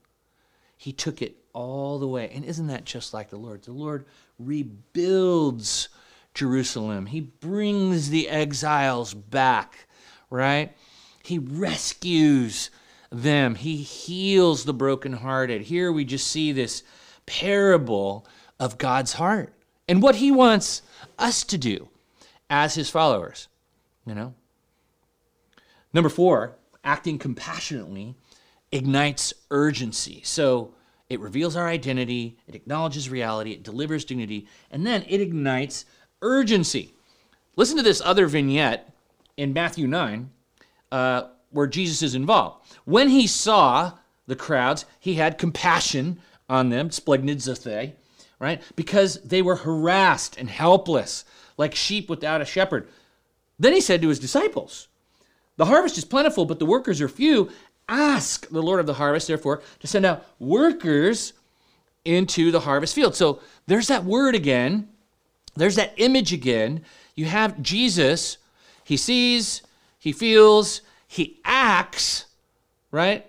He 0.75 0.91
took 0.91 1.21
it 1.21 1.37
all 1.53 1.99
the 1.99 2.07
way. 2.07 2.29
And 2.33 2.43
isn't 2.45 2.67
that 2.67 2.85
just 2.85 3.13
like 3.13 3.29
the 3.29 3.37
Lord? 3.37 3.63
The 3.63 3.71
Lord 3.71 4.05
rebuilds 4.39 5.89
Jerusalem. 6.37 7.07
He 7.07 7.19
brings 7.19 8.09
the 8.09 8.29
exiles 8.29 9.13
back, 9.13 9.87
right? 10.29 10.75
He 11.23 11.39
rescues 11.39 12.69
them. 13.11 13.55
He 13.55 13.77
heals 13.77 14.63
the 14.63 14.73
brokenhearted. 14.73 15.63
Here 15.63 15.91
we 15.91 16.05
just 16.05 16.27
see 16.27 16.51
this 16.51 16.83
parable 17.25 18.25
of 18.59 18.77
God's 18.77 19.13
heart 19.13 19.53
and 19.87 20.01
what 20.01 20.15
he 20.15 20.31
wants 20.31 20.81
us 21.19 21.43
to 21.45 21.57
do 21.57 21.89
as 22.49 22.75
his 22.75 22.89
followers, 22.89 23.47
you 24.05 24.15
know? 24.15 24.33
Number 25.93 26.09
4, 26.09 26.55
acting 26.83 27.17
compassionately 27.17 28.15
ignites 28.71 29.33
urgency. 29.49 30.21
So 30.23 30.73
it 31.09 31.19
reveals 31.19 31.55
our 31.55 31.67
identity, 31.67 32.37
it 32.47 32.55
acknowledges 32.55 33.09
reality, 33.09 33.51
it 33.53 33.63
delivers 33.63 34.05
dignity, 34.05 34.47
and 34.69 34.85
then 34.85 35.03
it 35.07 35.21
ignites 35.21 35.85
urgency. 36.21 36.93
Listen 37.55 37.77
to 37.77 37.83
this 37.83 38.01
other 38.03 38.27
vignette 38.27 38.93
in 39.35 39.53
Matthew 39.53 39.87
9 39.87 40.29
uh, 40.91 41.23
where 41.51 41.67
Jesus 41.67 42.01
is 42.01 42.15
involved. 42.15 42.65
When 42.85 43.09
he 43.09 43.27
saw 43.27 43.93
the 44.27 44.35
crowds, 44.35 44.85
he 44.99 45.15
had 45.15 45.37
compassion 45.37 46.19
on 46.49 46.69
them, 46.69 46.89
splanchnizomai, 46.89 47.93
right? 48.39 48.61
Because 48.75 49.21
they 49.21 49.41
were 49.41 49.55
harassed 49.55 50.37
and 50.37 50.49
helpless, 50.49 51.25
like 51.57 51.75
sheep 51.75 52.09
without 52.09 52.41
a 52.41 52.45
shepherd. 52.45 52.87
Then 53.59 53.73
he 53.73 53.81
said 53.81 54.01
to 54.01 54.09
his 54.09 54.19
disciples, 54.19 54.87
The 55.57 55.65
harvest 55.65 55.97
is 55.97 56.05
plentiful, 56.05 56.45
but 56.45 56.59
the 56.59 56.65
workers 56.65 57.01
are 57.01 57.09
few. 57.09 57.49
Ask 57.89 58.47
the 58.49 58.61
Lord 58.61 58.79
of 58.79 58.85
the 58.85 58.93
harvest, 58.93 59.27
therefore, 59.27 59.61
to 59.79 59.87
send 59.87 60.05
out 60.05 60.25
workers 60.39 61.33
into 62.05 62.51
the 62.51 62.61
harvest 62.61 62.93
field. 62.93 63.15
So 63.15 63.41
there's 63.65 63.87
that 63.87 64.05
word 64.05 64.35
again 64.35 64.89
there's 65.57 65.75
that 65.75 65.93
image 65.97 66.33
again. 66.33 66.83
You 67.15 67.25
have 67.25 67.61
Jesus, 67.61 68.37
he 68.83 68.97
sees, 68.97 69.61
he 69.99 70.11
feels, 70.11 70.81
he 71.07 71.39
acts, 71.43 72.25
right? 72.91 73.25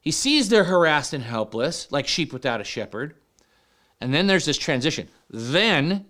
He 0.00 0.10
sees 0.10 0.48
they're 0.48 0.64
harassed 0.64 1.12
and 1.12 1.22
helpless, 1.22 1.90
like 1.92 2.06
sheep 2.06 2.32
without 2.32 2.60
a 2.60 2.64
shepherd. 2.64 3.14
And 4.00 4.14
then 4.14 4.26
there's 4.26 4.46
this 4.46 4.58
transition. 4.58 5.08
Then, 5.28 6.06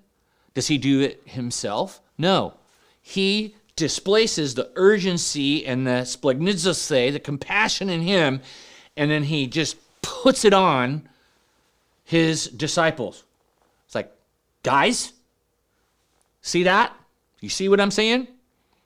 does 0.54 0.68
he 0.68 0.78
do 0.78 1.00
it 1.00 1.22
himself? 1.24 2.00
No. 2.16 2.54
He 3.02 3.56
displaces 3.76 4.54
the 4.54 4.70
urgency 4.76 5.66
and 5.66 5.86
the 5.86 6.02
splanchnidzose, 6.02 7.12
the 7.12 7.18
compassion 7.18 7.88
in 7.88 8.02
him, 8.02 8.40
and 8.96 9.10
then 9.10 9.24
he 9.24 9.46
just 9.46 9.76
puts 10.02 10.44
it 10.44 10.54
on 10.54 11.08
his 12.04 12.46
disciples. 12.46 13.24
It's 13.86 13.94
like, 13.94 14.12
guys, 14.62 15.12
see 16.42 16.64
that? 16.64 16.94
You 17.40 17.48
see 17.48 17.68
what 17.68 17.80
I'm 17.80 17.90
saying? 17.90 18.28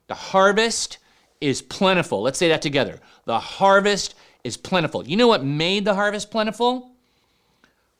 The 0.07 0.15
harvest 0.15 0.97
is 1.41 1.61
plentiful. 1.61 2.21
Let's 2.21 2.39
say 2.39 2.49
that 2.49 2.61
together. 2.61 2.99
The 3.25 3.39
harvest 3.39 4.15
is 4.43 4.57
plentiful. 4.57 5.07
You 5.07 5.17
know 5.17 5.27
what 5.27 5.43
made 5.43 5.85
the 5.85 5.95
harvest 5.95 6.31
plentiful? 6.31 6.91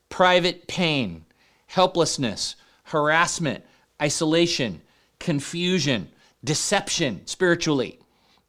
Private 0.10 0.68
pain, 0.68 1.26
helplessness, 1.68 2.56
harassment, 2.84 3.64
isolation, 4.02 4.82
confusion, 5.20 6.08
deception 6.44 7.26
spiritually, 7.26 8.00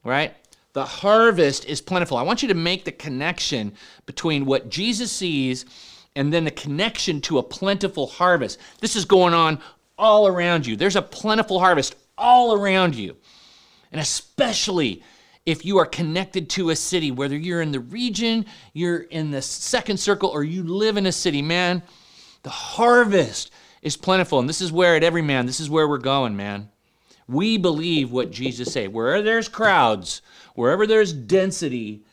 right? 0.04 0.34
The 0.74 0.84
harvest 0.84 1.64
is 1.64 1.80
plentiful. 1.80 2.18
I 2.18 2.22
want 2.22 2.42
you 2.42 2.48
to 2.48 2.54
make 2.54 2.84
the 2.84 2.92
connection 2.92 3.72
between 4.04 4.44
what 4.44 4.68
Jesus 4.68 5.10
sees 5.10 5.64
and 6.14 6.32
then 6.32 6.44
the 6.44 6.50
connection 6.50 7.20
to 7.22 7.38
a 7.38 7.42
plentiful 7.42 8.06
harvest. 8.06 8.58
This 8.80 8.94
is 8.94 9.06
going 9.06 9.32
on 9.32 9.58
all 9.98 10.26
around 10.26 10.66
you. 10.66 10.76
There's 10.76 10.96
a 10.96 11.02
plentiful 11.02 11.60
harvest 11.60 11.96
all 12.16 12.54
around 12.54 12.94
you. 12.94 13.16
And 13.92 14.00
especially 14.00 15.02
if 15.46 15.64
you 15.64 15.78
are 15.78 15.86
connected 15.86 16.50
to 16.50 16.70
a 16.70 16.76
city, 16.76 17.10
whether 17.10 17.36
you're 17.36 17.62
in 17.62 17.70
the 17.70 17.80
region, 17.80 18.46
you're 18.72 19.02
in 19.02 19.30
the 19.30 19.40
second 19.40 19.98
circle, 19.98 20.28
or 20.28 20.42
you 20.42 20.64
live 20.64 20.96
in 20.96 21.06
a 21.06 21.12
city, 21.12 21.40
man, 21.40 21.82
the 22.42 22.50
harvest 22.50 23.52
is 23.80 23.96
plentiful. 23.96 24.40
And 24.40 24.48
this 24.48 24.60
is 24.60 24.72
where 24.72 24.96
at 24.96 25.04
every 25.04 25.22
man, 25.22 25.46
this 25.46 25.60
is 25.60 25.70
where 25.70 25.86
we're 25.86 25.98
going, 25.98 26.36
man. 26.36 26.68
We 27.28 27.58
believe 27.58 28.10
what 28.10 28.32
Jesus 28.32 28.72
said. 28.72 28.92
Where 28.92 29.22
there's 29.22 29.48
crowds, 29.48 30.20
wherever 30.54 30.86
there's 30.86 31.12
density, 31.12 32.04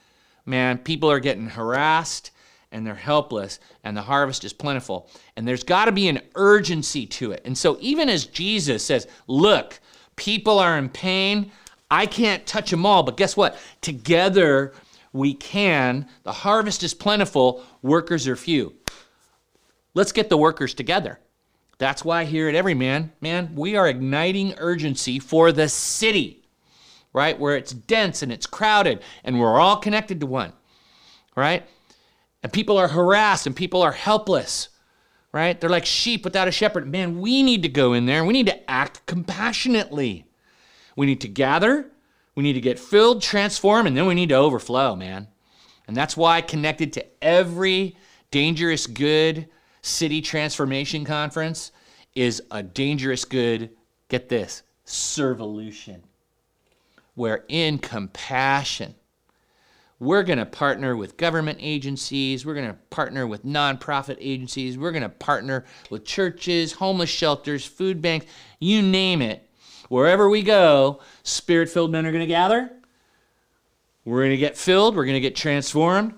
man, 0.45 0.77
people 0.77 1.09
are 1.09 1.19
getting 1.19 1.49
harassed 1.49 2.31
and 2.73 2.85
they're 2.85 2.95
helpless, 2.95 3.59
and 3.83 3.95
the 3.95 4.01
harvest 4.01 4.43
is 4.43 4.51
plentiful. 4.51 5.09
And 5.37 5.47
there's 5.47 5.63
got 5.63 5.85
to 5.85 5.91
be 5.93 6.09
an 6.09 6.19
urgency 6.35 7.05
to 7.05 7.31
it. 7.31 7.41
And 7.45 7.57
so, 7.57 7.77
even 7.79 8.09
as 8.09 8.25
Jesus 8.25 8.83
says, 8.83 9.07
Look, 9.27 9.79
people 10.15 10.59
are 10.59 10.77
in 10.77 10.89
pain, 10.89 11.51
I 11.89 12.07
can't 12.07 12.45
touch 12.45 12.71
them 12.71 12.85
all, 12.85 13.03
but 13.03 13.17
guess 13.17 13.37
what? 13.37 13.57
Together 13.81 14.73
we 15.13 15.35
can. 15.35 16.07
The 16.23 16.31
harvest 16.31 16.83
is 16.83 16.93
plentiful, 16.93 17.63
workers 17.81 18.27
are 18.27 18.35
few. 18.35 18.73
Let's 19.93 20.11
get 20.11 20.29
the 20.29 20.37
workers 20.37 20.73
together. 20.73 21.19
That's 21.77 22.03
why 22.03 22.25
here 22.25 22.49
at 22.49 22.55
Everyman, 22.55 23.11
man, 23.21 23.53
we 23.55 23.75
are 23.75 23.87
igniting 23.87 24.55
urgency 24.57 25.19
for 25.19 25.51
the 25.51 25.69
city, 25.69 26.43
right? 27.13 27.39
Where 27.39 27.55
it's 27.57 27.73
dense 27.73 28.23
and 28.23 28.31
it's 28.31 28.47
crowded 28.47 29.01
and 29.23 29.39
we're 29.39 29.59
all 29.59 29.77
connected 29.77 30.19
to 30.21 30.25
one, 30.25 30.53
right? 31.35 31.63
And 32.43 32.51
people 32.51 32.77
are 32.77 32.89
harassed 32.89 33.47
and 33.47 33.55
people 33.55 33.81
are 33.81 33.93
helpless, 33.93 34.69
right? 35.31 35.59
They're 35.59 35.69
like 35.69 35.85
sheep 35.85 36.25
without 36.25 36.47
a 36.47 36.51
shepherd. 36.51 36.91
Man, 36.91 37.19
we 37.21 37.41
need 37.41 37.63
to 37.63 37.69
go 37.69 37.93
in 37.93 38.05
there 38.05 38.23
we 38.25 38.33
need 38.33 38.47
to 38.47 38.69
act 38.69 39.05
compassionately. 39.05 40.27
We 40.95 41.05
need 41.05 41.21
to 41.21 41.27
gather, 41.27 41.89
we 42.35 42.43
need 42.43 42.53
to 42.53 42.61
get 42.61 42.77
filled, 42.77 43.21
transform, 43.21 43.87
and 43.87 43.97
then 43.97 44.05
we 44.05 44.13
need 44.13 44.29
to 44.29 44.35
overflow, 44.35 44.95
man. 44.95 45.27
And 45.87 45.97
that's 45.97 46.15
why 46.15 46.41
connected 46.41 46.93
to 46.93 47.05
every 47.23 47.97
dangerous 48.31 48.87
good 48.87 49.47
city 49.81 50.21
transformation 50.21 51.05
conference 51.05 51.71
is 52.15 52.41
a 52.51 52.63
dangerous 52.63 53.25
good, 53.25 53.71
get 54.07 54.29
this, 54.29 54.63
servolution. 54.85 56.01
Where 57.15 57.43
in 57.47 57.77
compassion, 57.77 58.95
we're 60.03 60.23
going 60.23 60.39
to 60.39 60.45
partner 60.45 60.95
with 60.95 61.17
government 61.17 61.59
agencies. 61.61 62.45
We're 62.45 62.53
going 62.53 62.67
to 62.67 62.77
partner 62.89 63.25
with 63.25 63.45
nonprofit 63.45 64.17
agencies. 64.19 64.77
We're 64.77 64.91
going 64.91 65.03
to 65.03 65.09
partner 65.09 65.65
with 65.89 66.05
churches, 66.05 66.73
homeless 66.73 67.09
shelters, 67.09 67.65
food 67.65 68.01
banks, 68.01 68.25
you 68.59 68.81
name 68.81 69.21
it. 69.21 69.49
Wherever 69.89 70.29
we 70.29 70.41
go, 70.41 71.01
spirit 71.23 71.69
filled 71.69 71.91
men 71.91 72.05
are 72.05 72.11
going 72.11 72.21
to 72.21 72.27
gather. 72.27 72.71
We're 74.05 74.21
going 74.21 74.31
to 74.31 74.37
get 74.37 74.57
filled. 74.57 74.95
We're 74.95 75.05
going 75.05 75.15
to 75.15 75.21
get 75.21 75.35
transformed. 75.35 76.13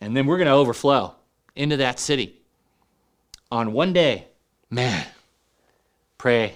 And 0.00 0.16
then 0.16 0.26
we're 0.26 0.38
going 0.38 0.46
to 0.46 0.52
overflow 0.52 1.14
into 1.54 1.76
that 1.78 1.98
city 1.98 2.40
on 3.50 3.72
one 3.72 3.92
day. 3.92 4.26
Man, 4.70 5.06
pray, 6.18 6.54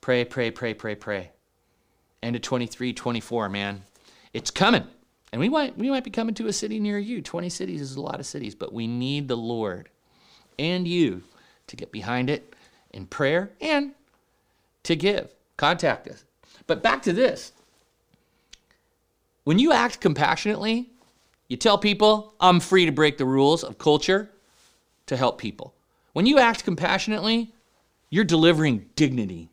pray, 0.00 0.24
pray, 0.24 0.50
pray, 0.50 0.74
pray, 0.74 0.94
pray. 0.94 1.30
End 2.22 2.36
of 2.36 2.42
23, 2.42 2.92
24, 2.92 3.48
man. 3.48 3.82
It's 4.32 4.50
coming. 4.50 4.86
And 5.32 5.40
we 5.40 5.48
might, 5.48 5.76
we 5.76 5.90
might 5.90 6.04
be 6.04 6.10
coming 6.10 6.34
to 6.36 6.46
a 6.46 6.52
city 6.52 6.80
near 6.80 6.98
you. 6.98 7.20
20 7.20 7.48
cities 7.48 7.80
is 7.80 7.96
a 7.96 8.00
lot 8.00 8.20
of 8.20 8.26
cities, 8.26 8.54
but 8.54 8.72
we 8.72 8.86
need 8.86 9.28
the 9.28 9.36
Lord 9.36 9.88
and 10.58 10.88
you 10.88 11.22
to 11.66 11.76
get 11.76 11.92
behind 11.92 12.30
it 12.30 12.54
in 12.92 13.06
prayer 13.06 13.50
and 13.60 13.92
to 14.84 14.96
give. 14.96 15.34
Contact 15.56 16.08
us. 16.08 16.24
But 16.66 16.82
back 16.82 17.02
to 17.02 17.12
this. 17.12 17.52
When 19.44 19.58
you 19.58 19.72
act 19.72 20.00
compassionately, 20.00 20.90
you 21.48 21.56
tell 21.56 21.78
people, 21.78 22.34
I'm 22.40 22.60
free 22.60 22.86
to 22.86 22.92
break 22.92 23.18
the 23.18 23.24
rules 23.24 23.64
of 23.64 23.78
culture 23.78 24.30
to 25.06 25.16
help 25.16 25.38
people. 25.38 25.74
When 26.12 26.26
you 26.26 26.38
act 26.38 26.64
compassionately, 26.64 27.52
you're 28.10 28.24
delivering 28.24 28.86
dignity 28.96 29.48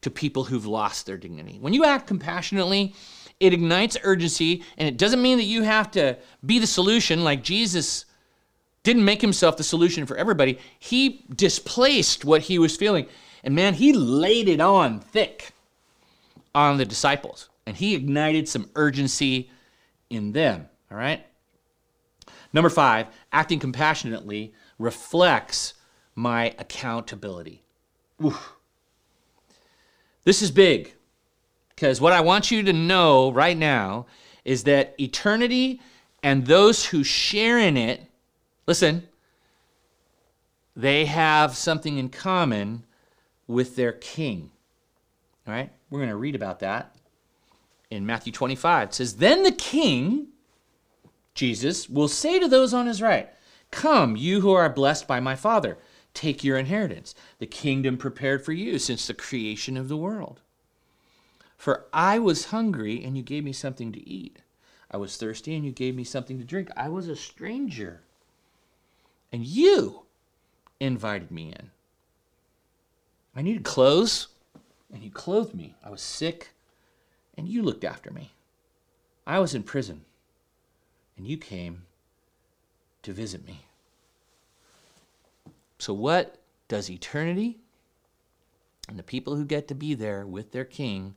to 0.00 0.10
people 0.10 0.44
who've 0.44 0.66
lost 0.66 1.06
their 1.06 1.16
dignity. 1.16 1.58
When 1.60 1.72
you 1.72 1.84
act 1.84 2.06
compassionately, 2.06 2.94
it 3.42 3.52
ignites 3.52 3.98
urgency, 4.04 4.62
and 4.78 4.88
it 4.88 4.96
doesn't 4.96 5.20
mean 5.20 5.36
that 5.38 5.44
you 5.44 5.62
have 5.64 5.90
to 5.90 6.16
be 6.46 6.60
the 6.60 6.66
solution 6.66 7.24
like 7.24 7.42
Jesus 7.42 8.04
didn't 8.84 9.04
make 9.04 9.20
himself 9.20 9.56
the 9.56 9.64
solution 9.64 10.06
for 10.06 10.16
everybody. 10.16 10.60
He 10.78 11.24
displaced 11.34 12.24
what 12.24 12.42
he 12.42 12.60
was 12.60 12.76
feeling. 12.76 13.06
And 13.42 13.56
man, 13.56 13.74
he 13.74 13.92
laid 13.92 14.48
it 14.48 14.60
on 14.60 15.00
thick 15.00 15.52
on 16.54 16.76
the 16.76 16.84
disciples, 16.84 17.48
and 17.66 17.76
he 17.76 17.96
ignited 17.96 18.48
some 18.48 18.70
urgency 18.76 19.50
in 20.08 20.30
them. 20.30 20.68
All 20.88 20.96
right? 20.96 21.26
Number 22.52 22.70
five, 22.70 23.08
acting 23.32 23.58
compassionately 23.58 24.54
reflects 24.78 25.74
my 26.14 26.54
accountability. 26.58 27.64
Oof. 28.24 28.52
This 30.22 30.42
is 30.42 30.52
big 30.52 30.94
because 31.74 32.00
what 32.00 32.12
I 32.12 32.20
want 32.20 32.50
you 32.50 32.62
to 32.62 32.72
know 32.72 33.32
right 33.32 33.56
now 33.56 34.06
is 34.44 34.64
that 34.64 34.94
eternity 34.98 35.80
and 36.22 36.46
those 36.46 36.86
who 36.86 37.02
share 37.02 37.58
in 37.58 37.76
it, 37.76 38.02
listen, 38.66 39.08
they 40.74 41.04
have 41.06 41.56
something 41.56 41.98
in 41.98 42.08
common 42.08 42.84
with 43.46 43.76
their 43.76 43.92
king. 43.92 44.50
All 45.46 45.54
right? 45.54 45.70
We're 45.90 45.98
going 46.00 46.10
to 46.10 46.16
read 46.16 46.34
about 46.34 46.60
that 46.60 46.94
in 47.90 48.06
Matthew 48.06 48.32
25. 48.32 48.88
It 48.88 48.94
says, 48.94 49.16
Then 49.16 49.42
the 49.42 49.52
king, 49.52 50.28
Jesus, 51.34 51.88
will 51.88 52.08
say 52.08 52.38
to 52.38 52.48
those 52.48 52.72
on 52.72 52.86
his 52.86 53.02
right, 53.02 53.28
Come, 53.70 54.16
you 54.16 54.40
who 54.40 54.52
are 54.52 54.68
blessed 54.68 55.06
by 55.06 55.20
my 55.20 55.34
Father, 55.34 55.78
take 56.14 56.44
your 56.44 56.58
inheritance, 56.58 57.14
the 57.38 57.46
kingdom 57.46 57.96
prepared 57.96 58.44
for 58.44 58.52
you 58.52 58.78
since 58.78 59.06
the 59.06 59.14
creation 59.14 59.76
of 59.76 59.88
the 59.88 59.96
world. 59.96 60.40
For 61.62 61.84
I 61.92 62.18
was 62.18 62.46
hungry, 62.46 63.04
and 63.04 63.16
you 63.16 63.22
gave 63.22 63.44
me 63.44 63.52
something 63.52 63.92
to 63.92 64.08
eat. 64.08 64.40
I 64.90 64.96
was 64.96 65.16
thirsty, 65.16 65.54
and 65.54 65.64
you 65.64 65.70
gave 65.70 65.94
me 65.94 66.02
something 66.02 66.36
to 66.40 66.44
drink. 66.44 66.68
I 66.76 66.88
was 66.88 67.06
a 67.06 67.14
stranger, 67.14 68.00
and 69.30 69.46
you 69.46 70.02
invited 70.80 71.30
me 71.30 71.52
in. 71.52 71.70
I 73.36 73.42
needed 73.42 73.62
clothes, 73.62 74.26
and 74.92 75.04
you 75.04 75.10
clothed 75.12 75.54
me. 75.54 75.76
I 75.84 75.90
was 75.90 76.02
sick, 76.02 76.50
and 77.36 77.46
you 77.48 77.62
looked 77.62 77.84
after 77.84 78.10
me. 78.10 78.32
I 79.24 79.38
was 79.38 79.54
in 79.54 79.62
prison, 79.62 80.04
and 81.16 81.28
you 81.28 81.36
came 81.36 81.84
to 83.04 83.12
visit 83.12 83.46
me. 83.46 83.66
So, 85.78 85.94
what 85.94 86.40
does 86.66 86.90
eternity 86.90 87.60
and 88.88 88.98
the 88.98 89.04
people 89.04 89.36
who 89.36 89.44
get 89.44 89.68
to 89.68 89.76
be 89.76 89.94
there 89.94 90.26
with 90.26 90.50
their 90.50 90.64
king, 90.64 91.14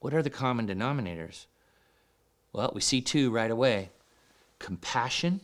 what 0.00 0.12
are 0.12 0.22
the 0.22 0.30
common 0.30 0.66
denominators? 0.66 1.46
Well, 2.52 2.72
we 2.74 2.80
see 2.80 3.00
two 3.00 3.30
right 3.30 3.50
away 3.50 3.90
compassion 4.58 5.40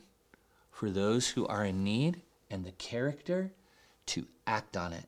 for 0.70 0.90
those 0.90 1.30
who 1.30 1.46
are 1.46 1.64
in 1.64 1.82
need 1.82 2.20
and 2.50 2.64
the 2.64 2.72
character 2.72 3.52
to 4.06 4.26
act 4.46 4.76
on 4.76 4.92
it 4.92 5.06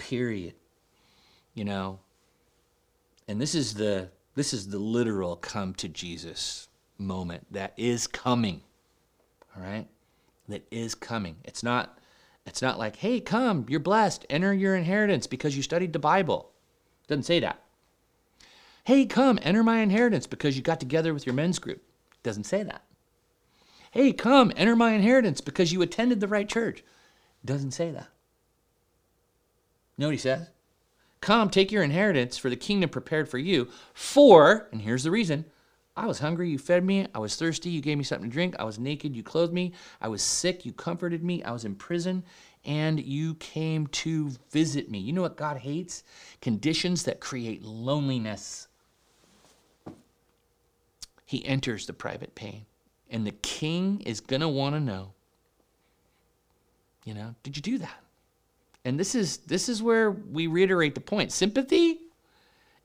period. 0.00 0.54
You 1.54 1.64
know, 1.64 2.00
and 3.28 3.40
this 3.40 3.54
is 3.54 3.74
the 3.74 4.08
this 4.34 4.52
is 4.52 4.68
the 4.68 4.78
literal 4.78 5.36
come 5.36 5.74
to 5.74 5.88
Jesus 5.88 6.68
moment 6.98 7.46
that 7.50 7.74
is 7.76 8.06
coming. 8.06 8.62
All 9.56 9.62
right? 9.62 9.86
That 10.48 10.66
is 10.70 10.94
coming. 10.94 11.36
It's 11.44 11.62
not 11.62 11.98
it's 12.46 12.62
not 12.62 12.78
like, 12.78 12.96
"Hey, 12.96 13.20
come, 13.20 13.66
you're 13.68 13.78
blessed. 13.78 14.26
Enter 14.30 14.54
your 14.54 14.74
inheritance 14.74 15.26
because 15.26 15.56
you 15.56 15.62
studied 15.62 15.92
the 15.92 15.98
Bible." 15.98 16.50
Doesn't 17.10 17.24
say 17.24 17.40
that. 17.40 17.60
"Hey, 18.84 19.04
come, 19.04 19.38
enter 19.42 19.64
my 19.64 19.80
inheritance 19.80 20.28
because 20.28 20.56
you 20.56 20.62
got 20.62 20.78
together 20.78 21.12
with 21.12 21.26
your 21.26 21.34
men's 21.34 21.58
group." 21.58 21.82
Doesn't 22.22 22.44
say 22.44 22.62
that. 22.62 22.84
hey, 23.92 24.12
come, 24.12 24.52
enter 24.54 24.76
my 24.76 24.92
inheritance 24.92 25.40
because 25.40 25.72
you 25.72 25.82
attended 25.82 26.20
the 26.20 26.28
right 26.28 26.48
church. 26.48 26.84
Doesn't 27.44 27.72
say 27.72 27.90
that. 27.90 28.08
You 29.96 30.02
know 30.02 30.06
what 30.06 30.12
he 30.12 30.18
says? 30.18 30.48
Come, 31.20 31.50
take 31.50 31.72
your 31.72 31.82
inheritance 31.82 32.38
for 32.38 32.48
the 32.48 32.56
kingdom 32.56 32.88
prepared 32.88 33.28
for 33.28 33.38
you. 33.38 33.68
For, 33.92 34.68
and 34.70 34.80
here's 34.80 35.02
the 35.02 35.10
reason 35.10 35.44
I 35.96 36.06
was 36.06 36.20
hungry, 36.20 36.48
you 36.48 36.58
fed 36.58 36.84
me. 36.84 37.08
I 37.12 37.18
was 37.18 37.34
thirsty, 37.34 37.68
you 37.70 37.80
gave 37.80 37.98
me 37.98 38.04
something 38.04 38.30
to 38.30 38.32
drink. 38.32 38.54
I 38.60 38.64
was 38.64 38.78
naked, 38.78 39.16
you 39.16 39.24
clothed 39.24 39.52
me. 39.52 39.72
I 40.00 40.06
was 40.06 40.22
sick, 40.22 40.64
you 40.64 40.72
comforted 40.72 41.24
me. 41.24 41.42
I 41.42 41.50
was 41.50 41.64
in 41.64 41.74
prison, 41.74 42.22
and 42.64 43.00
you 43.00 43.34
came 43.36 43.86
to 43.88 44.30
visit 44.50 44.90
me. 44.90 44.98
You 44.98 45.12
know 45.12 45.22
what 45.22 45.36
God 45.36 45.58
hates? 45.58 46.02
Conditions 46.40 47.04
that 47.04 47.20
create 47.20 47.62
loneliness. 47.62 48.68
He 51.24 51.44
enters 51.46 51.86
the 51.86 51.92
private 51.92 52.34
pain, 52.34 52.66
and 53.08 53.26
the 53.26 53.30
king 53.30 54.00
is 54.00 54.20
going 54.20 54.40
to 54.40 54.48
want 54.48 54.74
to 54.74 54.80
know, 54.80 55.12
you 57.04 57.14
know, 57.14 57.34
did 57.42 57.56
you 57.56 57.62
do 57.62 57.78
that? 57.78 58.00
And 58.84 58.98
this 58.98 59.14
is 59.14 59.38
this 59.38 59.68
is 59.68 59.82
where 59.82 60.10
we 60.10 60.46
reiterate 60.46 60.94
the 60.94 61.00
point. 61.00 61.32
Sympathy 61.32 61.98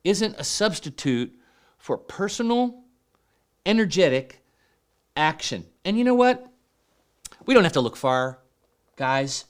isn't 0.03 0.35
a 0.37 0.43
substitute 0.43 1.33
for 1.77 1.97
personal 1.97 2.83
energetic 3.65 4.43
action. 5.15 5.65
And 5.83 5.97
you 5.97 6.03
know 6.03 6.13
what? 6.13 6.47
We 7.45 7.53
don't 7.53 7.63
have 7.63 7.73
to 7.73 7.81
look 7.81 7.95
far, 7.95 8.39
guys. 8.95 9.45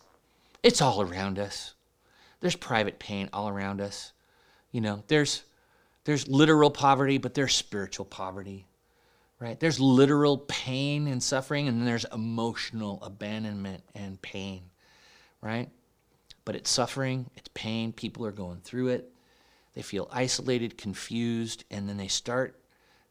It's 0.66 0.82
all 0.82 1.00
around 1.00 1.38
us. 1.38 1.76
There's 2.40 2.56
private 2.56 2.98
pain 2.98 3.30
all 3.32 3.48
around 3.48 3.82
us. 3.82 4.14
You 4.72 4.82
know, 4.82 5.04
there's 5.08 5.44
there's 6.06 6.28
literal 6.28 6.72
poverty, 6.72 7.20
but 7.20 7.36
there's 7.36 7.54
spiritual 7.54 8.06
poverty. 8.06 8.66
Right? 9.40 9.60
There's 9.60 9.80
literal 9.80 10.40
pain 10.40 11.06
and 11.06 11.22
suffering 11.22 11.68
and 11.68 11.78
then 11.78 11.86
there's 11.86 12.06
emotional 12.12 12.98
abandonment 13.04 13.84
and 13.94 14.20
pain. 14.24 14.64
Right? 15.40 15.70
But 16.46 16.56
it's 16.56 16.72
suffering, 16.72 17.30
it's 17.36 17.50
pain, 17.54 17.94
people 17.94 18.26
are 18.26 18.32
going 18.32 18.62
through 18.62 18.88
it. 18.88 19.14
They 19.76 19.84
feel 19.84 20.10
isolated, 20.12 20.80
confused, 20.80 21.64
and 21.70 21.88
then 21.88 21.98
they 21.98 22.08
start 22.08 22.60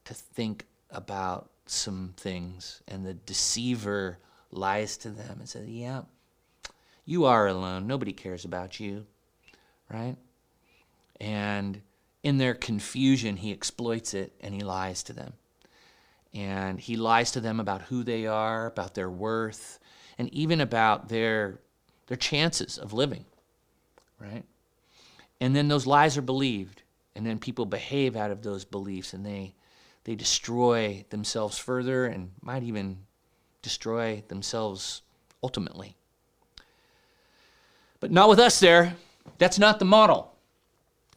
to 0.07 0.15
think 0.15 0.67
about 0.91 1.51
some 1.67 2.15
things, 2.17 2.83
and 2.89 3.07
the 3.07 3.15
deceiver 3.15 4.19
lies 4.51 4.97
to 4.99 5.11
them 5.11 5.37
and 5.39 5.49
says, 5.49 5.69
Yeah, 5.69 6.03
you 7.05 7.25
are 7.25 7.47
alone. 7.47 7.87
Nobody 7.87 8.13
cares 8.13 8.45
about 8.45 8.81
you, 8.81 9.07
right? 9.91 10.17
And 11.21 11.83
in 12.23 12.39
their 12.39 12.55
confusion, 12.55 13.37
he 13.37 13.53
exploits 13.53 14.15
it 14.15 14.33
and 14.41 14.55
he 14.55 14.63
lies 14.63 15.03
to 15.05 15.13
them. 15.13 15.35
And 16.33 16.81
he 16.81 16.97
lies 16.97 17.31
to 17.33 17.41
them 17.41 17.61
about 17.61 17.83
who 17.83 18.03
they 18.03 18.27
are, 18.27 18.67
about 18.67 18.95
their 18.95 19.11
worth, 19.11 19.79
and 20.19 20.33
even 20.35 20.61
about 20.61 21.09
their, 21.09 21.61
their 22.07 22.17
chances 22.17 22.77
of 22.77 22.93
living, 22.93 23.25
right? 24.19 24.45
And 25.41 25.55
then 25.55 25.69
those 25.69 25.87
lies 25.87 26.17
are 26.17 26.23
believed, 26.23 26.83
and 27.15 27.25
then 27.25 27.39
people 27.39 27.67
behave 27.67 28.17
out 28.17 28.33
of 28.33 28.43
those 28.43 28.65
beliefs, 28.65 29.13
and 29.13 29.25
they 29.25 29.55
they 30.05 30.15
destroy 30.15 31.05
themselves 31.09 31.59
further 31.59 32.07
and 32.07 32.31
might 32.43 32.63
even 32.63 32.99
destroy 33.63 34.23
themselves 34.29 35.01
ultimately. 35.43 35.97
But 38.05 38.13
not 38.13 38.29
with 38.29 38.39
us 38.39 38.61
there. 38.61 38.97
That's 39.39 39.59
not 39.59 39.79
the 39.79 39.87
model. 39.87 40.35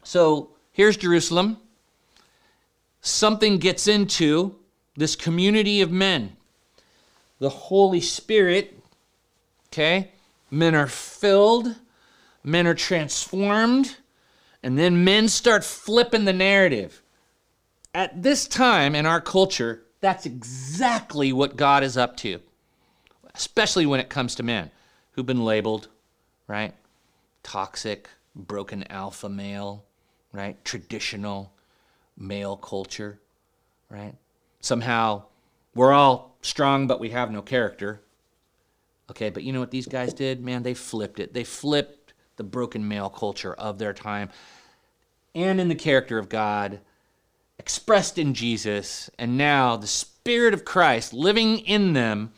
So 0.03 0.51
here's 0.71 0.95
Jerusalem. 0.95 1.57
Something 3.01 3.57
gets 3.57 3.89
into 3.89 4.55
this 4.95 5.13
community 5.13 5.81
of 5.81 5.91
men. 5.91 6.37
The 7.39 7.49
Holy 7.49 7.99
Spirit, 7.99 8.79
okay? 9.67 10.11
Men 10.49 10.75
are 10.75 10.87
filled, 10.87 11.75
men 12.41 12.65
are 12.65 12.73
transformed, 12.73 13.97
and 14.63 14.79
then 14.79 15.03
men 15.03 15.27
start 15.27 15.65
flipping 15.65 16.23
the 16.23 16.31
narrative 16.31 17.01
at 17.93 18.23
this 18.23 18.47
time 18.47 18.95
in 18.95 19.05
our 19.05 19.19
culture, 19.19 19.83
that's 19.99 20.25
exactly 20.25 21.33
what 21.33 21.57
God 21.57 21.83
is 21.83 21.97
up 21.97 22.15
to, 22.19 22.39
especially 23.35 23.85
when 23.85 23.99
it 23.99 24.07
comes 24.07 24.35
to 24.35 24.43
men 24.43 24.71
who've 25.11 25.25
been 25.25 25.43
labeled, 25.43 25.89
right? 26.47 26.73
Toxic, 27.43 28.09
broken 28.35 28.89
alpha 28.91 29.29
male, 29.29 29.83
right? 30.31 30.63
Traditional 30.65 31.51
male 32.17 32.57
culture, 32.57 33.19
right? 33.89 34.15
Somehow 34.59 35.23
we're 35.75 35.93
all 35.93 36.35
strong, 36.41 36.87
but 36.87 36.99
we 36.99 37.09
have 37.11 37.31
no 37.31 37.41
character. 37.41 38.01
Okay, 39.09 39.29
but 39.29 39.43
you 39.43 39.53
know 39.53 39.59
what 39.59 39.71
these 39.71 39.87
guys 39.87 40.13
did? 40.13 40.43
Man, 40.43 40.63
they 40.63 40.73
flipped 40.73 41.19
it. 41.19 41.33
They 41.33 41.43
flipped 41.43 42.13
the 42.35 42.43
broken 42.43 42.87
male 42.87 43.09
culture 43.09 43.53
of 43.53 43.79
their 43.79 43.93
time 43.93 44.29
and 45.37 45.61
in 45.61 45.67
the 45.67 45.75
character 45.75 46.17
of 46.17 46.29
God 46.29 46.79
expressed 47.59 48.17
in 48.17 48.33
Jesus, 48.33 49.09
and 49.19 49.37
now 49.37 49.77
the 49.77 49.85
Spirit 49.85 50.53
of 50.53 50.65
Christ 50.65 51.13
living 51.13 51.59
in 51.59 51.93
them, 51.93 52.31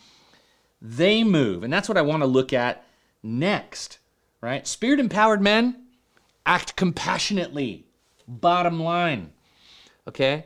they 0.81 1.23
move. 1.23 1.63
And 1.63 1.71
that's 1.71 1.87
what 1.87 1.97
I 1.97 2.01
want 2.01 2.23
to 2.23 2.27
look 2.27 2.51
at 2.51 2.83
next, 3.23 3.98
right? 4.41 4.65
Spirit 4.67 4.99
empowered 4.99 5.41
men 5.41 5.83
act 6.45 6.75
compassionately. 6.75 7.85
Bottom 8.27 8.81
line. 8.81 9.31
Okay? 10.07 10.45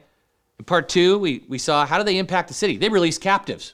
In 0.60 0.66
part 0.66 0.90
two, 0.90 1.18
we, 1.18 1.44
we 1.48 1.58
saw 1.58 1.86
how 1.86 1.98
do 1.98 2.04
they 2.04 2.18
impact 2.18 2.48
the 2.48 2.54
city? 2.54 2.78
They 2.78 2.90
release 2.90 3.18
captives. 3.18 3.74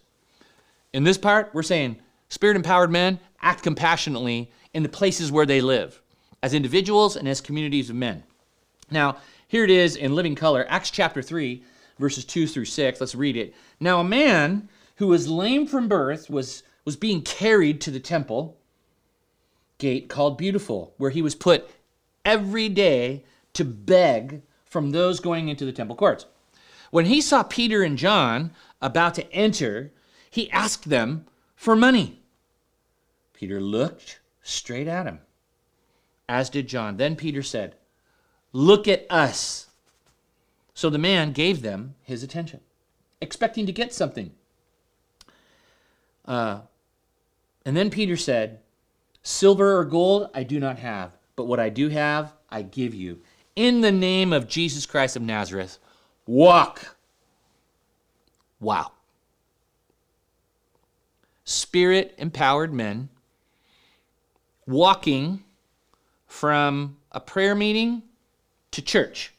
In 0.93 1.03
this 1.03 1.17
part, 1.17 1.51
we're 1.53 1.63
saying 1.63 1.97
spirit 2.29 2.55
empowered 2.55 2.91
men 2.91 3.19
act 3.41 3.63
compassionately 3.63 4.51
in 4.73 4.83
the 4.83 4.89
places 4.89 5.31
where 5.31 5.45
they 5.45 5.61
live, 5.61 6.01
as 6.43 6.53
individuals 6.53 7.15
and 7.15 7.27
as 7.27 7.41
communities 7.41 7.89
of 7.89 7.95
men. 7.95 8.23
Now, 8.91 9.17
here 9.47 9.63
it 9.63 9.69
is 9.69 9.95
in 9.95 10.15
living 10.15 10.35
color, 10.35 10.65
Acts 10.69 10.91
chapter 10.91 11.21
3, 11.21 11.63
verses 11.97 12.25
2 12.25 12.47
through 12.47 12.65
6. 12.65 12.99
Let's 12.99 13.15
read 13.15 13.35
it. 13.35 13.53
Now, 13.79 13.99
a 13.99 14.03
man 14.03 14.69
who 14.97 15.07
was 15.07 15.27
lame 15.27 15.65
from 15.65 15.87
birth 15.87 16.29
was, 16.29 16.63
was 16.85 16.95
being 16.95 17.21
carried 17.21 17.81
to 17.81 17.91
the 17.91 17.99
temple 17.99 18.58
gate 19.79 20.07
called 20.09 20.37
Beautiful, 20.37 20.93
where 20.97 21.09
he 21.09 21.23
was 21.23 21.33
put 21.33 21.69
every 22.23 22.69
day 22.69 23.23
to 23.53 23.65
beg 23.65 24.43
from 24.65 24.91
those 24.91 25.19
going 25.19 25.49
into 25.49 25.65
the 25.65 25.71
temple 25.71 25.95
courts. 25.95 26.27
When 26.91 27.05
he 27.05 27.21
saw 27.21 27.41
Peter 27.43 27.81
and 27.81 27.97
John 27.97 28.51
about 28.81 29.15
to 29.15 29.33
enter, 29.33 29.91
he 30.29 30.51
asked 30.51 30.89
them 30.89 31.25
for 31.55 31.75
money. 31.75 32.21
Peter 33.33 33.59
looked 33.59 34.19
straight 34.43 34.87
at 34.87 35.05
him, 35.05 35.19
as 36.27 36.49
did 36.49 36.67
John. 36.67 36.97
Then 36.97 37.15
Peter 37.15 37.41
said, 37.41 37.75
Look 38.51 38.87
at 38.87 39.05
us. 39.09 39.67
So 40.73 40.89
the 40.89 40.97
man 40.97 41.33
gave 41.33 41.61
them 41.61 41.95
his 42.03 42.23
attention, 42.23 42.61
expecting 43.21 43.65
to 43.65 43.71
get 43.71 43.93
something. 43.93 44.31
Uh, 46.25 46.61
and 47.65 47.75
then 47.75 47.89
Peter 47.89 48.17
said, 48.17 48.59
Silver 49.23 49.77
or 49.77 49.85
gold 49.85 50.29
I 50.33 50.43
do 50.43 50.59
not 50.59 50.79
have, 50.79 51.11
but 51.35 51.45
what 51.45 51.59
I 51.59 51.69
do 51.69 51.89
have, 51.89 52.33
I 52.49 52.61
give 52.61 52.93
you. 52.93 53.21
In 53.55 53.81
the 53.81 53.91
name 53.91 54.33
of 54.33 54.47
Jesus 54.47 54.85
Christ 54.85 55.15
of 55.15 55.21
Nazareth, 55.21 55.77
walk. 56.25 56.95
Wow. 58.59 58.91
Spirit 61.43 62.13
empowered 62.17 62.73
men 62.73 63.09
walking 64.67 65.43
from 66.27 66.97
a 67.11 67.19
prayer 67.19 67.55
meeting 67.55 68.03
to 68.71 68.81
church. 68.81 69.33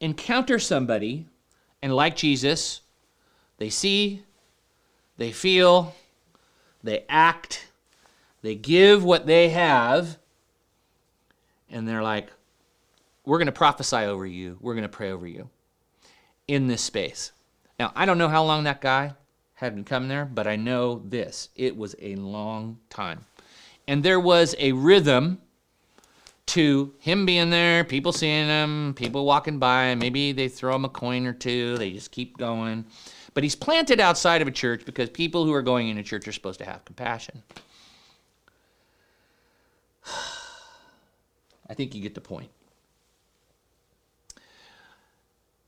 Encounter 0.00 0.58
somebody, 0.58 1.26
and 1.80 1.96
like 1.96 2.14
Jesus, 2.14 2.82
they 3.56 3.70
see, 3.70 4.22
they 5.16 5.32
feel, 5.32 5.94
they 6.82 7.04
act, 7.08 7.68
they 8.46 8.54
give 8.54 9.02
what 9.02 9.26
they 9.26 9.48
have, 9.48 10.18
and 11.68 11.88
they're 11.88 12.02
like, 12.02 12.30
we're 13.24 13.38
going 13.38 13.46
to 13.46 13.52
prophesy 13.52 13.96
over 13.96 14.24
you, 14.24 14.56
we're 14.60 14.74
going 14.74 14.82
to 14.82 14.88
pray 14.88 15.10
over 15.10 15.26
you 15.26 15.50
in 16.46 16.68
this 16.68 16.80
space. 16.80 17.32
Now, 17.80 17.90
I 17.96 18.06
don't 18.06 18.18
know 18.18 18.28
how 18.28 18.44
long 18.44 18.62
that 18.62 18.80
guy 18.80 19.14
had 19.54 19.74
been 19.74 19.82
coming 19.82 20.08
there, 20.08 20.24
but 20.24 20.46
I 20.46 20.54
know 20.54 21.02
this 21.04 21.48
it 21.56 21.76
was 21.76 21.96
a 22.00 22.14
long 22.14 22.78
time. 22.88 23.24
And 23.88 24.04
there 24.04 24.20
was 24.20 24.54
a 24.60 24.70
rhythm 24.70 25.40
to 26.46 26.94
him 27.00 27.26
being 27.26 27.50
there, 27.50 27.82
people 27.82 28.12
seeing 28.12 28.46
him, 28.46 28.94
people 28.94 29.24
walking 29.24 29.58
by, 29.58 29.96
maybe 29.96 30.30
they 30.30 30.46
throw 30.46 30.76
him 30.76 30.84
a 30.84 30.88
coin 30.88 31.26
or 31.26 31.32
two, 31.32 31.76
they 31.78 31.90
just 31.90 32.12
keep 32.12 32.38
going. 32.38 32.84
But 33.34 33.42
he's 33.42 33.56
planted 33.56 33.98
outside 33.98 34.40
of 34.40 34.46
a 34.46 34.52
church 34.52 34.84
because 34.84 35.10
people 35.10 35.44
who 35.44 35.52
are 35.52 35.62
going 35.62 35.88
into 35.88 36.04
church 36.04 36.28
are 36.28 36.32
supposed 36.32 36.60
to 36.60 36.64
have 36.64 36.84
compassion. 36.84 37.42
I 41.68 41.74
think 41.74 41.94
you 41.94 42.00
get 42.00 42.14
the 42.14 42.20
point. 42.20 42.50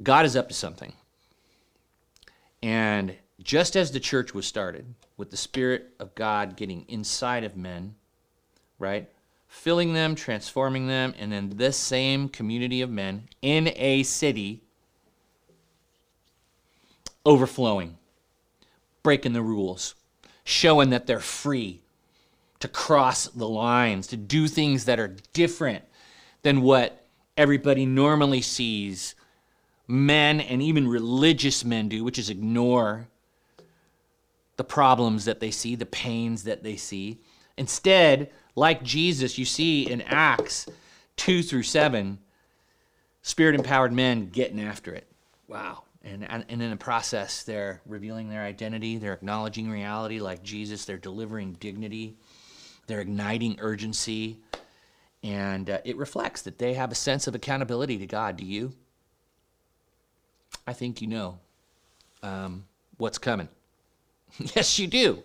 God 0.03 0.25
is 0.25 0.37
up 0.37 0.49
to 0.49 0.55
something. 0.55 0.93
And 2.63 3.17
just 3.43 3.77
as 3.77 3.91
the 3.91 4.01
church 4.01 4.35
was 4.35 4.47
started, 4.47 4.95
with 5.17 5.31
the 5.31 5.37
Spirit 5.37 5.93
of 5.99 6.15
God 6.15 6.57
getting 6.57 6.85
inside 6.89 7.45
of 7.45 7.57
men, 7.57 7.97
right? 8.79 9.09
Filling 9.49 9.93
them, 9.93 10.15
transforming 10.15 10.87
them, 10.87 11.13
and 11.19 11.33
then 11.33 11.51
this 11.51 11.77
same 11.77 12.29
community 12.29 12.81
of 12.81 12.89
men 12.89 13.29
in 13.43 13.73
a 13.77 14.05
city 14.05 14.63
overflowing, 17.27 17.99
breaking 19.03 19.33
the 19.33 19.43
rules, 19.43 19.95
showing 20.45 20.91
that 20.91 21.07
they're 21.07 21.21
free 21.21 21.83
to 22.61 22.69
cross 22.69 23.27
the 23.29 23.49
lines, 23.49 24.07
to 24.09 24.17
do 24.17 24.49
things 24.49 24.85
that 24.87 24.99
are 24.99 25.17
different 25.33 25.85
than 26.43 26.63
what 26.63 27.07
everybody 27.37 27.87
normally 27.87 28.41
sees 28.41 29.15
men 29.87 30.41
and 30.41 30.61
even 30.61 30.87
religious 30.87 31.65
men 31.65 31.89
do, 31.89 32.05
which 32.05 32.19
is 32.19 32.31
ignore 32.31 33.09
the 34.57 34.65
problems 34.65 35.25
that 35.25 35.41
they 35.41 35.51
see, 35.51 35.75
the 35.75 35.87
pains 35.87 36.45
that 36.45 36.63
they 36.63 36.77
see. 36.77 37.21
Instead, 37.57 38.31
like 38.55 38.83
Jesus, 38.83 39.39
you 39.39 39.45
see 39.45 39.89
in 39.89 40.03
Acts 40.03 40.67
2 41.17 41.43
through 41.43 41.63
7, 41.63 42.19
spirit 43.23 43.55
empowered 43.55 43.93
men 43.93 44.29
getting 44.29 44.61
after 44.61 44.95
it. 44.95 45.07
Wow. 45.47 45.85
And, 46.05 46.25
and, 46.25 46.45
in 46.49 46.71
the 46.71 46.77
process, 46.77 47.43
they're 47.43 47.83
revealing 47.85 48.31
their 48.31 48.43
identity, 48.43 48.99
they're 48.99 49.13
acknowledging 49.13 49.69
reality 49.69 50.21
like 50.21 50.43
Jesus, 50.43 50.85
they're 50.85 50.97
delivering 50.97 51.55
dignity, 51.55 52.17
they're 52.89 53.01
igniting 53.01 53.57
urgency, 53.61 54.41
and 55.23 55.71
uh, 55.71 55.79
it 55.85 55.97
reflects 55.97 56.43
that 56.43 56.59
they 56.59 56.75
have 56.75 56.91
a 56.91 56.97
sense 56.97 57.27
of 57.27 57.35
accountability 57.35 57.99
to 57.99 58.07
God. 58.07 58.37
Do 58.37 58.45
you? 58.45 58.73
I 60.67 60.73
think 60.73 61.01
you 61.01 61.07
know 61.07 61.39
um, 62.23 62.65
what's 62.97 63.19
coming. 63.19 63.49
yes, 64.39 64.79
you 64.79 64.87
do. 64.87 65.23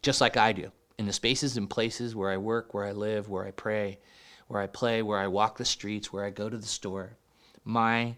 Just 0.00 0.20
like 0.20 0.36
I 0.36 0.52
do. 0.52 0.70
In 0.98 1.06
the 1.06 1.12
spaces 1.12 1.56
and 1.56 1.68
places 1.68 2.14
where 2.14 2.30
I 2.30 2.36
work, 2.36 2.72
where 2.72 2.84
I 2.84 2.92
live, 2.92 3.28
where 3.28 3.44
I 3.44 3.50
pray, 3.50 3.98
where 4.48 4.60
I 4.60 4.66
play, 4.66 5.02
where 5.02 5.18
I 5.18 5.26
walk 5.26 5.58
the 5.58 5.64
streets, 5.64 6.12
where 6.12 6.24
I 6.24 6.30
go 6.30 6.48
to 6.48 6.56
the 6.56 6.66
store, 6.66 7.12
my 7.64 8.14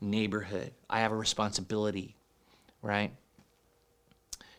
neighborhood, 0.00 0.72
I 0.90 1.00
have 1.00 1.12
a 1.12 1.16
responsibility, 1.16 2.16
right? 2.82 3.12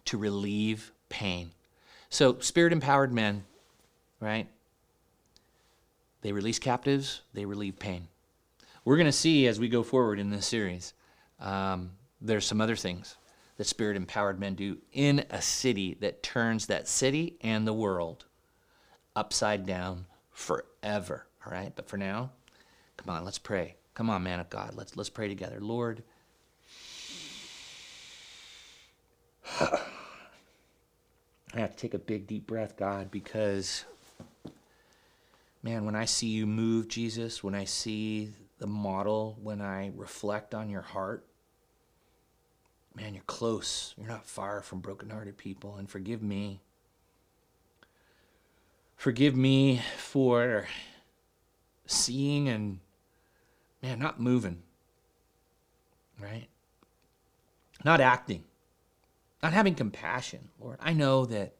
To 0.05 0.17
relieve 0.17 0.91
pain. 1.09 1.51
So, 2.09 2.39
spirit 2.39 2.73
empowered 2.73 3.11
men, 3.11 3.43
right? 4.19 4.47
They 6.21 6.31
release 6.31 6.59
captives, 6.59 7.21
they 7.33 7.45
relieve 7.45 7.77
pain. 7.77 8.07
We're 8.83 8.97
going 8.97 9.05
to 9.05 9.11
see 9.11 9.47
as 9.47 9.59
we 9.59 9.67
go 9.67 9.83
forward 9.83 10.19
in 10.19 10.29
this 10.29 10.45
series, 10.45 10.93
um, 11.39 11.91
there's 12.21 12.45
some 12.45 12.61
other 12.61 12.75
things 12.75 13.17
that 13.57 13.65
spirit 13.65 13.97
empowered 13.97 14.39
men 14.39 14.55
do 14.55 14.77
in 14.91 15.25
a 15.29 15.41
city 15.41 15.97
that 16.01 16.23
turns 16.23 16.67
that 16.67 16.87
city 16.87 17.35
and 17.41 17.67
the 17.67 17.73
world 17.73 18.25
upside 19.15 19.65
down 19.65 20.05
forever. 20.31 21.25
All 21.45 21.51
right, 21.51 21.71
but 21.75 21.87
for 21.87 21.97
now, 21.97 22.31
come 22.97 23.15
on, 23.15 23.23
let's 23.23 23.37
pray. 23.37 23.75
Come 23.93 24.09
on, 24.09 24.23
man 24.23 24.39
of 24.39 24.49
God, 24.49 24.73
let's 24.75 24.97
let's 24.97 25.09
pray 25.09 25.27
together. 25.27 25.59
Lord, 25.61 26.03
I 31.55 31.59
have 31.59 31.71
to 31.71 31.77
take 31.77 31.93
a 31.93 31.99
big 31.99 32.27
deep 32.27 32.45
breath, 32.47 32.75
God, 32.75 33.09
because 33.09 33.85
man, 35.63 35.85
when 35.85 35.95
I 35.95 36.03
see 36.05 36.27
you 36.27 36.45
move, 36.45 36.89
Jesus, 36.89 37.43
when 37.43 37.55
I 37.55 37.63
see 37.63 38.33
the 38.59 38.67
model, 38.67 39.37
when 39.41 39.61
I 39.61 39.91
reflect 39.95 40.53
on 40.53 40.69
your 40.69 40.81
heart, 40.81 41.25
man, 42.95 43.13
you're 43.13 43.23
close. 43.23 43.93
You're 43.97 44.07
not 44.07 44.25
far 44.25 44.61
from 44.61 44.79
brokenhearted 44.79 45.37
people. 45.37 45.75
And 45.77 45.89
forgive 45.89 46.21
me. 46.21 46.59
Forgive 48.97 49.35
me 49.35 49.81
for 49.97 50.67
seeing 51.85 52.49
and, 52.49 52.79
man, 53.81 53.99
not 53.99 54.19
moving, 54.19 54.61
right? 56.19 56.47
Not 57.83 58.01
acting, 58.01 58.43
not 59.45 59.53
having 59.53 59.75
compassion, 59.75 60.49
Lord. 60.59 60.79
I 60.81 60.93
know 60.93 61.27
that 61.27 61.53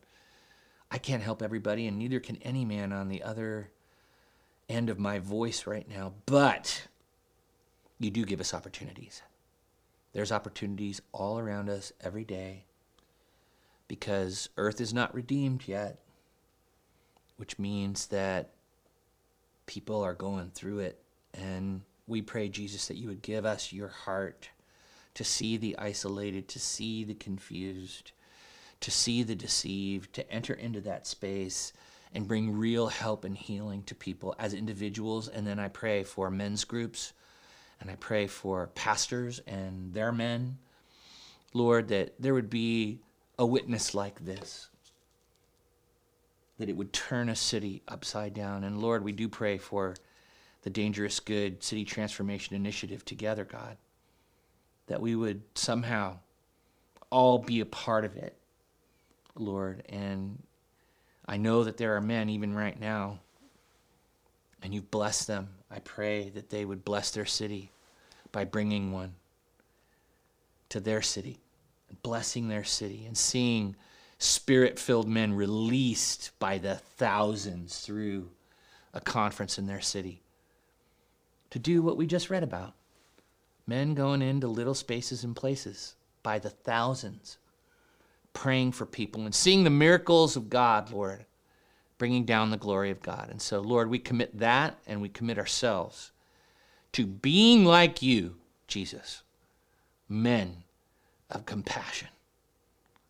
I 0.90 0.98
can't 0.98 1.22
help 1.22 1.44
everybody, 1.44 1.86
and 1.86 2.00
neither 2.00 2.20
can 2.20 2.38
any 2.38 2.66
man 2.66 2.92
on 2.92 3.10
the 3.10 3.22
other 3.22 3.70
end 4.68 4.90
of 4.90 4.98
my 4.98 5.20
voice 5.20 5.68
right 5.68 5.88
now, 5.88 6.14
but 6.26 6.88
you 8.00 8.10
do 8.10 8.26
give 8.26 8.40
us 8.40 8.56
opportunities. 8.56 9.22
There's 10.14 10.32
opportunities 10.32 11.00
all 11.12 11.38
around 11.38 11.70
us 11.70 11.94
every 12.02 12.24
day 12.24 12.66
because 13.88 14.50
earth 14.58 14.82
is 14.82 14.92
not 14.92 15.14
redeemed 15.14 15.68
yet, 15.68 16.00
which 17.38 17.60
means 17.60 18.08
that 18.08 18.50
people 19.68 20.02
are 20.02 20.16
going 20.16 20.50
through 20.56 20.80
it. 20.80 21.04
And 21.36 21.82
we 22.08 22.24
pray, 22.24 22.50
Jesus, 22.50 22.88
that 22.88 22.98
you 22.98 23.10
would 23.10 23.22
give 23.22 23.46
us 23.46 23.72
your 23.72 23.90
heart 23.90 24.50
to 25.16 25.24
see 25.24 25.58
the 25.58 25.78
isolated, 25.78 26.48
to 26.50 26.60
see 26.60 27.04
the 27.04 27.16
confused, 27.16 28.12
to 28.82 28.92
see 28.92 29.24
the 29.24 29.36
deceived, 29.36 30.14
to 30.14 30.32
enter 30.32 30.54
into 30.54 30.82
that 30.82 31.08
space 31.08 31.74
and 32.14 32.28
bring 32.28 32.58
real 32.58 32.88
help 32.88 33.26
and 33.26 33.38
healing 33.38 33.84
to 33.84 33.96
people 33.96 34.36
as 34.38 34.54
individuals. 34.54 35.28
And 35.28 35.46
then 35.46 35.60
I 35.60 35.70
pray 35.70 36.04
for 36.04 36.30
men's 36.30 36.64
groups 36.64 37.14
and 37.82 37.90
I 37.90 37.96
pray 37.96 38.28
for 38.28 38.68
pastors 38.68 39.40
and 39.48 39.94
their 39.94 40.12
men, 40.12 40.58
Lord, 41.54 41.88
that 41.90 42.14
there 42.20 42.34
would 42.34 42.50
be 42.50 43.00
a 43.38 43.46
witness 43.46 43.94
like 43.94 44.24
this, 44.24 44.70
that 46.58 46.70
it 46.70 46.78
would 46.78 46.94
turn 46.94 47.28
a 47.28 47.36
city 47.36 47.82
upside 47.88 48.34
down. 48.34 48.64
And 48.64 48.82
Lord, 48.82 49.04
we 49.04 49.12
do 49.12 49.28
pray 49.28 49.58
for 49.58 49.96
the 50.64 50.70
Dangerous 50.70 51.20
Good 51.20 51.64
City 51.64 51.86
Transformation 51.86 52.56
Initiative 52.56 53.04
together, 53.04 53.46
God, 53.46 53.78
that 54.88 55.02
we 55.02 55.16
would 55.16 55.42
somehow 55.56 56.18
all 57.10 57.40
be 57.40 57.60
a 57.60 57.66
part 57.66 58.06
of 58.06 58.16
it, 58.16 58.38
Lord. 59.36 59.84
And 59.90 60.42
I 61.26 61.38
know 61.38 61.64
that 61.64 61.78
there 61.78 61.96
are 61.96 62.02
men, 62.02 62.30
even 62.30 62.54
right 62.54 62.80
now, 62.80 63.20
and 64.62 64.74
you've 64.74 64.92
blessed 64.92 65.28
them. 65.28 65.50
I 65.72 65.80
pray 65.80 66.30
that 66.30 66.50
they 66.50 66.66
would 66.66 66.86
bless 66.86 67.12
their 67.12 67.26
city 67.26 67.72
by 68.32 68.46
bringing 68.46 68.92
one 68.92 69.14
to 70.70 70.80
their 70.80 71.02
city, 71.02 71.40
blessing 72.04 72.48
their 72.48 72.64
city, 72.64 73.06
and 73.06 73.18
seeing 73.18 73.76
spirit 74.18 74.80
filled 74.80 75.08
men 75.08 75.34
released 75.34 76.32
by 76.40 76.58
the 76.58 76.76
thousands 76.76 77.80
through 77.80 78.30
a 78.94 79.02
conference 79.02 79.58
in 79.58 79.68
their 79.68 79.82
city 79.82 80.22
to 81.50 81.60
do 81.60 81.82
what 81.82 81.98
we 81.98 82.08
just 82.08 82.30
read 82.30 82.44
about. 82.44 82.74
Men 83.68 83.94
going 83.94 84.22
into 84.22 84.48
little 84.48 84.76
spaces 84.76 85.24
and 85.24 85.36
places 85.36 85.96
by 86.24 86.40
the 86.40 86.50
thousands, 86.50 87.38
praying 88.34 88.74
for 88.74 88.86
people 88.86 89.26
and 89.26 89.34
seeing 89.34 89.64
the 89.64 89.70
miracles 89.70 90.36
of 90.36 90.50
God, 90.50 90.92
Lord 90.92 91.26
bringing 91.98 92.26
down 92.26 92.50
the 92.50 92.58
glory 92.58 92.92
of 92.92 93.02
God. 93.02 93.30
And 93.30 93.42
so, 93.42 93.60
Lord, 93.60 93.90
we 93.90 94.00
commit 94.00 94.38
that 94.40 94.78
and 94.88 95.02
we 95.02 95.10
commit 95.10 95.38
ourselves 95.38 96.12
to 96.94 97.06
being 97.06 97.66
like 97.66 98.02
you, 98.02 98.36
Jesus, 98.68 99.24
men 100.10 100.64
of 101.30 101.46
compassion. 101.46 102.10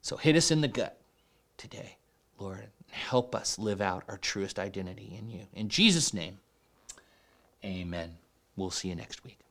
So 0.01 0.17
hit 0.17 0.35
us 0.35 0.51
in 0.51 0.61
the 0.61 0.67
gut 0.67 0.97
today, 1.57 1.97
Lord. 2.37 2.67
Help 2.91 3.35
us 3.35 3.59
live 3.59 3.81
out 3.81 4.03
our 4.07 4.17
truest 4.17 4.59
identity 4.59 5.15
in 5.17 5.29
you. 5.29 5.41
In 5.53 5.67
Jesus' 5.67 6.13
name, 6.13 6.37
amen. 7.63 8.17
We'll 8.55 8.71
see 8.71 8.89
you 8.89 8.95
next 8.95 9.23
week. 9.23 9.44